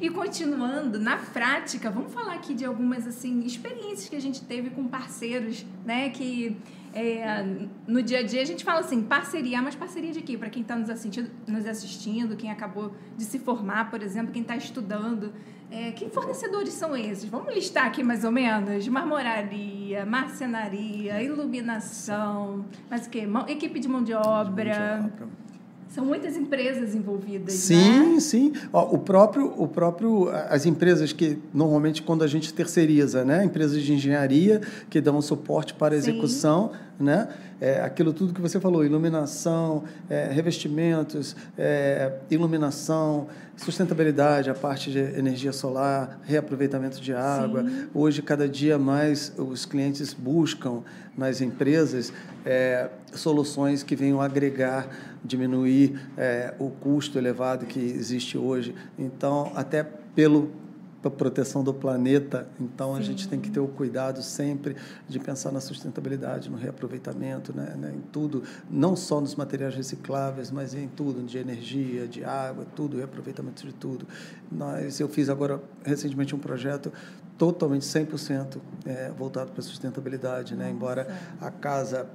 e 0.00 0.10
continuando, 0.10 0.98
na 0.98 1.16
prática, 1.16 1.90
vamos 1.90 2.12
falar 2.12 2.34
aqui 2.34 2.54
de 2.54 2.64
algumas 2.64 3.06
assim 3.06 3.40
experiências 3.40 4.08
que 4.08 4.16
a 4.16 4.20
gente 4.20 4.42
teve 4.42 4.70
com 4.70 4.86
parceiros, 4.88 5.64
né? 5.84 6.10
Que 6.10 6.56
é, 6.92 7.44
no 7.86 8.02
dia 8.02 8.20
a 8.20 8.22
dia 8.22 8.42
a 8.42 8.44
gente 8.44 8.64
fala 8.64 8.80
assim, 8.80 9.02
parceria, 9.02 9.60
mas 9.62 9.74
parceria 9.74 10.12
de 10.12 10.20
quê? 10.20 10.36
Para 10.36 10.50
quem 10.50 10.62
está 10.62 10.76
nos 10.76 10.90
assistindo, 10.90 11.30
nos 11.46 11.66
assistindo, 11.66 12.36
quem 12.36 12.50
acabou 12.50 12.92
de 13.16 13.24
se 13.24 13.38
formar, 13.38 13.90
por 13.90 14.02
exemplo, 14.02 14.32
quem 14.32 14.42
está 14.42 14.56
estudando. 14.56 15.32
É, 15.70 15.90
que 15.90 16.08
fornecedores 16.08 16.72
são 16.72 16.96
esses? 16.96 17.24
Vamos 17.24 17.52
listar 17.52 17.86
aqui 17.86 18.02
mais 18.02 18.22
ou 18.22 18.30
menos? 18.30 18.86
Marmoraria, 18.86 20.04
marcenaria, 20.04 21.20
iluminação, 21.22 22.64
mas 22.88 23.06
o 23.06 23.10
quê? 23.10 23.26
Equipe 23.48 23.80
de 23.80 23.88
mão 23.88 24.02
de 24.02 24.12
obra. 24.12 25.00
Mão 25.00 25.08
de 25.08 25.22
obra 25.22 25.43
são 25.88 26.04
muitas 26.04 26.36
empresas 26.36 26.94
envolvidas, 26.94 27.54
sim, 27.54 28.14
né? 28.14 28.20
Sim, 28.20 28.52
o 28.72 28.98
próprio, 28.98 29.52
o 29.56 29.68
próprio, 29.68 30.28
as 30.48 30.66
empresas 30.66 31.12
que 31.12 31.38
normalmente 31.52 32.02
quando 32.02 32.24
a 32.24 32.26
gente 32.26 32.52
terceiriza, 32.52 33.24
né, 33.24 33.44
empresas 33.44 33.82
de 33.82 33.92
engenharia 33.92 34.60
que 34.90 35.00
dão 35.00 35.20
suporte 35.22 35.74
para 35.74 35.94
a 35.94 35.98
execução, 35.98 36.70
sim 36.72 36.78
né? 36.98 37.28
É, 37.60 37.80
aquilo 37.80 38.12
tudo 38.12 38.32
que 38.32 38.40
você 38.40 38.60
falou, 38.60 38.84
iluminação, 38.84 39.84
é, 40.08 40.28
revestimentos, 40.30 41.34
é, 41.56 42.12
iluminação, 42.30 43.28
sustentabilidade, 43.56 44.50
a 44.50 44.54
parte 44.54 44.90
de 44.90 44.98
energia 44.98 45.52
solar, 45.52 46.20
reaproveitamento 46.24 47.00
de 47.00 47.14
água. 47.14 47.62
Sim. 47.62 47.88
Hoje, 47.94 48.22
cada 48.22 48.48
dia 48.48 48.78
mais, 48.78 49.32
os 49.36 49.64
clientes 49.64 50.12
buscam 50.12 50.82
nas 51.16 51.40
empresas 51.40 52.12
é, 52.44 52.88
soluções 53.12 53.82
que 53.82 53.94
venham 53.96 54.20
agregar, 54.20 54.88
diminuir 55.24 55.98
é, 56.16 56.54
o 56.58 56.70
custo 56.70 57.18
elevado 57.18 57.66
que 57.66 57.78
existe 57.78 58.36
hoje. 58.36 58.74
Então, 58.98 59.52
até 59.54 59.84
pelo 60.14 60.63
para 61.04 61.12
a 61.12 61.16
proteção 61.16 61.62
do 61.62 61.74
planeta. 61.74 62.48
Então, 62.58 62.94
Sim. 62.94 63.00
a 63.00 63.02
gente 63.02 63.28
tem 63.28 63.38
que 63.38 63.50
ter 63.50 63.60
o 63.60 63.68
cuidado 63.68 64.22
sempre 64.22 64.74
de 65.06 65.18
pensar 65.18 65.52
na 65.52 65.60
sustentabilidade, 65.60 66.50
no 66.50 66.56
reaproveitamento, 66.56 67.54
né, 67.54 67.74
né, 67.76 67.92
em 67.94 68.00
tudo, 68.10 68.42
não 68.70 68.96
só 68.96 69.20
nos 69.20 69.34
materiais 69.34 69.74
recicláveis, 69.74 70.50
mas 70.50 70.74
em 70.74 70.88
tudo, 70.88 71.22
de 71.22 71.36
energia, 71.36 72.08
de 72.08 72.24
água, 72.24 72.66
tudo, 72.74 72.96
reaproveitamento 72.96 73.66
de 73.66 73.74
tudo. 73.74 74.06
Nós, 74.50 74.98
eu 74.98 75.08
fiz 75.08 75.28
agora, 75.28 75.62
recentemente, 75.84 76.34
um 76.34 76.38
projeto 76.38 76.90
totalmente 77.36 77.82
100% 77.82 78.56
é, 78.86 79.10
voltado 79.10 79.50
para 79.50 79.60
a 79.60 79.64
sustentabilidade, 79.64 80.54
né? 80.54 80.70
embora 80.70 81.14
a 81.38 81.50
casa 81.50 82.08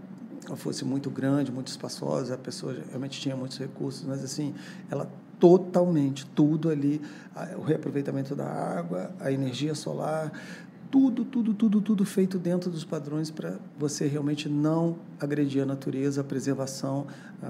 fosse 0.55 0.83
muito 0.83 1.11
grande, 1.11 1.51
muito 1.51 1.67
espaçosa, 1.67 2.33
a 2.33 2.37
pessoa 2.37 2.75
realmente 2.87 3.19
tinha 3.19 3.35
muitos 3.35 3.59
recursos, 3.59 4.03
mas 4.03 4.23
assim, 4.23 4.55
ela 4.89 5.07
totalmente, 5.39 6.25
tudo 6.27 6.69
ali, 6.69 7.01
o 7.57 7.61
reaproveitamento 7.61 8.35
da 8.35 8.45
água, 8.45 9.11
a 9.19 9.31
energia 9.31 9.73
solar, 9.73 10.31
tudo, 10.91 11.23
tudo, 11.23 11.53
tudo, 11.53 11.81
tudo 11.81 12.03
feito 12.03 12.39
dentro 12.39 12.71
dos 12.71 12.83
padrões 12.83 13.29
para 13.29 13.57
você 13.77 14.07
realmente 14.07 14.49
não 14.49 14.97
agredir 15.19 15.61
a 15.61 15.65
natureza, 15.65 16.21
a 16.21 16.23
preservação, 16.23 17.05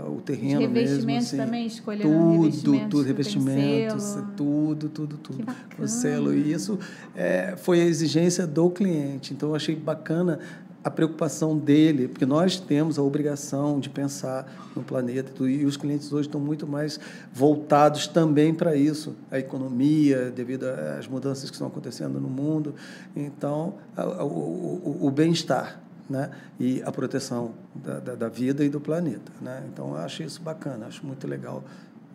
o 0.08 0.20
terreno 0.22 0.60
Os 0.60 0.68
revestimentos 0.68 1.06
mesmo. 1.06 1.18
Assim, 1.18 1.38
também, 1.38 1.66
escolheram 1.66 2.10
tudo, 2.12 2.42
revestimentos. 2.42 2.90
Tudo, 2.90 3.02
revestimentos, 3.02 4.18
tudo, 4.36 4.90
tudo, 4.90 5.18
tudo. 5.18 5.56
O 5.80 5.88
selo. 5.88 6.34
E 6.34 6.52
isso 6.52 6.78
é, 7.16 7.56
foi 7.56 7.82
a 7.82 7.86
exigência 7.86 8.46
do 8.46 8.70
cliente. 8.70 9.34
Então, 9.34 9.50
eu 9.50 9.56
achei 9.56 9.76
bacana 9.76 10.40
a 10.84 10.90
preocupação 10.90 11.58
dele, 11.58 12.08
porque 12.08 12.26
nós 12.26 12.60
temos 12.60 12.98
a 12.98 13.04
obrigação 13.04 13.80
de 13.80 13.90
pensar 13.90 14.72
no 14.76 14.82
planeta 14.82 15.32
e 15.46 15.66
os 15.66 15.76
clientes 15.76 16.12
hoje 16.14 16.28
estão 16.28 16.40
muito 16.40 16.66
mais 16.66 17.00
voltados 17.34 18.08
também 18.08 18.54
para 18.54 18.76
isso, 18.76 19.16
a 19.30 19.38
economia, 19.38 20.32
devido 20.32 20.64
às 20.98 21.08
mudanças 21.08 21.50
que 21.50 21.56
estão 21.56 21.68
acontecendo 21.68 22.20
no 22.20 22.30
mundo, 22.30 22.74
então 23.16 23.76
o, 23.98 24.24
o, 24.24 25.08
o 25.08 25.12
bem-estar, 25.12 25.82
né? 26.10 26.32
e 26.60 26.82
a 26.84 26.92
proteção 26.92 27.54
da, 27.76 28.00
da, 28.00 28.16
da, 28.16 28.30
vida 28.30 28.64
e 28.64 28.70
do 28.70 28.80
planeta, 28.80 29.32
né? 29.40 29.64
Então 29.72 29.90
eu 29.90 29.98
acho 29.98 30.24
isso 30.24 30.42
bacana, 30.42 30.88
acho 30.88 31.06
muito 31.06 31.28
legal, 31.28 31.64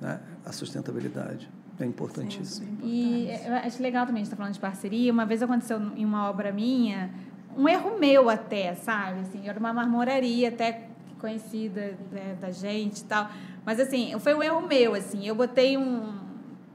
né? 0.00 0.20
A 0.44 0.52
sustentabilidade. 0.52 1.48
É 1.78 1.84
importantíssimo. 1.84 2.68
Sim, 2.80 3.28
é 3.28 3.42
e 3.42 3.46
eu 3.48 3.54
acho 3.54 3.82
legal 3.82 4.06
também 4.06 4.22
a 4.22 4.24
gente 4.24 4.26
estar 4.26 4.36
tá 4.36 4.42
falando 4.42 4.54
de 4.54 4.60
parceria. 4.60 5.12
Uma 5.12 5.26
vez 5.26 5.42
aconteceu 5.42 5.80
em 5.96 6.04
uma 6.04 6.28
obra 6.30 6.52
minha, 6.52 7.10
um 7.56 7.68
erro 7.68 7.98
meu 7.98 8.28
até, 8.28 8.74
sabe? 8.74 9.20
Assim, 9.20 9.48
era 9.48 9.58
uma 9.58 9.72
marmoraria 9.72 10.48
até 10.48 10.88
conhecida 11.18 11.96
né, 12.12 12.36
da 12.40 12.50
gente 12.50 12.98
e 12.98 13.04
tal. 13.04 13.30
Mas, 13.64 13.80
assim, 13.80 14.14
foi 14.18 14.34
um 14.34 14.42
erro 14.42 14.60
meu, 14.66 14.94
assim. 14.94 15.26
Eu 15.26 15.34
botei 15.34 15.76
um, 15.78 16.12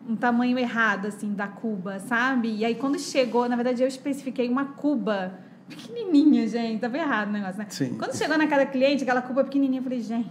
um 0.07 0.15
tamanho 0.15 0.57
errado, 0.57 1.07
assim, 1.07 1.33
da 1.33 1.47
cuba, 1.47 1.99
sabe? 1.99 2.55
E 2.55 2.65
aí, 2.65 2.75
quando 2.75 2.97
chegou, 2.97 3.47
na 3.47 3.55
verdade, 3.55 3.83
eu 3.83 3.87
especifiquei 3.87 4.49
uma 4.49 4.65
cuba 4.65 5.33
pequenininha, 5.67 6.47
gente. 6.47 6.79
Tava 6.79 6.97
errado 6.97 7.29
o 7.29 7.31
negócio, 7.31 7.59
né? 7.59 7.67
Sim. 7.69 7.95
Quando 7.97 8.15
chegou 8.15 8.37
na 8.37 8.47
cada 8.47 8.65
cliente, 8.65 9.03
aquela 9.03 9.21
cuba 9.21 9.43
pequenininha, 9.43 9.79
eu 9.79 9.83
falei, 9.83 10.01
gente, 10.01 10.29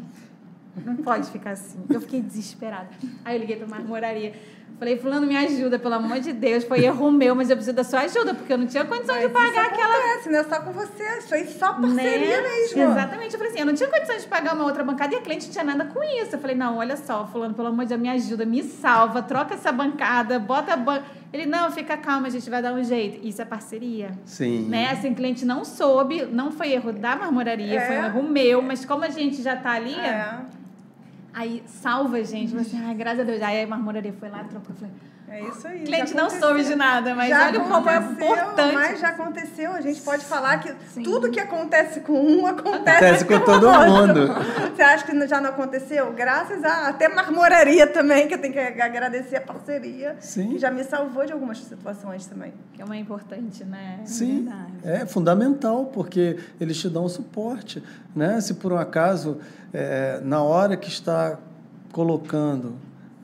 não 0.84 0.96
pode 0.96 1.30
ficar 1.30 1.52
assim. 1.52 1.78
Eu 1.88 2.00
fiquei 2.00 2.20
desesperada. 2.20 2.88
Aí 3.24 3.36
eu 3.36 3.40
liguei 3.40 3.56
pra 3.56 3.66
marmoraria. 3.66 4.34
Falei, 4.78 4.96
fulano, 4.96 5.26
me 5.26 5.36
ajuda, 5.36 5.76
pelo 5.76 5.94
amor 5.94 6.20
de 6.20 6.32
Deus. 6.32 6.62
Foi 6.62 6.84
erro 6.84 7.10
meu, 7.10 7.34
mas 7.34 7.50
eu 7.50 7.56
preciso 7.56 7.74
da 7.74 7.82
sua 7.82 8.02
ajuda, 8.02 8.32
porque 8.32 8.52
eu 8.52 8.58
não 8.58 8.66
tinha 8.66 8.84
condição 8.84 9.16
mas 9.16 9.26
de 9.26 9.32
pagar 9.32 9.50
isso 9.50 9.74
aquela. 9.74 9.96
Acontece, 9.96 10.30
não 10.30 10.38
é 10.38 10.44
só 10.44 10.60
com 10.60 10.72
você, 10.72 11.18
isso 11.18 11.34
aí 11.34 11.46
só 11.48 11.72
parceria 11.74 12.40
né? 12.40 12.48
mesmo. 12.48 12.82
Exatamente. 12.82 13.32
Eu 13.32 13.38
falei 13.38 13.52
assim, 13.52 13.60
eu 13.60 13.66
não 13.66 13.74
tinha 13.74 13.88
condição 13.88 14.16
de 14.16 14.26
pagar 14.28 14.54
uma 14.54 14.64
outra 14.64 14.84
bancada 14.84 15.12
e 15.14 15.18
a 15.18 15.20
cliente 15.20 15.46
não 15.46 15.52
tinha 15.52 15.64
nada 15.64 15.84
com 15.86 16.00
isso. 16.22 16.36
Eu 16.36 16.38
falei, 16.38 16.54
não, 16.54 16.78
olha 16.78 16.96
só, 16.96 17.26
fulano, 17.26 17.54
pelo 17.54 17.68
amor 17.68 17.86
de 17.86 17.88
Deus, 17.88 18.00
me 18.00 18.08
ajuda, 18.08 18.46
me 18.46 18.62
salva, 18.62 19.20
troca 19.20 19.54
essa 19.54 19.72
bancada, 19.72 20.38
bota 20.38 20.74
a 20.74 20.76
banca. 20.76 21.04
Ele, 21.32 21.44
não, 21.44 21.72
fica 21.72 21.96
calma, 21.96 22.28
a 22.28 22.30
gente 22.30 22.48
vai 22.48 22.62
dar 22.62 22.72
um 22.72 22.82
jeito. 22.82 23.26
Isso 23.26 23.42
é 23.42 23.44
parceria. 23.44 24.12
Sim. 24.24 24.68
Né? 24.68 24.90
Assim, 24.90 25.10
o 25.10 25.14
cliente 25.14 25.44
não 25.44 25.64
soube, 25.64 26.24
não 26.24 26.52
foi 26.52 26.72
erro 26.72 26.92
da 26.92 27.16
marmoraria, 27.16 27.80
é. 27.80 27.86
foi 27.86 27.98
um 27.98 28.04
erro 28.04 28.22
meu, 28.22 28.62
mas 28.62 28.84
como 28.84 29.04
a 29.04 29.10
gente 29.10 29.42
já 29.42 29.56
tá 29.56 29.72
ali. 29.72 29.94
É. 29.94 30.38
Aí 31.38 31.62
salva 31.66 32.24
gente. 32.24 32.56
Assim, 32.56 32.76
ai, 32.84 32.96
graças 32.96 33.20
a 33.20 33.22
Deus. 33.22 33.40
Aí 33.40 33.62
a 33.62 33.66
marmoraria 33.66 34.12
foi 34.12 34.28
lá, 34.28 34.42
trocou. 34.42 34.74
Falei, 34.74 34.92
é 35.30 35.42
isso 35.42 35.66
aí. 35.66 35.82
O 35.82 35.84
cliente 35.84 36.14
não 36.14 36.30
soube 36.30 36.64
de 36.64 36.74
nada, 36.74 37.14
mas 37.14 37.28
já 37.28 37.46
olha 37.46 37.60
como 37.60 37.90
é 37.90 37.96
importante. 37.98 38.74
Mas 38.74 39.00
já 39.00 39.08
aconteceu. 39.08 39.72
A 39.72 39.80
gente 39.80 40.00
pode 40.00 40.24
falar 40.24 40.58
que 40.58 40.74
Sim. 40.94 41.02
tudo 41.02 41.30
que 41.30 41.38
acontece 41.38 42.00
com 42.00 42.14
um 42.14 42.46
acontece, 42.46 43.04
acontece 43.04 43.24
com, 43.24 43.38
com 43.38 43.44
todo 43.44 43.70
mundo. 43.70 44.28
Você 44.74 44.82
acha 44.82 45.04
que 45.04 45.26
já 45.26 45.40
não 45.40 45.50
aconteceu? 45.50 46.12
Graças 46.12 46.64
a 46.64 46.88
até 46.88 47.08
marmoraria 47.08 47.86
também, 47.86 48.26
que 48.26 48.34
eu 48.34 48.40
tenho 48.40 48.54
que 48.54 48.58
agradecer 48.58 49.36
a 49.36 49.40
parceria. 49.40 50.16
Sim. 50.20 50.50
Que 50.50 50.58
já 50.58 50.70
me 50.70 50.82
salvou 50.84 51.26
de 51.26 51.32
algumas 51.32 51.58
situações 51.58 52.26
também. 52.26 52.54
Que 52.72 52.80
é 52.80 52.84
uma 52.84 52.96
importante, 52.96 53.64
né? 53.64 54.00
Sim. 54.04 54.48
É, 54.82 55.02
é 55.02 55.06
fundamental, 55.06 55.86
porque 55.86 56.38
eles 56.60 56.78
te 56.78 56.88
dão 56.88 57.08
suporte. 57.08 57.82
Né? 58.16 58.40
Se 58.40 58.54
por 58.54 58.72
um 58.72 58.78
acaso, 58.78 59.38
é, 59.72 60.20
na 60.22 60.42
hora 60.42 60.76
que 60.76 60.88
está 60.88 61.38
colocando, 61.92 62.76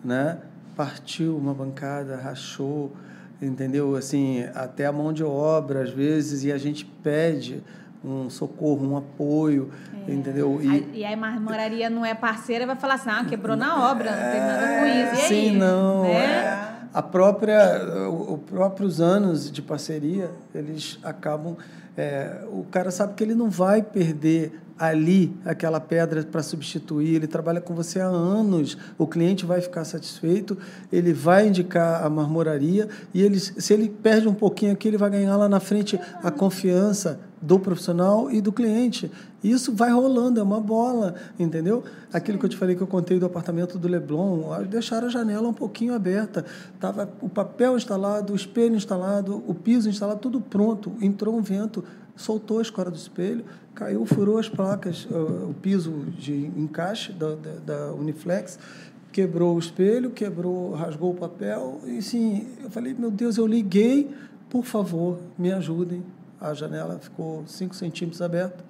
né? 0.04 0.38
Partiu 0.76 1.36
uma 1.36 1.54
bancada, 1.54 2.16
rachou, 2.16 2.92
entendeu? 3.40 3.96
Assim, 3.96 4.44
até 4.54 4.86
a 4.86 4.92
mão 4.92 5.12
de 5.12 5.24
obra, 5.24 5.82
às 5.82 5.90
vezes, 5.90 6.44
e 6.44 6.52
a 6.52 6.58
gente 6.58 6.84
pede 6.84 7.62
um 8.04 8.28
socorro, 8.28 8.86
um 8.86 8.96
apoio, 8.96 9.70
é. 10.06 10.12
entendeu? 10.12 10.60
E, 10.62 10.98
e 11.00 11.04
a 11.04 11.16
marmoraria 11.16 11.88
não 11.88 12.04
é 12.04 12.14
parceira, 12.14 12.66
vai 12.66 12.76
falar 12.76 12.94
assim, 12.94 13.10
ah, 13.10 13.24
quebrou 13.24 13.56
na 13.56 13.90
obra, 13.90 14.10
não 14.10 14.32
tem 14.32 14.40
nada 14.40 14.66
com 14.78 14.86
isso. 14.86 15.24
E 15.24 15.28
sim, 15.28 15.50
aí? 15.50 15.56
não. 15.56 16.02
Né? 16.02 16.12
É, 16.12 16.74
a 16.92 17.02
própria, 17.02 18.08
os 18.08 18.40
próprios 18.40 19.00
anos 19.00 19.50
de 19.50 19.62
parceria, 19.62 20.30
eles 20.54 20.98
acabam... 21.02 21.56
É, 21.96 22.44
o 22.50 22.64
cara 22.64 22.90
sabe 22.90 23.14
que 23.14 23.22
ele 23.22 23.36
não 23.36 23.48
vai 23.48 23.80
perder 23.80 24.60
ali 24.78 25.36
aquela 25.44 25.80
pedra 25.80 26.22
para 26.24 26.42
substituir, 26.42 27.14
ele 27.14 27.26
trabalha 27.26 27.60
com 27.60 27.74
você 27.74 28.00
há 28.00 28.06
anos, 28.06 28.76
o 28.98 29.06
cliente 29.06 29.46
vai 29.46 29.60
ficar 29.60 29.84
satisfeito, 29.84 30.58
ele 30.92 31.12
vai 31.12 31.48
indicar 31.48 32.04
a 32.04 32.10
marmoraria 32.10 32.88
e 33.12 33.22
ele, 33.22 33.38
se 33.38 33.72
ele 33.72 33.88
perde 33.88 34.26
um 34.26 34.34
pouquinho 34.34 34.72
aqui, 34.72 34.88
ele 34.88 34.98
vai 34.98 35.10
ganhar 35.10 35.36
lá 35.36 35.48
na 35.48 35.60
frente 35.60 35.98
a 36.22 36.30
confiança 36.30 37.20
do 37.40 37.58
profissional 37.58 38.30
e 38.30 38.40
do 38.40 38.50
cliente. 38.50 39.10
Isso 39.42 39.74
vai 39.74 39.90
rolando, 39.90 40.40
é 40.40 40.42
uma 40.42 40.60
bola, 40.60 41.14
entendeu? 41.38 41.84
Aquilo 42.10 42.38
que 42.38 42.46
eu 42.46 42.48
te 42.48 42.56
falei 42.56 42.74
que 42.74 42.82
eu 42.82 42.86
contei 42.86 43.18
do 43.18 43.26
apartamento 43.26 43.78
do 43.78 43.86
Leblon, 43.86 44.64
deixaram 44.64 45.08
a 45.08 45.10
janela 45.10 45.46
um 45.46 45.52
pouquinho 45.52 45.94
aberta, 45.94 46.44
tava 46.80 47.12
o 47.20 47.28
papel 47.28 47.76
instalado, 47.76 48.32
o 48.32 48.36
espelho 48.36 48.74
instalado, 48.74 49.44
o 49.46 49.54
piso 49.54 49.90
instalado, 49.90 50.20
tudo 50.20 50.40
pronto. 50.40 50.94
Entrou 51.02 51.36
um 51.36 51.42
vento, 51.42 51.84
soltou 52.16 52.58
a 52.58 52.62
escora 52.62 52.90
do 52.90 52.96
espelho, 52.96 53.44
caiu, 53.74 54.04
furou 54.06 54.38
as 54.38 54.48
placas, 54.48 55.06
o 55.10 55.54
piso 55.60 56.06
de 56.18 56.46
encaixe 56.56 57.12
da, 57.12 57.34
da, 57.34 57.52
da 57.66 57.92
Uniflex, 57.92 58.58
quebrou 59.12 59.54
o 59.54 59.58
espelho, 59.58 60.10
quebrou, 60.10 60.72
rasgou 60.74 61.12
o 61.12 61.14
papel. 61.14 61.80
E 61.86 62.02
sim, 62.02 62.48
eu 62.62 62.70
falei, 62.70 62.94
meu 62.94 63.10
Deus, 63.10 63.36
eu 63.36 63.46
liguei, 63.46 64.12
por 64.50 64.64
favor, 64.64 65.20
me 65.38 65.52
ajudem. 65.52 66.02
A 66.40 66.52
janela 66.52 66.98
ficou 66.98 67.44
5 67.46 67.74
centímetros 67.74 68.20
aberta. 68.20 68.64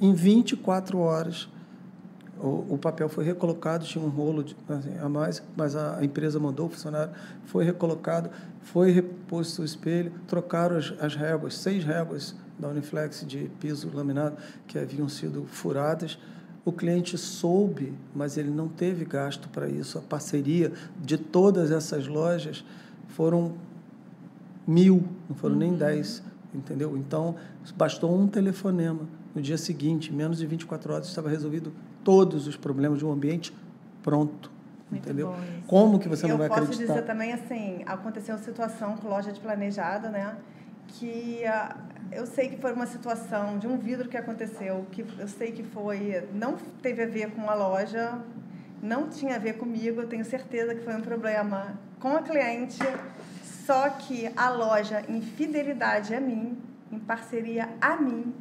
Em 0.00 0.12
24 0.12 0.98
horas, 0.98 1.48
o, 2.40 2.74
o, 2.74 2.78
papel 2.78 3.08
foi 3.08 3.24
recolocado, 3.24 3.84
tinha 3.84 4.04
um 4.04 4.08
rolo 4.08 4.44
de, 4.44 4.56
assim, 4.68 4.96
a 4.98 5.08
mais, 5.08 5.42
mas 5.56 5.74
a, 5.74 5.98
a, 5.98 6.04
empresa 6.04 6.38
mandou 6.38 6.66
o 6.66 6.68
funcionário, 6.68 7.12
foi 7.46 7.64
recolocado, 7.64 8.30
foi 8.62 8.90
reposto 8.90 9.62
o 9.62 9.64
espelho, 9.64 10.12
trocaram 10.26 10.76
as, 10.76 10.92
as 11.00 11.14
réguas, 11.14 11.56
seis 11.56 11.84
réguas 11.84 12.34
da 12.58 12.68
Uniflex 12.68 13.24
de 13.26 13.50
piso 13.60 13.90
laminado 13.92 14.36
que 14.66 14.78
haviam 14.78 15.08
sido 15.08 15.44
furadas. 15.44 16.18
O 16.64 16.72
cliente 16.72 17.16
soube, 17.16 17.94
mas 18.14 18.36
ele 18.36 18.50
não 18.50 18.68
teve 18.68 19.04
gasto 19.04 19.48
para 19.48 19.68
isso. 19.68 19.98
A 19.98 20.00
parceria 20.00 20.72
de 21.00 21.16
todas 21.16 21.70
essas 21.70 22.06
lojas 22.06 22.64
foram 23.08 23.54
mil, 24.66 25.04
não 25.28 25.36
foram 25.36 25.54
uhum. 25.54 25.60
nem 25.60 25.74
dez, 25.74 26.22
entendeu? 26.52 26.96
Então, 26.96 27.36
bastou 27.76 28.18
um 28.18 28.26
telefonema. 28.26 29.02
No 29.34 29.40
dia 29.40 29.58
seguinte, 29.58 30.12
menos 30.12 30.38
de 30.38 30.46
24 30.46 30.92
horas, 30.92 31.06
estava 31.06 31.28
resolvido 31.28 31.72
todos 32.06 32.46
os 32.46 32.56
problemas 32.56 33.00
de 33.00 33.04
um 33.04 33.10
ambiente 33.10 33.52
pronto. 34.00 34.48
Muito 34.88 35.04
entendeu? 35.04 35.34
Como 35.66 35.98
que 35.98 36.08
você 36.08 36.28
não 36.28 36.38
vai 36.38 36.46
acreditar? 36.46 36.72
Eu 36.72 36.86
posso 36.86 36.94
dizer 36.94 37.04
também, 37.04 37.32
assim, 37.32 37.82
aconteceu 37.84 38.36
uma 38.36 38.44
situação 38.44 38.96
com 38.96 39.08
loja 39.08 39.32
de 39.32 39.40
planejado, 39.40 40.08
né? 40.08 40.36
Que 40.86 41.44
a, 41.44 41.76
eu 42.12 42.24
sei 42.24 42.48
que 42.48 42.58
foi 42.58 42.72
uma 42.72 42.86
situação 42.86 43.58
de 43.58 43.66
um 43.66 43.76
vidro 43.76 44.08
que 44.08 44.16
aconteceu, 44.16 44.86
que 44.92 45.04
eu 45.18 45.26
sei 45.26 45.50
que 45.50 45.64
foi, 45.64 46.28
não 46.32 46.54
teve 46.80 47.02
a 47.02 47.06
ver 47.06 47.32
com 47.32 47.50
a 47.50 47.54
loja, 47.54 48.20
não 48.80 49.08
tinha 49.08 49.34
a 49.34 49.38
ver 49.40 49.54
comigo, 49.54 50.02
eu 50.02 50.06
tenho 50.06 50.24
certeza 50.24 50.76
que 50.76 50.82
foi 50.82 50.94
um 50.94 51.00
problema 51.00 51.76
com 51.98 52.16
a 52.16 52.22
cliente, 52.22 52.78
só 53.42 53.88
que 53.88 54.30
a 54.36 54.48
loja, 54.48 55.02
em 55.08 55.20
fidelidade 55.20 56.14
a 56.14 56.20
mim, 56.20 56.56
em 56.92 57.00
parceria 57.00 57.68
a 57.80 57.96
mim, 57.96 58.32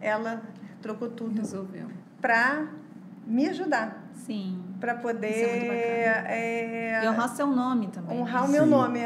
ela 0.00 0.40
trocou 0.80 1.08
tudo. 1.08 1.36
Resolveu. 1.36 2.05
Para 2.26 2.66
me 3.24 3.48
ajudar. 3.48 4.02
Sim. 4.12 4.60
Para 4.80 4.96
poder. 4.96 5.30
É, 6.26 7.04
e 7.04 7.08
honrar 7.08 7.28
seu 7.28 7.46
nome 7.46 7.86
também. 7.86 8.18
Honrar 8.18 8.46
o 8.46 8.48
meu 8.48 8.66
nome. 8.66 8.98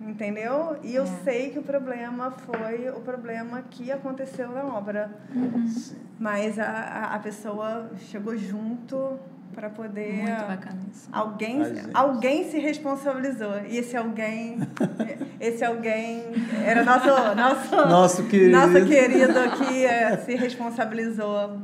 Entendeu? 0.00 0.76
E 0.82 0.92
eu 0.92 1.04
é. 1.04 1.06
sei 1.22 1.50
que 1.50 1.60
o 1.60 1.62
problema 1.62 2.32
foi 2.32 2.88
o 2.90 3.00
problema 3.00 3.62
que 3.70 3.92
aconteceu 3.92 4.50
na 4.50 4.64
obra. 4.64 5.08
Uhum. 5.32 5.72
Mas 6.18 6.58
a, 6.58 7.14
a 7.14 7.18
pessoa 7.20 7.92
chegou 8.10 8.36
junto 8.36 9.20
para 9.54 9.70
poder. 9.70 10.24
Muito 10.24 10.44
bacana 10.44 10.80
isso. 10.90 11.08
Alguém, 11.12 11.62
alguém 11.94 12.50
se 12.50 12.58
responsabilizou. 12.58 13.60
E 13.68 13.78
esse 13.78 13.96
alguém. 13.96 14.58
esse 15.38 15.64
alguém 15.64 16.24
era 16.66 16.84
nosso. 16.84 17.06
Nosso, 17.36 17.76
nosso 17.88 18.24
querido. 18.24 18.50
Nosso 18.50 18.84
querido 18.84 19.40
que 19.58 19.86
é, 19.86 20.16
se 20.16 20.34
responsabilizou 20.34 21.62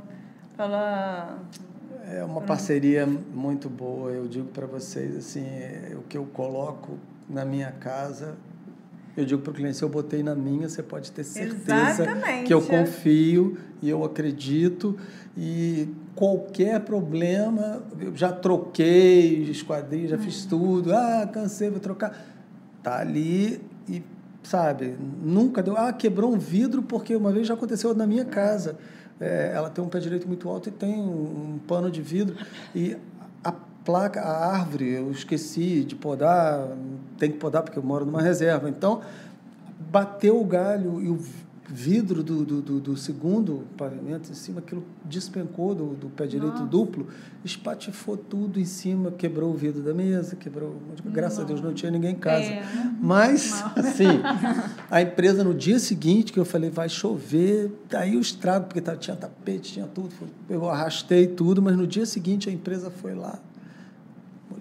pela. 0.61 1.39
É 2.13 2.25
uma 2.25 2.41
parceria 2.41 3.07
muito 3.07 3.69
boa. 3.69 4.11
Eu 4.11 4.27
digo 4.27 4.49
para 4.49 4.67
vocês 4.67 5.17
assim, 5.17 5.45
é, 5.45 5.93
o 5.97 6.03
que 6.03 6.19
eu 6.19 6.27
coloco 6.27 6.99
na 7.29 7.45
minha 7.45 7.71
casa 7.73 8.37
eu 9.17 9.25
digo 9.25 9.43
para 9.43 9.51
o 9.51 9.55
cliente, 9.55 9.77
se 9.77 9.83
eu 9.83 9.89
botei 9.89 10.23
na 10.23 10.35
minha, 10.35 10.69
você 10.69 10.83
pode 10.83 11.11
ter 11.11 11.25
certeza 11.25 12.05
Exatamente. 12.05 12.47
que 12.47 12.55
eu 12.55 12.63
confio 12.63 13.59
e 13.83 13.89
eu 13.89 14.05
acredito. 14.05 14.97
E 15.37 15.89
qualquer 16.15 16.81
problema, 16.81 17.83
eu 18.01 18.17
já 18.17 18.33
troquei 18.33 19.43
esquadrilha, 19.51 20.09
já 20.09 20.19
fiz 20.19 20.45
uhum. 20.45 20.49
tudo. 20.49 20.95
Ah, 20.95 21.29
cansei, 21.31 21.71
vou 21.71 21.81
trocar. 21.81 22.17
Tá 22.83 23.01
ali 23.01 23.61
e, 23.89 24.03
sabe, 24.43 24.97
nunca 25.23 25.63
deu. 25.63 25.77
Ah, 25.77 25.93
quebrou 25.93 26.33
um 26.33 26.39
vidro 26.39 26.83
porque 26.83 27.15
uma 27.15 27.33
vez 27.33 27.47
já 27.47 27.55
aconteceu 27.55 27.95
na 27.95 28.07
minha 28.07 28.25
casa. 28.25 28.79
É, 29.21 29.53
ela 29.55 29.69
tem 29.69 29.85
um 29.85 29.89
pé 29.89 29.99
direito 29.99 30.27
muito 30.27 30.49
alto 30.49 30.69
e 30.69 30.73
tem 30.73 30.95
um, 30.95 31.55
um 31.55 31.61
pano 31.67 31.91
de 31.91 32.01
vidro. 32.01 32.37
E 32.75 32.97
a 33.45 33.53
placa, 33.85 34.21
a 34.21 34.57
árvore, 34.57 34.89
eu 34.95 35.11
esqueci 35.11 35.85
de 35.85 35.95
podar, 35.95 36.69
tem 37.19 37.31
que 37.31 37.39
podar 37.39 37.63
porque 37.63 37.79
eu 37.79 37.83
moro 37.83 38.07
numa 38.07 38.23
reserva. 38.23 38.69
Então, 38.69 39.03
bateu 39.91 40.41
o 40.41 40.45
galho 40.45 41.03
e 41.03 41.09
o 41.09 41.19
vidro 41.73 42.23
do, 42.23 42.45
do, 42.45 42.61
do, 42.61 42.81
do 42.81 42.97
segundo 42.97 43.65
pavimento 43.77 44.31
em 44.31 44.35
cima, 44.35 44.59
aquilo 44.59 44.85
despencou 45.05 45.73
do, 45.75 45.95
do 45.95 46.09
pé 46.09 46.27
direito 46.27 46.55
Nossa. 46.55 46.67
duplo, 46.67 47.07
espatifou 47.45 48.17
tudo 48.17 48.59
em 48.59 48.65
cima, 48.65 49.13
quebrou 49.13 49.53
o 49.53 49.57
vidro 49.57 49.81
da 49.81 49.95
mesa, 49.95 50.35
quebrou. 50.35 50.77
Graças 51.05 51.39
Nossa. 51.39 51.43
a 51.43 51.45
Deus 51.47 51.61
não 51.63 51.73
tinha 51.73 51.91
ninguém 51.93 52.13
em 52.13 52.19
casa. 52.19 52.45
É. 52.45 52.65
Mas, 53.01 53.63
assim, 53.77 54.21
a 54.91 55.01
empresa 55.01 55.45
no 55.45 55.55
dia 55.55 55.79
seguinte 55.79 56.33
que 56.33 56.39
eu 56.39 56.45
falei, 56.45 56.69
vai 56.69 56.89
chover, 56.89 57.71
aí 57.95 58.17
o 58.17 58.21
estrago, 58.21 58.67
porque 58.67 58.81
tinha 58.97 59.15
tapete, 59.15 59.75
tinha 59.75 59.87
tudo, 59.87 60.11
eu 60.49 60.69
arrastei 60.69 61.29
tudo, 61.29 61.63
mas 61.63 61.77
no 61.77 61.87
dia 61.87 62.05
seguinte 62.05 62.51
a 62.51 62.53
empresa 62.53 62.91
foi 62.91 63.15
lá, 63.15 63.39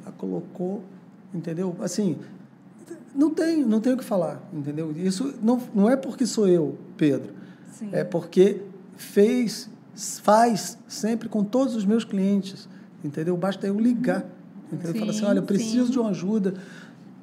lá 0.06 0.12
colocou, 0.12 0.84
entendeu? 1.34 1.76
Assim, 1.80 2.16
não 3.16 3.32
tem, 3.32 3.66
não 3.66 3.82
tem 3.82 3.94
o 3.94 3.98
que 3.98 4.04
falar, 4.04 4.40
entendeu? 4.54 4.94
Isso 4.96 5.34
não, 5.42 5.60
não 5.74 5.90
é 5.90 5.96
porque 5.96 6.28
sou 6.28 6.48
eu, 6.48 6.78
Pedro. 6.96 7.34
Sim. 7.72 7.90
É 7.92 8.04
porque 8.04 8.62
fez, 8.96 9.68
faz 10.22 10.78
sempre 10.88 11.28
com 11.28 11.44
todos 11.44 11.76
os 11.76 11.86
meus 11.86 12.06
clientes, 12.06 12.70
entendeu? 13.04 13.36
Basta 13.36 13.66
eu 13.66 13.80
ligar, 13.80 14.26
entendeu? 14.72 14.94
Sim, 14.94 15.00
Fala 15.00 15.12
assim, 15.12 15.26
olha, 15.26 15.40
eu 15.40 15.44
preciso 15.44 15.88
sim. 15.88 15.92
de 15.92 16.00
uma 16.00 16.12
ajuda. 16.12 16.54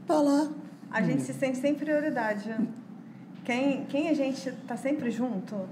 Tá 0.08 0.20
lá. 0.20 0.50
A 0.90 1.02
gente 1.02 1.22
se 1.22 1.34
sente 1.34 1.58
sem 1.58 1.74
prioridade. 1.74 2.52
Quem, 3.46 3.84
quem 3.84 4.08
a 4.08 4.12
gente 4.12 4.48
está 4.48 4.76
sempre 4.76 5.08
junto, 5.08 5.68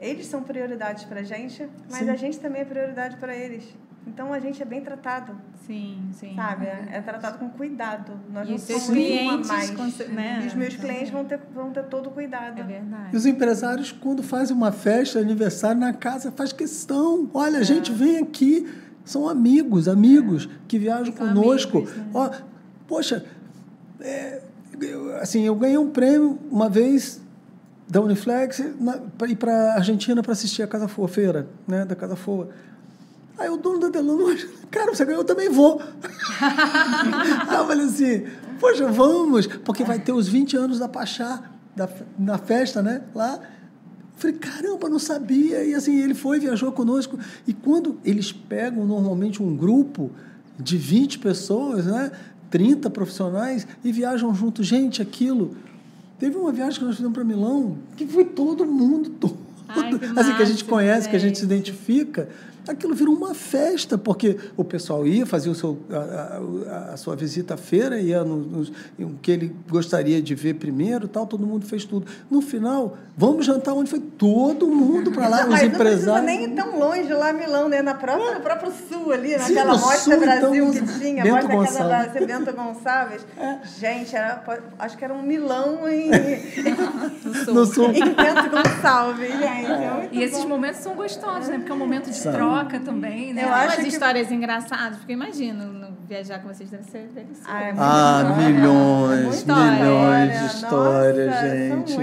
eles 0.00 0.26
são 0.26 0.42
prioridades 0.42 1.04
para 1.04 1.20
a 1.20 1.22
gente, 1.22 1.68
mas 1.88 2.08
a 2.08 2.16
gente 2.16 2.40
também 2.40 2.62
é 2.62 2.64
prioridade 2.64 3.16
para 3.16 3.32
eles. 3.34 3.62
Então 4.04 4.32
a 4.32 4.40
gente 4.40 4.60
é 4.60 4.64
bem 4.64 4.80
tratado. 4.80 5.36
Sim, 5.64 6.02
sim. 6.12 6.34
Sabe? 6.34 6.66
É, 6.66 6.88
é 6.94 7.00
tratado 7.00 7.38
com 7.38 7.48
cuidado. 7.48 8.12
Nós 8.32 8.48
e 8.48 8.50
não 8.50 8.58
somos 8.58 8.86
clientes, 8.88 9.48
mais. 9.48 9.98
Né? 10.08 10.40
E 10.42 10.46
os 10.48 10.54
meus 10.54 10.74
clientes 10.74 11.10
vão 11.10 11.24
ter, 11.24 11.38
vão 11.54 11.70
ter 11.70 11.84
todo 11.84 12.08
o 12.08 12.10
cuidado. 12.10 12.60
É 12.60 12.64
verdade. 12.64 13.10
E 13.12 13.16
os 13.16 13.24
empresários, 13.24 13.92
quando 13.92 14.24
fazem 14.24 14.56
uma 14.56 14.72
festa, 14.72 15.20
aniversário 15.20 15.80
na 15.80 15.92
casa, 15.92 16.32
faz 16.32 16.52
questão. 16.52 17.30
Olha, 17.32 17.58
a 17.58 17.62
é. 17.62 17.64
gente 17.64 17.92
vem 17.92 18.18
aqui, 18.18 18.68
são 19.04 19.28
amigos, 19.28 19.86
amigos 19.86 20.48
é. 20.50 20.58
que 20.66 20.76
viajam 20.76 21.12
Ficam 21.12 21.28
conosco. 21.28 21.78
Amigos, 21.78 21.96
né? 21.96 22.10
Ó, 22.14 22.30
poxa, 22.88 23.24
é, 24.00 24.42
eu, 24.80 25.16
assim, 25.16 25.42
eu 25.42 25.54
ganhei 25.54 25.78
um 25.78 25.90
prêmio 25.90 26.38
uma 26.50 26.68
vez 26.68 27.20
da 27.88 28.00
Uniflex 28.00 28.62
para 29.16 29.28
ir 29.28 29.36
para 29.36 29.74
Argentina 29.74 30.22
para 30.22 30.32
assistir 30.32 30.62
a 30.62 30.66
Casa 30.66 30.88
Foa, 30.88 31.08
feira 31.08 31.48
né, 31.66 31.84
da 31.84 31.94
Casa 31.94 32.16
Foa. 32.16 32.48
Aí 33.38 33.48
o 33.48 33.56
dono 33.56 33.78
da 33.78 33.88
Delano, 33.88 34.24
cara, 34.70 34.94
você 34.94 35.04
ganhou, 35.04 35.20
eu 35.20 35.26
também 35.26 35.48
vou. 35.48 35.80
Aí 37.48 37.56
eu 37.56 37.66
falei 37.66 37.86
assim, 37.86 38.26
poxa, 38.58 38.88
vamos, 38.88 39.46
porque 39.46 39.84
vai 39.84 39.98
ter 39.98 40.12
os 40.12 40.26
20 40.26 40.56
anos 40.56 40.78
da 40.78 40.88
Pachá, 40.88 41.50
da, 41.74 41.88
na 42.18 42.38
festa, 42.38 42.82
né, 42.82 43.02
lá. 43.14 43.38
Eu 43.38 44.20
falei, 44.20 44.36
caramba, 44.36 44.88
não 44.88 44.98
sabia. 44.98 45.62
E 45.62 45.74
assim, 45.74 46.00
ele 46.00 46.14
foi, 46.14 46.40
viajou 46.40 46.72
conosco. 46.72 47.18
E 47.46 47.52
quando 47.52 48.00
eles 48.02 48.32
pegam 48.32 48.86
normalmente 48.86 49.42
um 49.42 49.54
grupo 49.54 50.10
de 50.58 50.78
20 50.78 51.18
pessoas, 51.18 51.84
né, 51.84 52.10
30 52.50 52.90
profissionais, 52.90 53.66
e 53.84 53.92
viajam 53.92 54.34
junto, 54.34 54.62
gente, 54.62 55.02
aquilo. 55.02 55.56
Teve 56.18 56.36
uma 56.36 56.52
viagem 56.52 56.78
que 56.78 56.84
nós 56.84 56.96
fizemos 56.96 57.14
para 57.14 57.24
Milão, 57.24 57.76
que 57.96 58.06
foi 58.06 58.24
todo 58.24 58.64
mundo, 58.64 59.10
todo, 59.20 59.36
Ai, 59.68 59.98
que 59.98 60.18
assim, 60.20 60.34
que 60.34 60.42
a 60.42 60.46
gente 60.46 60.64
conhece, 60.64 61.02
gente. 61.02 61.10
que 61.10 61.16
a 61.16 61.18
gente 61.18 61.38
se 61.38 61.44
identifica 61.44 62.28
aquilo 62.68 62.94
virou 62.94 63.14
uma 63.14 63.34
festa, 63.34 63.96
porque 63.96 64.36
o 64.56 64.64
pessoal 64.64 65.06
ia, 65.06 65.24
fazia 65.24 65.50
o 65.50 65.54
seu, 65.54 65.78
a, 65.90 66.70
a, 66.70 66.92
a 66.94 66.96
sua 66.96 67.14
visita 67.14 67.54
à 67.54 67.56
feira, 67.56 68.00
ia 68.00 68.24
no, 68.24 68.36
no, 68.36 68.62
o 69.00 69.14
que 69.22 69.30
ele 69.30 69.56
gostaria 69.68 70.20
de 70.20 70.34
ver 70.34 70.54
primeiro, 70.54 71.06
tal, 71.06 71.26
todo 71.26 71.46
mundo 71.46 71.66
fez 71.66 71.84
tudo. 71.84 72.06
No 72.30 72.40
final, 72.40 72.96
vamos 73.16 73.46
jantar 73.46 73.74
onde 73.74 73.90
foi 73.90 74.00
todo 74.00 74.66
mundo 74.66 75.12
para 75.12 75.28
lá, 75.28 75.46
os 75.46 75.62
empresários. 75.62 76.06
Não 76.06 76.22
nem 76.22 76.54
tão 76.54 76.78
longe 76.78 77.12
lá 77.12 77.32
Milão, 77.32 77.68
né? 77.68 77.82
Na 77.82 77.94
própria, 77.94 78.34
no 78.34 78.40
próprio 78.40 78.72
sul 78.88 79.12
ali, 79.12 79.36
naquela 79.36 79.78
Sim, 79.78 79.84
Mostra 79.84 80.14
sul, 80.14 80.24
Brasil 80.24 80.68
então, 80.68 80.86
que 80.86 80.98
tinha, 80.98 81.22
Bento 81.22 81.48
Mostra 81.48 81.84
Gonçalves. 81.84 82.26
Bento 82.26 82.52
Gonçalves. 82.52 83.26
É. 83.36 83.58
Gente, 83.78 84.16
era, 84.16 84.42
acho 84.78 84.96
que 84.96 85.04
era 85.04 85.12
um 85.12 85.22
Milão 85.22 85.86
em, 85.88 86.10
no 87.22 87.34
sul. 87.44 87.54
No 87.54 87.66
sul. 87.66 87.90
em 87.90 88.14
Bento 88.14 88.50
Gonçalves, 88.50 89.30
gente. 89.30 89.70
É. 89.70 90.08
E 90.10 90.22
esses 90.22 90.44
momentos 90.44 90.80
são 90.80 90.94
gostosos, 90.94 91.48
né? 91.48 91.58
Porque 91.58 91.70
é 91.70 91.74
um 91.74 91.78
momento 91.78 92.10
de 92.10 92.22
troca 92.22 92.55
troca 92.56 92.80
também, 92.80 93.34
né? 93.34 93.44
Eu 93.44 93.52
acho 93.52 93.76
que... 93.76 93.88
histórias 93.88 94.30
engraçadas, 94.30 94.98
porque 94.98 95.12
imagino, 95.12 95.88
viajar 96.08 96.40
com 96.40 96.48
vocês 96.48 96.70
deve 96.70 96.84
ser 96.84 97.08
delicioso. 97.14 97.46
Ah, 97.46 97.62
é 97.62 97.74
ah 97.76 98.36
milhões, 98.38 99.44
milhões 99.44 100.40
de 100.40 100.46
histórias, 100.46 101.40
gente. 101.40 101.98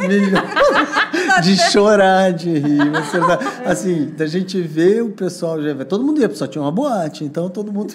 Milhões 0.00 1.44
de 1.44 1.56
chorar, 1.70 2.32
de 2.32 2.58
rir. 2.58 2.90
Você, 2.90 3.18
assim, 3.64 4.14
da 4.16 4.26
gente 4.26 4.60
ver 4.60 5.02
o 5.02 5.10
pessoal, 5.10 5.62
já, 5.62 5.84
todo 5.84 6.04
mundo 6.04 6.20
ia, 6.20 6.32
só 6.34 6.46
tinha 6.46 6.62
uma 6.62 6.72
boate, 6.72 7.24
então 7.24 7.48
todo 7.48 7.72
mundo 7.72 7.94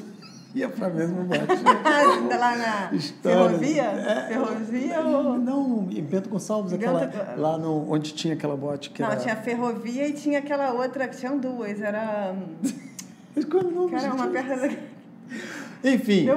ia 0.56 0.70
para 0.70 0.88
a 0.88 0.90
mesma 0.90 1.24
boate. 1.24 1.64
lá 2.40 2.56
na 2.56 3.00
ferrovia? 3.22 3.84
É, 3.84 4.28
ferrovia 4.28 5.02
ou... 5.02 5.38
Não, 5.38 5.88
em 5.92 6.04
Bento 6.04 6.30
Gonçalves, 6.30 6.74
aquela, 6.74 7.36
lá 7.38 7.58
no, 7.58 7.92
onde 7.92 8.14
tinha 8.14 8.34
aquela 8.34 8.58
boate 8.58 8.90
que 8.90 9.02
Não, 9.02 9.12
era... 9.12 9.20
tinha 9.20 9.36
ferrovia 9.36 10.08
e 10.08 10.14
tinha 10.14 10.40
aquela 10.40 10.72
outra, 10.74 11.08
que 11.08 11.18
tinham 11.18 11.38
duas, 11.38 11.82
era... 11.82 12.36
Mas 13.36 13.46
qual 13.46 13.64
o 13.64 13.72
nome? 13.72 13.96
Era 13.96 14.14
uma 14.14 14.28
perto 14.28 14.78
enfim, 15.84 16.28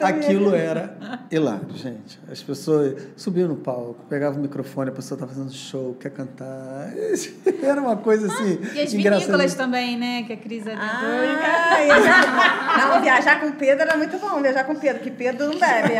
aquilo 0.00 0.54
era 0.54 0.96
hilário, 1.30 1.74
gente. 1.74 2.20
As 2.30 2.40
pessoas 2.42 3.08
subiam 3.16 3.48
no 3.48 3.56
palco, 3.56 4.04
pegavam 4.08 4.38
o 4.38 4.42
microfone, 4.42 4.90
a 4.90 4.92
pessoa 4.92 5.16
estava 5.16 5.32
fazendo 5.32 5.52
show, 5.52 5.96
quer 5.98 6.10
cantar. 6.10 6.92
Era 7.62 7.80
uma 7.80 7.96
coisa 7.96 8.26
assim. 8.26 8.60
Ah, 8.62 8.74
e 8.74 8.80
as 8.82 8.92
vinícolas 8.92 9.54
também, 9.54 9.96
né? 9.96 10.22
Que 10.22 10.34
a 10.34 10.36
Cris 10.36 10.66
é 10.66 10.74
ah, 10.74 11.00
Não, 12.78 13.00
viajar 13.02 13.40
com 13.40 13.52
Pedro 13.52 13.82
era 13.82 13.96
muito 13.96 14.18
bom, 14.18 14.40
viajar 14.40 14.64
com 14.64 14.74
Pedro, 14.74 15.02
que 15.02 15.10
Pedro 15.10 15.48
não 15.48 15.58
bebe. 15.58 15.94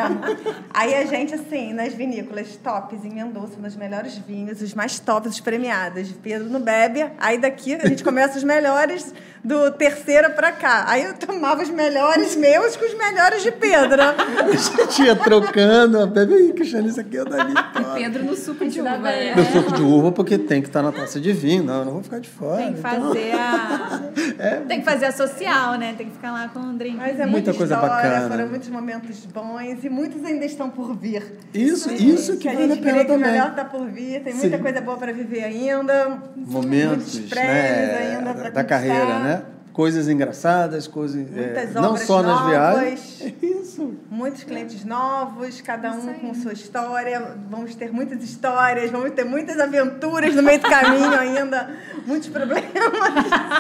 Aí 0.73 0.95
a 0.95 1.05
gente, 1.05 1.35
assim, 1.35 1.73
nas 1.73 1.93
vinícolas 1.93 2.57
tops 2.57 3.05
em 3.05 3.11
Mendonça, 3.11 3.55
nos 3.59 3.77
melhores 3.77 4.17
vinhos, 4.19 4.63
os 4.63 4.75
mais 4.75 4.99
tops, 4.99 5.33
os 5.33 5.41
premiados. 5.41 6.13
Pedro 6.23 6.49
não 6.49 6.61
bebe, 6.61 7.05
aí 7.19 7.39
daqui 7.39 7.75
a 7.75 7.87
gente 7.87 8.05
começa 8.05 8.39
os 8.39 8.45
melhores 8.45 9.13
do 9.43 9.71
terceiro 9.73 10.31
para 10.31 10.53
cá. 10.53 10.85
Aí 10.87 11.05
eu 11.05 11.15
tomava 11.15 11.63
os 11.63 11.71
melhores 11.71 12.37
meus 12.37 12.60
com 12.77 12.85
os 12.85 12.95
melhores 12.95 13.43
de 13.43 13.53
Pedro. 13.53 14.03
A 14.41 14.57
gente 14.57 15.03
ia 15.03 15.17
trocando, 15.17 16.07
bebe 16.07 16.35
aí, 16.35 16.53
Cristiane, 16.53 16.89
isso 16.89 17.01
aqui 17.01 17.19
é 17.19 17.25
Dani. 17.25 17.55
E 17.81 18.03
Pedro 18.03 18.25
no 18.25 18.37
suco 18.37 18.67
de 18.67 18.81
uva. 18.81 19.11
É. 19.11 19.35
No 19.35 19.45
suco 19.45 19.73
de 19.73 19.83
uva, 19.83 20.13
porque 20.13 20.39
tem 20.39 20.63
que 20.63 20.69
estar 20.69 20.83
na 20.83 20.93
taça 20.93 21.21
de 21.21 21.33
vinho, 21.33 21.63
não, 21.63 21.81
eu 21.81 21.85
não 21.85 21.93
vou 21.93 22.03
ficar 22.03 22.19
de 22.19 22.29
fora. 22.29 22.59
Tem 22.59 22.73
que 22.73 22.79
então. 22.79 23.09
fazer 23.09 23.33
a. 23.33 24.01
É. 24.39 24.57
Tem 24.61 24.79
que 24.81 24.85
fazer 24.85 25.07
a 25.07 25.13
social, 25.13 25.77
né? 25.77 25.95
Tem 25.97 26.07
que 26.07 26.13
ficar 26.13 26.33
lá 26.33 26.49
com 26.49 26.61
o 26.61 26.73
drink. 26.73 26.97
Mas 26.97 27.21
é 27.21 27.27
muita, 27.27 27.31
muita 27.31 27.55
coisa 27.55 27.75
história, 27.75 27.95
bacana. 27.95 28.29
Foram 28.29 28.49
muitos 28.49 28.69
momentos 28.69 29.27
bons 29.27 29.85
e 29.85 29.89
muitos 29.89 30.25
ainda 30.25 30.45
estão 30.45 30.71
por 30.71 30.97
vir. 30.97 31.23
Isso, 31.53 31.93
isso 31.93 32.33
que, 32.33 32.49
que 32.49 32.49
vale 32.49 32.73
a, 32.73 32.75
gente 32.75 32.89
a 32.89 32.93
pena 32.93 33.05
também. 33.05 33.31
melhor 33.33 33.51
está 33.51 33.65
por 33.65 33.87
vir, 33.87 34.23
tem 34.23 34.35
muita 34.35 34.57
Sim. 34.57 34.63
coisa 34.63 34.81
boa 34.81 34.97
para 34.97 35.13
viver 35.13 35.45
ainda. 35.45 36.23
Momentos, 36.37 37.21
né? 37.31 38.17
ainda 38.17 38.35
da, 38.35 38.51
da 38.51 38.65
carreira, 38.65 39.19
né? 39.19 39.43
Coisas 39.73 40.09
engraçadas, 40.09 40.87
coisas 40.87 41.27
é, 41.37 41.71
não 41.75 41.97
só 41.97 42.23
novas, 42.23 42.41
nas 42.41 42.51
viagens. 42.51 43.35
Isso. 43.43 43.95
Muitos 44.11 44.45
clientes 44.45 44.85
novos, 44.85 45.61
cada 45.61 45.93
um 45.93 46.15
com 46.15 46.35
sua 46.35 46.53
história. 46.53 47.37
Vamos 47.49 47.75
ter 47.75 47.93
muitas 47.93 48.23
histórias, 48.23 48.91
vamos 48.91 49.13
ter 49.13 49.25
muitas 49.25 49.59
aventuras 49.59 50.35
no 50.35 50.43
meio 50.43 50.61
do 50.61 50.69
caminho 50.69 51.19
ainda, 51.19 51.71
muitos 52.07 52.29
problemas. 52.29 52.71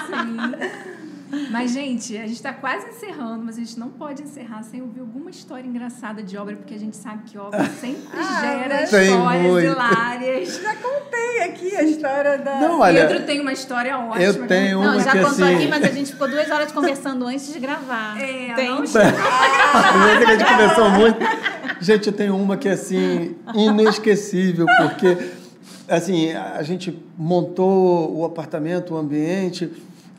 Sim. 0.06 0.89
Mas, 1.50 1.72
gente, 1.72 2.16
a 2.16 2.22
gente 2.22 2.34
está 2.34 2.52
quase 2.52 2.88
encerrando, 2.88 3.44
mas 3.44 3.56
a 3.56 3.60
gente 3.60 3.78
não 3.78 3.88
pode 3.88 4.22
encerrar 4.22 4.62
sem 4.62 4.82
ouvir 4.82 5.00
alguma 5.00 5.30
história 5.30 5.66
engraçada 5.66 6.22
de 6.22 6.36
obra, 6.36 6.56
porque 6.56 6.74
a 6.74 6.78
gente 6.78 6.96
sabe 6.96 7.22
que 7.30 7.38
obra 7.38 7.64
sempre 7.80 8.18
ah, 8.18 8.40
gera 8.40 8.82
histórias 8.84 9.46
muito. 9.46 9.66
hilárias. 9.66 10.60
Já 10.60 10.74
contei 10.76 11.42
aqui 11.44 11.76
a 11.76 11.82
história 11.82 12.38
da. 12.38 12.60
Não, 12.60 12.80
olha, 12.80 13.06
Pedro 13.06 13.24
tem 13.24 13.40
uma 13.40 13.52
história 13.52 13.96
ótima. 13.96 14.22
Eu 14.22 14.46
tenho 14.46 14.80
uma 14.80 14.92
Não, 14.92 15.00
já 15.00 15.12
que, 15.12 15.18
contou 15.18 15.44
assim... 15.44 15.54
aqui, 15.54 15.68
mas 15.68 15.84
a 15.84 15.88
gente 15.88 16.12
ficou 16.12 16.28
duas 16.28 16.50
horas 16.50 16.72
conversando 16.72 17.26
antes 17.26 17.52
de 17.52 17.58
gravar. 17.60 18.20
É, 18.20 18.54
tem. 18.54 18.68
Não 18.68 18.80
a 18.82 20.32
gente 20.32 20.44
conversou 20.44 20.90
muito. 20.90 21.18
Gente, 21.80 22.06
eu 22.08 22.12
tenho 22.12 22.36
uma 22.36 22.56
que 22.56 22.68
é 22.68 22.72
assim, 22.72 23.36
inesquecível, 23.54 24.66
porque 24.78 25.16
assim, 25.88 26.32
a 26.32 26.62
gente 26.62 26.96
montou 27.16 28.16
o 28.16 28.24
apartamento, 28.24 28.94
o 28.94 28.96
ambiente, 28.96 29.70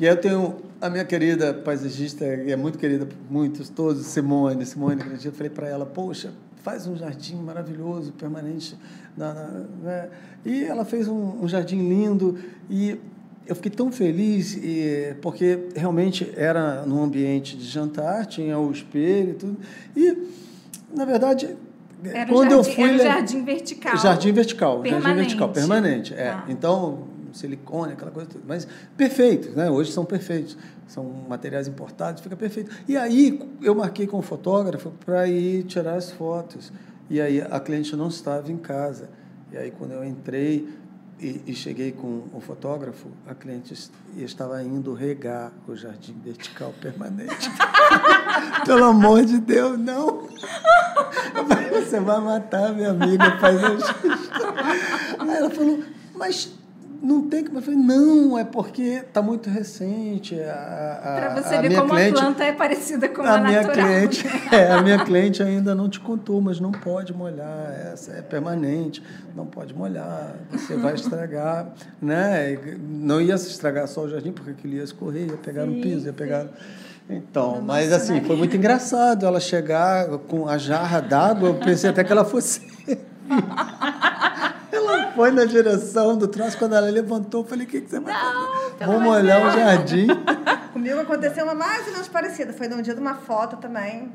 e 0.02 0.08
aí 0.08 0.14
eu 0.14 0.20
tenho 0.20 0.58
a 0.82 0.89
minha 0.89 1.06
querida 1.06 1.54
paisagista, 1.54 2.26
é 2.26 2.56
muito 2.56 2.80
querida 2.80 3.06
por 3.06 3.16
muitos, 3.30 3.70
todos, 3.70 4.04
Simone, 4.08 4.66
Simone, 4.66 4.99
eu 5.24 5.32
falei 5.32 5.52
para 5.52 5.68
ela, 5.68 5.86
poxa, 5.86 6.34
faz 6.64 6.88
um 6.88 6.95
jardim 6.95 7.36
maravilhoso, 7.36 8.12
permanente. 8.14 8.76
Na, 9.16 9.34
na, 9.34 9.47
né? 9.84 10.10
E 10.43 10.64
ela 10.64 10.84
fez 10.86 11.08
um, 11.08 11.43
um, 11.43 11.47
jardim 11.47 11.88
lindo 11.88 12.39
e 12.68 12.99
eu 13.45 13.56
fiquei 13.56 13.70
tão 13.70 13.91
feliz 13.91 14.56
e, 14.56 15.16
porque 15.22 15.68
realmente 15.76 16.32
era 16.36 16.84
num 16.86 17.04
ambiente 17.04 17.56
de 17.56 17.66
jantar, 17.66 18.26
tinha 18.26 18.58
o 18.58 18.72
espelho 18.72 19.32
e 19.32 19.34
tudo. 19.34 19.58
E, 19.95 20.18
na 20.95 21.06
verdade, 21.06 21.56
era 22.04 22.32
quando 22.32 22.52
jardim, 22.52 22.70
eu 22.70 22.76
fui... 22.76 22.89
Era 22.89 23.04
jardim 23.04 23.43
vertical. 23.43 23.97
Jardim 23.97 24.32
vertical, 24.32 24.82
permanente. 24.82 25.04
jardim 25.04 25.20
vertical, 25.20 25.49
permanente. 25.49 26.14
É. 26.14 26.30
Ah. 26.30 26.45
Então, 26.47 27.08
silicone, 27.34 27.93
aquela 27.93 28.11
coisa 28.11 28.29
toda. 28.29 28.43
Mas 28.47 28.67
perfeitos, 28.95 29.55
né? 29.55 29.69
Hoje 29.69 29.91
são 29.91 30.05
perfeitos. 30.05 30.57
São 30.88 31.03
materiais 31.27 31.67
importados, 31.67 32.21
fica 32.21 32.36
perfeito. 32.36 32.71
E 32.88 32.97
aí 32.97 33.39
eu 33.61 33.73
marquei 33.73 34.07
com 34.07 34.19
o 34.19 34.21
fotógrafo 34.21 34.91
para 35.05 35.27
ir 35.27 35.63
tirar 35.63 35.95
as 35.95 36.11
fotos. 36.11 36.71
E 37.09 37.19
aí 37.19 37.41
a 37.41 37.59
cliente 37.59 37.95
não 37.95 38.07
estava 38.07 38.51
em 38.51 38.57
casa. 38.57 39.09
E 39.51 39.57
aí 39.57 39.71
quando 39.71 39.91
eu 39.91 40.03
entrei 40.03 40.67
e, 41.21 41.41
e 41.47 41.53
cheguei 41.53 41.91
com 41.91 42.23
o 42.34 42.41
fotógrafo, 42.41 43.07
a 43.27 43.36
cliente 43.36 43.73
estava 44.17 44.61
indo 44.63 44.93
regar 44.93 45.51
o 45.67 45.75
jardim 45.75 46.15
vertical 46.23 46.73
permanente. 46.82 47.49
Pelo 48.65 48.86
amor 48.86 49.23
de 49.23 49.39
Deus, 49.39 49.77
não! 49.77 50.27
Você 51.71 51.99
vai 51.99 52.19
matar 52.21 52.73
minha 52.73 52.89
amiga, 52.89 53.38
faz 53.39 53.61
Aí 55.19 55.36
ela 55.36 55.49
falou, 55.49 55.84
mas 56.15 56.51
não 57.02 57.28
tem 57.28 57.43
que. 57.43 57.56
Eu 57.56 57.62
falei, 57.62 57.80
não, 57.80 58.38
é 58.38 58.43
porque 58.43 58.82
está 58.82 59.22
muito 59.22 59.49
recente. 59.49 60.36
Para 60.36 61.41
você 61.41 61.62
ver 61.62 61.76
como 61.76 61.89
cliente, 61.89 62.18
a 62.18 62.22
planta 62.22 62.43
é 62.43 62.52
parecida 62.52 63.10
com 63.10 63.22
a, 63.24 63.36
a 63.36 63.41
minha 63.41 63.62
natural. 63.64 63.88
cliente, 63.88 64.26
é, 64.54 64.72
a 64.72 64.82
minha 64.82 65.04
cliente 65.04 65.41
ainda 65.41 65.74
não 65.74 65.89
te 65.89 65.99
contou, 65.99 66.39
mas 66.39 66.60
não 66.60 66.72
pode 66.72 67.14
molhar. 67.14 67.74
Essa 67.91 68.14
é 68.14 68.22
permanente, 68.22 69.02
não 69.36 69.47
pode 69.47 69.74
molhar. 69.74 70.36
Você 70.52 70.76
vai 70.76 70.93
estragar, 70.95 71.74
né? 72.02 72.58
Não 72.80 73.20
ia 73.20 73.38
se 73.38 73.49
estragar 73.49 73.88
só 73.88 74.02
o 74.02 74.10
jardim, 74.10 74.32
porque 74.32 74.52
aquilo 74.52 74.76
ia 74.76 74.84
escorrer, 74.84 75.28
ia 75.28 75.38
pegar 75.38 75.64
sim, 75.64 75.76
no 75.76 75.82
piso, 75.82 76.06
ia 76.06 76.14
pegar. 76.14 76.43
Sim. 76.43 76.49
Então, 77.10 77.54
Nossa, 77.54 77.62
mas 77.62 77.91
assim, 77.91 78.22
foi 78.22 78.38
muito 78.38 78.56
engraçado 78.56 79.26
ela 79.26 79.39
chegar 79.39 80.08
com 80.30 80.47
a 80.47 80.58
jarra 80.58 81.02
d'água. 81.02 81.49
Eu 81.49 81.56
pensei 81.56 81.89
até 81.89 82.04
que 82.04 82.12
ela 82.12 82.24
fosse. 82.24 82.62
Foi 85.16 85.32
na 85.32 85.45
direção 85.45 86.18
do 86.18 86.28
troço, 86.28 86.57
quando 86.57 86.76
ela 86.76 86.89
levantou, 86.89 87.41
eu 87.41 87.47
falei, 87.47 87.66
o 87.66 87.70
que, 87.70 87.82
que 87.82 87.89
você 87.89 87.99
vai 87.99 88.14
fazer? 88.14 88.86
Vamos 88.86 89.07
olhar 89.14 89.45
o 89.45 89.51
jardim. 89.51 90.07
Comigo 90.74 90.99
aconteceu 90.99 91.43
uma 91.43 91.53
mais 91.53 91.86
ou 91.88 91.93
menos 91.93 92.07
parecida. 92.07 92.53
Foi 92.53 92.68
no 92.68 92.82
dia 92.82 92.93
de 92.93 93.01
uma 93.01 93.16
foto 93.16 93.57
também. 93.57 94.12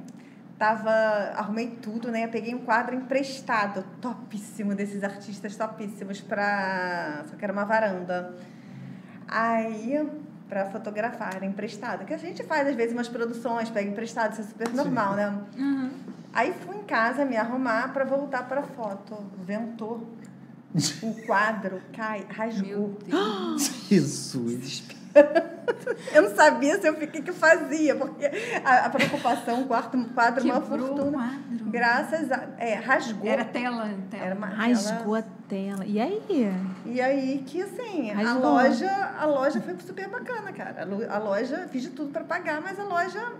Tava, 0.59 0.91
arrumei 1.37 1.79
tudo, 1.83 2.11
né? 2.11 2.25
Eu 2.25 2.29
peguei 2.29 2.55
um 2.55 2.61
quadro 2.61 2.95
emprestado, 2.95 3.85
topíssimo, 4.01 4.75
desses 4.75 5.05
artistas 5.05 5.55
topíssimos, 5.55 6.21
pra... 6.23 7.25
só 7.29 7.37
que 7.37 7.45
era 7.45 7.53
uma 7.53 7.65
varanda. 7.65 8.35
Aí, 9.29 10.09
para 10.49 10.65
fotografar, 10.67 11.37
era 11.37 11.45
emprestado. 11.45 12.07
Que 12.07 12.15
a 12.15 12.17
gente 12.17 12.43
faz, 12.43 12.67
às 12.69 12.75
vezes, 12.75 12.95
umas 12.95 13.09
produções, 13.09 13.69
pega 13.69 13.89
emprestado, 13.91 14.33
isso 14.33 14.41
é 14.41 14.45
super 14.45 14.73
normal, 14.73 15.11
Sim. 15.11 15.17
né? 15.17 15.39
Uhum. 15.59 15.91
Aí 16.33 16.53
fui 16.53 16.77
em 16.77 16.85
casa 16.85 17.25
me 17.25 17.37
arrumar 17.37 17.93
para 17.93 18.05
voltar 18.05 18.49
para 18.49 18.63
foto. 18.63 19.17
Ventou 19.39 20.07
o 21.03 21.15
quadro 21.27 21.81
cai, 21.93 22.27
rasgou. 22.29 22.99
Jesus! 23.89 24.85
eu 26.13 26.23
não 26.23 26.35
sabia 26.37 26.79
se 26.81 26.87
eu 26.87 26.95
fiquei 26.95 27.23
que 27.23 27.33
fazia, 27.33 27.95
porque 27.97 28.27
a, 28.65 28.87
a 28.87 28.91
preocupação, 28.91 29.63
o 29.63 29.67
quarto 29.67 29.97
quadro, 30.15 30.43
Quebrou 30.43 30.61
uma 30.61 30.67
fortuna. 30.67 31.13
Quadro. 31.13 31.67
Graças 31.71 32.31
a. 32.31 32.49
É, 32.59 32.75
rasgou. 32.75 33.29
Era 33.29 33.45
tela, 33.45 33.89
tela. 34.11 34.25
Era 34.25 34.35
uma 34.35 34.47
Rasgou 34.47 35.15
tela. 35.15 35.19
a 35.19 35.49
tela. 35.49 35.85
E 35.87 36.01
aí? 36.01 36.23
E 36.85 37.01
aí 37.01 37.43
que 37.47 37.63
assim, 37.63 38.11
a 38.11 38.35
loja, 38.35 38.91
a 39.19 39.25
loja 39.25 39.61
foi 39.61 39.75
super 39.87 40.09
bacana, 40.09 40.53
cara. 40.53 40.87
A 41.09 41.19
loja, 41.19 41.67
fiz 41.71 41.83
de 41.83 41.91
tudo 41.91 42.11
para 42.11 42.25
pagar, 42.25 42.61
mas 42.61 42.79
a 42.79 42.85
loja 42.85 43.33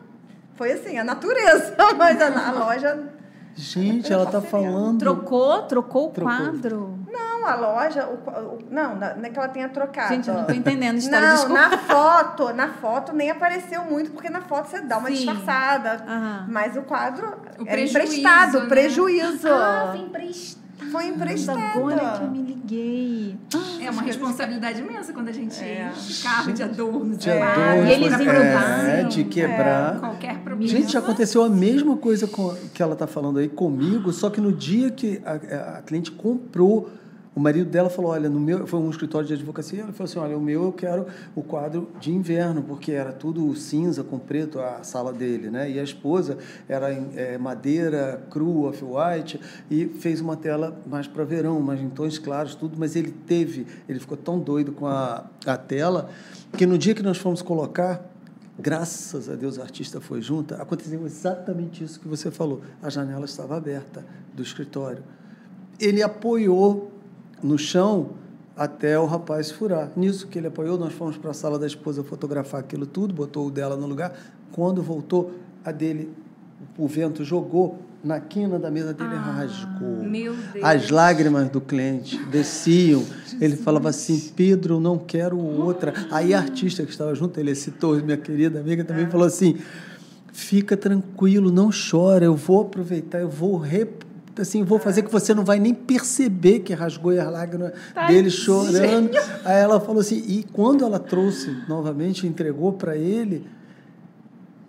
foi 0.55 0.73
assim, 0.73 0.99
a 0.99 1.05
natureza, 1.05 1.77
mas 1.99 2.21
a, 2.21 2.49
a 2.49 2.53
loja. 2.53 3.13
Gente, 3.55 4.13
ela 4.13 4.27
tá 4.27 4.41
falando. 4.41 4.99
Trocou, 4.99 5.63
trocou 5.63 6.09
o 6.09 6.11
trocou. 6.11 6.35
quadro. 6.37 6.96
A 7.47 7.55
loja, 7.55 8.07
o, 8.07 8.15
o, 8.15 8.59
não, 8.71 8.97
não 8.97 9.25
é 9.25 9.31
que 9.31 9.39
ela 9.39 9.49
tenha 9.49 9.69
trocado. 9.69 10.15
Gente, 10.15 10.29
eu 10.29 10.35
não 10.35 10.45
tô 10.45 10.53
entendendo 10.53 10.99
história, 10.99 11.29
Não, 11.29 11.35
desculpa. 11.37 11.69
na 11.69 11.79
foto, 11.79 12.53
na 12.53 12.69
foto 12.69 13.13
nem 13.13 13.31
apareceu 13.31 13.85
muito, 13.85 14.11
porque 14.11 14.29
na 14.29 14.41
foto 14.41 14.69
você 14.69 14.81
dá 14.81 14.99
uma 14.99 15.09
Sim. 15.09 15.15
disfarçada. 15.15 16.05
Uhum. 16.07 16.53
Mas 16.53 16.77
o 16.77 16.83
quadro 16.83 17.37
o 17.59 17.67
é 17.67 17.85
emprestado, 17.85 18.61
né? 18.63 18.67
prejuízo. 18.67 19.49
Ah, 19.49 19.89
foi 19.93 20.01
emprestado. 20.01 20.67
Foi 20.91 21.07
emprestado. 21.07 21.79
Agora 21.79 22.19
que 22.19 22.25
eu 22.25 22.31
me 22.31 22.43
liguei. 22.43 23.37
É 23.81 23.91
uma 23.91 24.03
responsabilidade 24.03 24.81
imensa 24.81 25.13
quando 25.13 25.29
a 25.29 25.33
gente 25.33 25.63
é. 25.63 25.91
carro 26.23 26.53
de 26.53 26.63
adorno, 26.63 27.17
de 27.17 27.31
é. 27.31 27.43
adorno, 27.43 27.87
e 27.87 27.93
eles 27.93 28.13
embrulharam. 28.13 28.89
É, 28.89 29.03
de 29.05 29.25
quebrar. 29.25 29.97
É, 29.97 29.99
qualquer 29.99 30.39
problema. 30.41 30.71
Gente, 30.71 30.97
aconteceu 30.97 31.43
a 31.43 31.49
mesma 31.49 31.97
coisa 31.97 32.27
com, 32.27 32.55
que 32.75 32.83
ela 32.83 32.93
está 32.93 33.07
falando 33.07 33.39
aí 33.39 33.49
comigo, 33.49 34.13
só 34.13 34.29
que 34.29 34.41
no 34.41 34.53
dia 34.53 34.91
que 34.91 35.23
a, 35.25 35.79
a 35.79 35.83
cliente 35.83 36.11
comprou 36.11 36.91
o 37.37 37.41
marido 37.41 37.69
dela 37.69 37.91
falou, 37.91 38.13
olha, 38.13 38.31
no 38.31 38.41
meu 38.41 38.67
foi 38.67 38.81
um 38.81 38.89
escritório 38.89 39.29
de 39.29 39.35
advocacia, 39.35 39.83
ele 39.83 39.93
falou 39.93 40.11
assim, 40.11 40.19
olha, 40.19 40.39
o 40.39 40.41
meu 40.41 40.65
eu 40.65 40.73
quero 40.73 41.07
o 41.35 41.43
quadro 41.43 41.91
de 42.01 42.11
inverno, 42.11 42.63
porque 42.63 42.93
era 42.93 43.13
tudo 43.13 43.55
cinza 43.55 44.03
com 44.03 44.19
preto 44.19 44.59
a 44.59 44.83
sala 44.83 45.13
dele, 45.13 45.51
né? 45.51 45.71
E 45.71 45.79
a 45.79 45.83
esposa 45.83 46.39
era 46.67 46.91
em 46.91 47.11
é, 47.15 47.37
madeira 47.37 48.25
crua, 48.31 48.71
off-white, 48.71 49.39
e 49.71 49.85
fez 49.85 50.23
uma 50.23 50.35
tela 50.35 50.81
mais 50.87 51.07
para 51.07 51.25
verão, 51.25 51.61
mais 51.61 51.79
em 51.79 51.91
tons 51.91 52.19
claros, 52.19 52.55
tudo, 52.55 52.79
mas 52.79 52.97
ele 52.97 53.11
teve, 53.11 53.67
ele 53.87 54.01
ficou 54.01 54.17
tão 54.17 54.39
doido 54.39 54.73
com 54.73 54.87
a, 54.87 55.27
a 55.45 55.59
tela, 55.59 56.09
que 56.57 56.65
no 56.65 56.79
dia 56.79 56.95
que 56.95 57.03
nós 57.03 57.19
fomos 57.19 57.43
colocar, 57.43 58.03
graças 58.59 59.29
a 59.29 59.35
Deus 59.35 59.59
a 59.59 59.63
artista 59.63 60.01
foi 60.01 60.23
junto, 60.23 60.55
aconteceu 60.55 61.05
exatamente 61.05 61.85
isso 61.85 62.01
que 62.01 62.09
você 62.09 62.31
falou. 62.31 62.63
A 62.83 62.89
janela 62.89 63.27
estava 63.27 63.59
aberta 63.59 64.03
do 64.33 64.43
escritório. 64.43 65.03
Ele 65.79 66.03
apoiou 66.03 66.96
no 67.43 67.59
chão 67.59 68.11
até 68.57 68.99
o 68.99 69.05
rapaz 69.05 69.51
furar. 69.51 69.91
Nisso 69.97 70.27
que 70.27 70.39
ele 70.39 70.47
apoiou, 70.47 70.79
nós 70.79 70.93
fomos 70.93 71.17
para 71.17 71.31
a 71.31 71.35
sala 71.35 71.59
da 71.59 71.67
esposa 71.67 72.03
fotografar 72.03 72.61
aquilo 72.61 72.87
tudo, 72.87 73.13
botou 73.13 73.47
o 73.47 73.51
dela 73.51 73.77
no 73.77 73.87
lugar. 73.87 74.15
Quando 74.53 74.83
voltou, 74.83 75.33
a 75.65 75.71
dele, 75.71 76.11
o 76.79 76.87
vento 76.87 77.23
jogou 77.25 77.79
na 78.03 78.21
quina 78.21 78.59
da 78.59 78.71
mesa 78.71 78.95
dele 78.95 79.15
ah, 79.15 79.19
rasgou. 79.19 79.99
As 80.63 80.91
lágrimas 80.91 81.51
do 81.51 81.61
cliente 81.61 82.17
desciam. 82.27 83.05
Ele 83.41 83.57
falava 83.57 83.89
assim: 83.89 84.33
Pedro, 84.35 84.81
não 84.81 84.97
quero 84.97 85.39
outra. 85.39 85.93
Aí 86.11 86.33
a 86.33 86.39
artista 86.39 86.85
que 86.85 86.91
estava 86.91 87.15
junto, 87.15 87.39
ele 87.39 87.55
citou, 87.55 87.97
minha 87.97 88.17
querida 88.17 88.61
amiga, 88.61 88.85
também 88.85 89.05
ah. 89.05 89.11
falou 89.11 89.27
assim 89.27 89.59
fica 90.37 90.77
tranquilo, 90.77 91.51
não 91.51 91.71
chora, 91.71 92.27
eu 92.27 92.37
vou 92.37 92.61
aproveitar, 92.61 93.21
eu 93.21 93.29
vou 93.29 93.57
re, 93.57 93.89
assim, 94.43 94.63
vou 94.63 94.79
fazer 94.79 95.03
que 95.03 95.11
você 95.11 95.35
não 95.35 95.45
vai 95.45 95.59
nem 95.59 95.75
perceber 95.75 96.61
que 96.61 96.73
rasgou 96.75 97.19
a 97.19 97.31
lágrima 97.31 97.73
dele 98.07 98.31
chorando. 98.31 99.11
Aí 99.45 99.61
ela 99.61 99.81
falou 99.81 100.01
assim, 100.01 100.23
e 100.27 100.45
quando 100.53 100.85
ela 100.85 100.99
trouxe 100.99 101.57
novamente, 101.69 102.27
entregou 102.27 102.73
para 102.73 102.97
ele, 102.97 103.47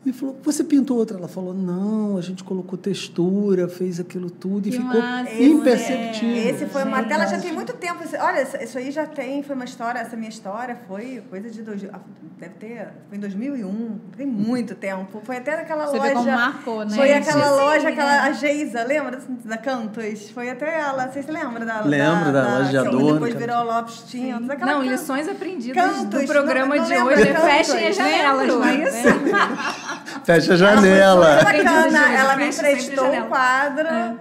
ele 0.05 0.13
falou, 0.13 0.39
você 0.41 0.63
pintou 0.63 0.97
outra? 0.97 1.17
Ela 1.17 1.27
falou, 1.27 1.53
não, 1.53 2.17
a 2.17 2.21
gente 2.21 2.43
colocou 2.43 2.77
textura, 2.77 3.67
fez 3.67 3.99
aquilo 3.99 4.29
tudo 4.29 4.67
e 4.67 4.71
que 4.71 4.77
ficou 4.77 5.01
imperceptível. 5.39 6.49
Esse 6.49 6.65
foi 6.67 6.83
uma 6.83 7.03
tela, 7.03 7.25
já 7.27 7.39
tem 7.39 7.51
muito 7.51 7.73
tempo. 7.73 8.03
Olha, 8.19 8.41
isso 8.41 8.77
aí 8.77 8.89
já 8.91 9.05
tem, 9.05 9.43
foi 9.43 9.55
uma 9.55 9.65
história, 9.65 9.99
essa 9.99 10.15
minha 10.15 10.29
história 10.29 10.77
foi 10.87 11.21
coisa 11.29 11.49
de, 11.49 11.61
dois, 11.61 11.83
ah, 11.91 11.99
deve 12.37 12.53
ter, 12.55 12.87
foi 13.09 13.17
em 13.17 13.21
2001, 13.21 13.99
tem 14.15 14.25
muito 14.25 14.75
tempo. 14.75 15.21
Foi 15.23 15.37
até 15.37 15.57
naquela 15.57 15.87
você 15.87 15.97
loja. 15.97 16.09
Vê 16.09 16.15
como 16.15 16.31
marcou, 16.31 16.85
né? 16.85 16.95
Foi 16.95 17.13
aquela 17.13 17.43
Sim, 17.43 17.49
loja, 17.49 17.89
aquela, 17.89 18.11
né? 18.11 18.19
a 18.19 18.31
Geisa, 18.31 18.83
lembra 18.83 19.19
da 19.43 19.57
Cantos? 19.57 20.29
Foi 20.29 20.49
até 20.49 20.79
ela, 20.79 21.11
vocês 21.11 21.25
se 21.25 21.31
lembram 21.31 21.65
da... 21.65 21.81
Lembro 21.81 22.31
da, 22.31 22.43
da 22.43 22.57
loja 22.59 22.69
de 22.69 22.77
adorno. 22.77 23.13
Depois 23.13 23.33
virou 23.33 23.63
Lopes 23.63 24.03
tinha. 24.07 24.39
Não, 24.39 24.55
Cantos. 24.55 24.87
lições 24.87 25.27
aprendidas 25.27 25.83
Cantos, 25.83 26.21
do 26.21 26.27
programa 26.27 26.75
não, 26.75 26.83
não 26.83 26.87
de 26.87 26.97
hoje. 26.97 27.33
Fechem 27.33 27.87
as 27.87 27.95
janelas, 27.95 28.47
não 28.47 28.63
é 28.63 28.75
isso? 28.75 29.96
Fecha 30.23 30.53
a 30.53 30.57
janela. 30.57 31.29
Ela 31.29 31.45
foi 31.45 31.63
bacana, 31.63 32.13
ela 32.13 32.35
me 32.35 32.47
emprestou 32.47 33.11
o 33.11 33.27
quadro. 33.27 33.87
É. 33.87 34.15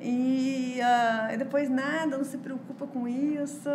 E, 0.00 0.80
uh, 0.80 1.32
e 1.32 1.36
depois, 1.36 1.70
nada, 1.70 2.16
não 2.16 2.24
se 2.24 2.36
preocupa 2.38 2.86
com 2.86 3.06
isso 3.06 3.68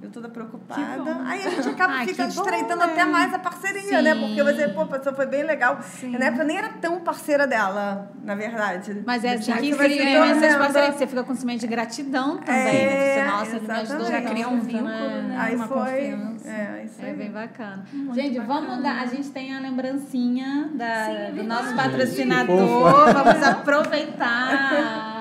eu 0.00 0.10
toda 0.10 0.28
preocupada. 0.28 1.22
Aí 1.26 1.44
a 1.44 1.50
gente 1.50 1.68
acaba 1.68 2.04
ficando 2.04 2.30
estreitando 2.30 2.82
até 2.84 3.04
mais 3.04 3.34
a 3.34 3.38
parceria, 3.38 3.98
Sim. 3.98 4.02
né? 4.02 4.14
Porque 4.14 4.42
você, 4.42 4.68
pô, 4.68 4.82
a 4.82 4.86
pessoa 4.86 5.14
foi 5.14 5.26
bem 5.26 5.42
legal. 5.42 5.80
Sim. 5.82 6.16
Na 6.16 6.26
época 6.26 6.42
eu 6.42 6.46
nem 6.46 6.56
era 6.56 6.68
tão 6.68 7.00
parceira 7.00 7.48
dela, 7.48 8.12
na 8.22 8.36
verdade. 8.36 9.02
Mas 9.04 9.24
é 9.24 9.34
assim 9.34 9.52
que 9.54 9.72
você 9.74 10.00
essas 10.00 10.56
parcerias, 10.56 10.94
você 10.94 11.06
fica 11.06 11.24
com 11.24 11.34
sentimento 11.34 11.60
de 11.60 11.66
gratidão 11.66 12.38
também. 12.38 12.76
É, 12.76 13.14
você, 13.14 13.30
nossa, 13.30 13.56
ele 13.56 13.66
me 13.66 13.72
ajudou. 13.72 14.06
Já 14.06 14.22
cria 14.22 14.48
um 14.48 14.60
vínculo, 14.60 14.88
né? 14.88 15.22
né? 15.22 15.36
Aí 15.36 15.56
Uma 15.56 15.66
foi. 15.66 15.78
Confiança. 15.78 16.48
É, 16.48 16.84
isso 16.84 17.02
é 17.04 17.12
bem 17.12 17.30
bacana. 17.32 17.84
Muito 17.92 18.14
gente, 18.14 18.38
bacana. 18.38 18.60
vamos 18.60 18.82
dar. 18.82 19.02
A 19.02 19.06
gente 19.06 19.30
tem 19.30 19.56
a 19.56 19.58
lembrancinha 19.58 20.70
da, 20.74 21.06
Sim, 21.06 21.34
do 21.34 21.42
nosso 21.42 21.74
patrocinador. 21.74 23.12
Vamos 23.12 23.42
aproveitar 23.42 25.14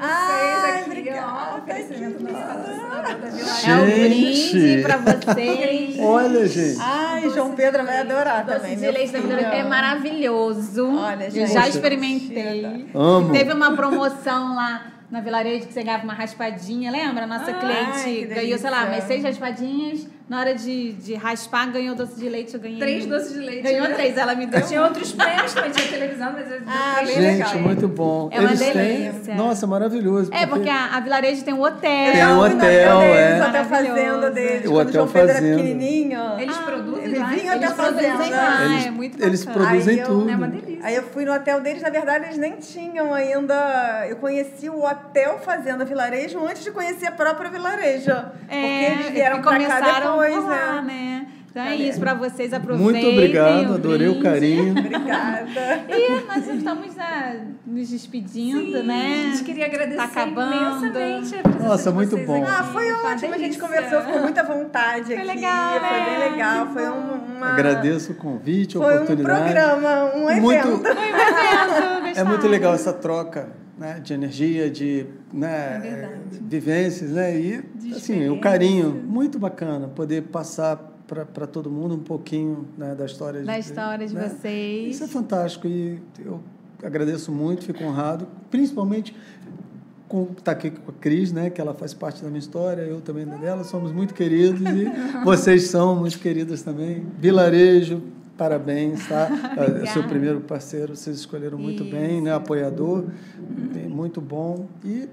Ai, 0.00 0.78
aqui, 0.80 0.90
obrigada, 0.90 1.26
ó, 1.26 1.58
oferecimento 1.58 2.22
do 2.22 2.32
patrocinador 2.32 3.02
da 3.02 3.30
Vila 3.30 3.50
É 3.66 3.76
um 3.76 3.86
brinde 3.86 4.82
para 4.82 4.96
vocês. 4.96 5.98
Olha, 6.00 6.46
gente. 6.46 6.78
Ai, 6.80 7.30
João 7.30 7.52
Pedro 7.52 7.84
vai 7.84 7.98
adorar 7.98 8.46
também. 8.46 8.76
de 8.76 8.90
leite 8.90 9.12
da 9.12 9.18
Vila 9.20 9.40
é 9.40 9.64
maravilhoso. 9.64 10.96
Olha, 10.96 11.30
gente. 11.30 11.40
Eu 11.40 11.46
já 11.46 11.68
experimentei. 11.68 12.88
Amo. 12.94 13.32
Teve 13.32 13.52
uma 13.52 13.74
promoção 13.74 14.54
lá 14.54 14.92
na 15.10 15.20
Vilarejo 15.20 15.66
que 15.66 15.72
você 15.72 15.82
ganhava 15.82 16.04
uma 16.04 16.14
raspadinha, 16.14 16.90
lembra? 16.90 17.26
Nossa 17.26 17.52
cliente 17.52 18.26
ganhou, 18.26 18.58
sei 18.58 18.70
lá, 18.70 18.84
umas 18.84 19.04
seis 19.04 19.22
raspadinhas 19.22 20.06
na 20.28 20.40
hora 20.40 20.54
de, 20.54 20.92
de 20.92 21.14
raspar, 21.14 21.70
ganhou 21.72 21.94
doce 21.94 22.14
de 22.20 22.28
leite, 22.28 22.52
eu 22.52 22.60
ganhei. 22.60 22.78
Três 22.78 23.06
doces 23.06 23.32
de 23.32 23.40
leite. 23.40 23.62
Ganhou 23.62 23.88
né? 23.88 23.94
três, 23.94 24.16
ela 24.16 24.34
me 24.34 24.46
deu. 24.46 24.60
Tinha 24.60 24.82
outros 24.82 25.12
prêmios 25.12 25.54
também, 25.54 25.70
tinha 25.70 25.88
televisão, 25.88 26.32
mas 26.34 26.50
eu 26.50 26.60
ah, 26.68 27.04
Gente, 27.04 27.18
legal. 27.18 27.58
muito 27.60 27.88
bom. 27.88 28.28
É 28.30 28.40
uma 28.40 28.50
Eles 28.50 28.58
delícia. 28.58 29.12
Têm... 29.24 29.34
Nossa, 29.36 29.66
maravilhoso. 29.66 30.30
É, 30.32 30.46
porque 30.46 30.68
a, 30.68 30.96
a 30.96 31.00
Vilarejo 31.00 31.42
tem 31.44 31.54
um 31.54 31.62
hotel. 31.62 32.12
Tem 32.12 32.26
um 32.26 32.40
hotel, 32.40 33.00
é. 33.00 33.40
O 33.40 33.48
hotel 33.48 33.64
fazenda 33.64 34.30
deles. 34.30 34.70
O 34.70 34.74
hotel 34.74 35.06
fazenda. 35.06 35.32
era 35.32 35.56
pequenininho. 35.56 36.20
Eles 36.38 36.56
ah, 36.58 36.62
produzem 36.62 37.04
eles 37.04 37.18
lá. 37.18 37.26
Vinham 37.26 37.56
até 37.56 37.68
fazenda. 37.68 38.24
Eles, 38.64 38.86
é 38.86 38.90
muito 38.90 39.24
Eles 39.24 39.44
produzem 39.46 40.02
tudo. 40.02 40.30
É 40.30 40.36
uma 40.36 40.48
delícia. 40.48 40.78
Aí 40.82 40.94
eu 40.94 41.04
fui 41.04 41.24
no 41.24 41.32
hotel 41.32 41.60
deles, 41.62 41.82
na 41.82 41.90
verdade 41.90 42.26
eles 42.26 42.38
nem 42.38 42.56
tinham 42.56 43.14
ainda... 43.14 44.06
Eu 44.08 44.16
conheci 44.16 44.68
o 44.68 44.84
hotel 44.84 45.38
Fazenda 45.38 45.84
Vilarejo 45.84 46.38
antes 46.46 46.62
de 46.62 46.70
conhecer 46.70 47.06
a 47.06 47.12
própria 47.12 47.50
Vilarejo. 47.50 48.10
É, 48.10 48.30
porque 48.48 48.92
eles 48.92 49.08
vieram 49.10 49.40
pra 49.40 49.58
cá 49.58 49.80
depois, 49.80 50.17
né? 50.20 50.82
né? 50.82 51.26
Então 51.50 51.62
é 51.62 51.76
isso, 51.76 51.98
para 51.98 52.14
vocês 52.14 52.52
aproveitem. 52.52 53.02
Muito 53.02 53.08
obrigado, 53.08 53.74
adorei 53.74 54.08
o 54.08 54.20
carinho. 54.20 54.70
Obrigada. 54.78 55.84
E 55.88 56.26
nós 56.26 56.46
estamos 56.46 56.94
né, 56.94 57.46
nos 57.66 57.88
despedindo, 57.88 58.78
Sim, 58.78 58.82
né? 58.84 59.24
A 59.26 59.30
gente 59.30 59.44
queria 59.44 59.66
agradecer 59.66 59.96
tá 59.96 60.04
acabando. 60.04 60.54
imensamente 60.54 61.34
a 61.36 61.64
Nossa, 61.64 61.90
muito 61.90 62.16
bom. 62.18 62.42
Aqui. 62.42 62.52
Ah, 62.52 62.64
foi 62.64 62.92
ótimo, 62.92 63.34
a 63.34 63.38
gente 63.38 63.58
conversou 63.58 64.02
com 64.02 64.18
muita 64.20 64.44
vontade 64.44 65.06
foi 65.06 65.16
aqui. 65.16 65.26
Legal, 65.26 65.80
foi 65.80 65.90
né? 65.90 66.04
bem 66.04 66.30
legal, 66.30 66.66
foi 66.68 66.88
uma... 66.88 67.52
Agradeço 67.52 68.12
o 68.12 68.14
convite, 68.14 68.76
a 68.76 68.80
foi 68.80 68.94
oportunidade. 68.94 69.38
Foi 69.38 69.50
um 69.50 69.52
programa, 69.52 70.16
um 70.16 70.30
evento. 70.30 70.42
Muito... 70.42 70.82
Foi 70.88 71.86
um 71.86 71.98
evento, 71.98 72.18
É 72.18 72.24
muito 72.24 72.46
legal 72.46 72.74
essa 72.74 72.92
troca 72.92 73.48
né, 73.78 74.00
de 74.00 74.12
energia, 74.12 74.70
de 74.70 75.06
né, 75.32 75.48
é 75.48 76.18
vivências, 76.30 77.12
né? 77.12 77.38
E 77.40 77.64
assim, 77.94 78.28
o 78.28 78.40
carinho, 78.40 78.90
muito 78.92 79.38
bacana 79.38 79.88
poder 79.88 80.22
passar 80.24 80.76
para 81.06 81.46
todo 81.46 81.70
mundo 81.70 81.94
um 81.94 82.02
pouquinho 82.02 82.68
né, 82.76 82.94
da 82.94 83.06
história 83.06 83.42
da 83.42 83.54
de, 83.54 83.60
história 83.60 84.06
de 84.06 84.14
né? 84.14 84.28
vocês. 84.28 84.96
Isso 84.96 85.04
é 85.04 85.08
fantástico 85.08 85.66
e 85.66 85.98
eu 86.22 86.40
agradeço 86.82 87.32
muito, 87.32 87.64
fico 87.64 87.82
honrado, 87.82 88.28
principalmente 88.50 89.16
com 90.06 90.22
estar 90.22 90.42
tá 90.42 90.52
aqui 90.52 90.70
com 90.70 90.90
a 90.90 90.94
Cris, 90.94 91.32
né, 91.32 91.50
que 91.50 91.60
ela 91.60 91.74
faz 91.74 91.92
parte 91.92 92.22
da 92.22 92.28
minha 92.28 92.38
história, 92.38 92.82
eu 92.82 93.00
também 93.00 93.26
da 93.26 93.36
dela, 93.36 93.62
somos 93.62 93.92
muito 93.92 94.14
queridos 94.14 94.60
e 94.60 94.90
vocês 95.24 95.64
são 95.64 95.96
muito 95.96 96.18
queridas 96.18 96.62
também. 96.62 97.06
Vilarejo, 97.18 98.02
parabéns, 98.38 99.06
tá? 99.06 99.28
é 99.82 99.86
seu 99.86 100.04
primeiro 100.04 100.40
parceiro, 100.40 100.96
vocês 100.96 101.16
escolheram 101.16 101.58
muito 101.58 101.82
Isso. 101.82 101.92
bem, 101.92 102.22
né, 102.22 102.32
apoiador, 102.32 103.04
muito 103.88 104.20
bom 104.20 104.66
e 104.84 105.08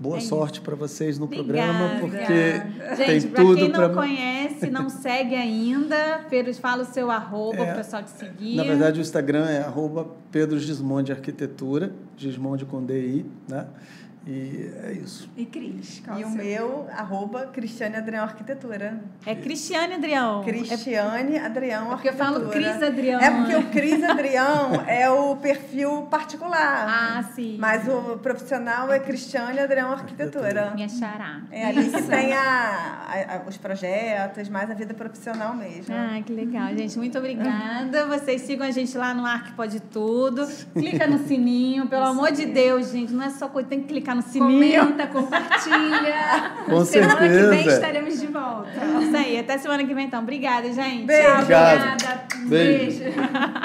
Boa 0.00 0.16
é 0.16 0.20
sorte 0.20 0.62
para 0.62 0.74
vocês 0.74 1.18
no 1.18 1.26
Obrigada. 1.26 1.74
programa, 1.74 2.00
porque 2.00 2.96
Gente, 2.96 3.06
tem 3.06 3.20
tudo 3.32 3.52
para... 3.52 3.56
quem 3.56 3.68
não 3.68 3.74
pra... 3.74 3.88
conhece, 3.90 4.66
não 4.72 4.88
segue 4.88 5.34
ainda, 5.34 6.24
Pedro, 6.30 6.54
fala 6.54 6.84
o 6.84 6.86
seu 6.86 7.10
arroba 7.10 7.58
é, 7.58 7.64
para 7.66 7.74
o 7.74 7.76
pessoal 7.76 8.02
te 8.02 8.10
seguir. 8.12 8.56
Na 8.56 8.62
verdade, 8.62 8.98
o 8.98 9.02
Instagram 9.02 9.44
é 9.44 9.58
arroba 9.58 10.08
Pedro 10.32 10.58
Gismonde 10.58 11.12
Arquitetura, 11.12 11.92
Gismonde 12.16 12.64
com 12.64 12.82
DI, 12.82 13.26
né? 13.46 13.66
E 14.26 14.70
é 14.84 14.92
isso. 14.92 15.30
E 15.36 15.46
Cris? 15.46 16.02
E 16.18 16.24
o 16.24 16.30
meu, 16.30 16.86
arroba 16.94 17.46
Cristiane 17.46 17.96
Adrião 17.96 18.24
Arquitetura. 18.24 19.00
É 19.24 19.34
Cristiane 19.34 19.94
Adrião. 19.94 20.44
Cristiane 20.44 21.36
é... 21.36 21.44
Adrião 21.44 21.90
Arquitetura. 21.90 21.96
Porque 21.96 22.08
eu 22.08 22.12
falo 22.12 22.50
Cris 22.50 22.82
Adrião. 22.82 23.20
É 23.20 23.30
porque 23.30 23.56
o 23.56 23.70
Cris 23.70 24.04
Adrião 24.04 24.74
é 24.86 25.10
o 25.10 25.36
perfil 25.36 26.02
particular. 26.10 26.86
Ah, 26.86 27.22
sim. 27.34 27.56
Mas 27.58 27.88
o 27.88 28.18
profissional 28.18 28.92
é 28.92 28.98
Cristiane 28.98 29.58
Adrião 29.58 29.90
Arquitetura. 29.90 30.72
Minha 30.74 30.88
xará. 30.88 31.40
É 31.50 31.66
ali 31.66 31.90
que 31.90 32.02
tem 32.02 32.34
a, 32.34 33.42
a, 33.44 33.48
os 33.48 33.56
projetos, 33.56 34.48
mais 34.50 34.70
a 34.70 34.74
vida 34.74 34.92
profissional 34.92 35.54
mesmo. 35.54 35.94
Ah, 35.94 36.20
que 36.24 36.32
legal, 36.32 36.68
gente. 36.76 36.98
Muito 36.98 37.16
obrigada. 37.16 38.06
Vocês 38.06 38.42
sigam 38.42 38.66
a 38.66 38.70
gente 38.70 38.96
lá 38.98 39.14
no 39.14 39.24
Arque 39.24 39.52
Pode 39.52 39.80
Tudo. 39.80 40.46
Clica 40.74 41.06
no 41.06 41.26
sininho, 41.26 41.86
pelo 41.86 42.04
amor 42.04 42.32
de 42.32 42.44
Deus, 42.44 42.92
gente. 42.92 43.14
Não 43.14 43.24
é 43.24 43.30
só 43.30 43.48
coisa, 43.48 43.68
tem 43.68 43.80
que 43.80 43.88
clicar 43.88 44.09
no 44.14 44.22
sininho. 44.22 44.86
Comenta, 44.86 45.06
compartilha. 45.06 46.52
Com 46.66 46.84
semana 46.84 47.18
certeza. 47.18 47.50
que 47.50 47.56
vem 47.56 47.68
estaremos 47.68 48.20
de 48.20 48.26
volta. 48.26 48.70
Isso 49.00 49.16
aí. 49.16 49.38
Até 49.38 49.58
semana 49.58 49.84
que 49.84 49.94
vem, 49.94 50.06
então. 50.06 50.20
Obrigada, 50.20 50.72
gente. 50.72 51.06
Beijo. 51.06 51.28
Tchau, 51.28 51.38
obrigada. 51.42 51.96
Beijo. 52.46 53.04
Beijo. 53.04 53.20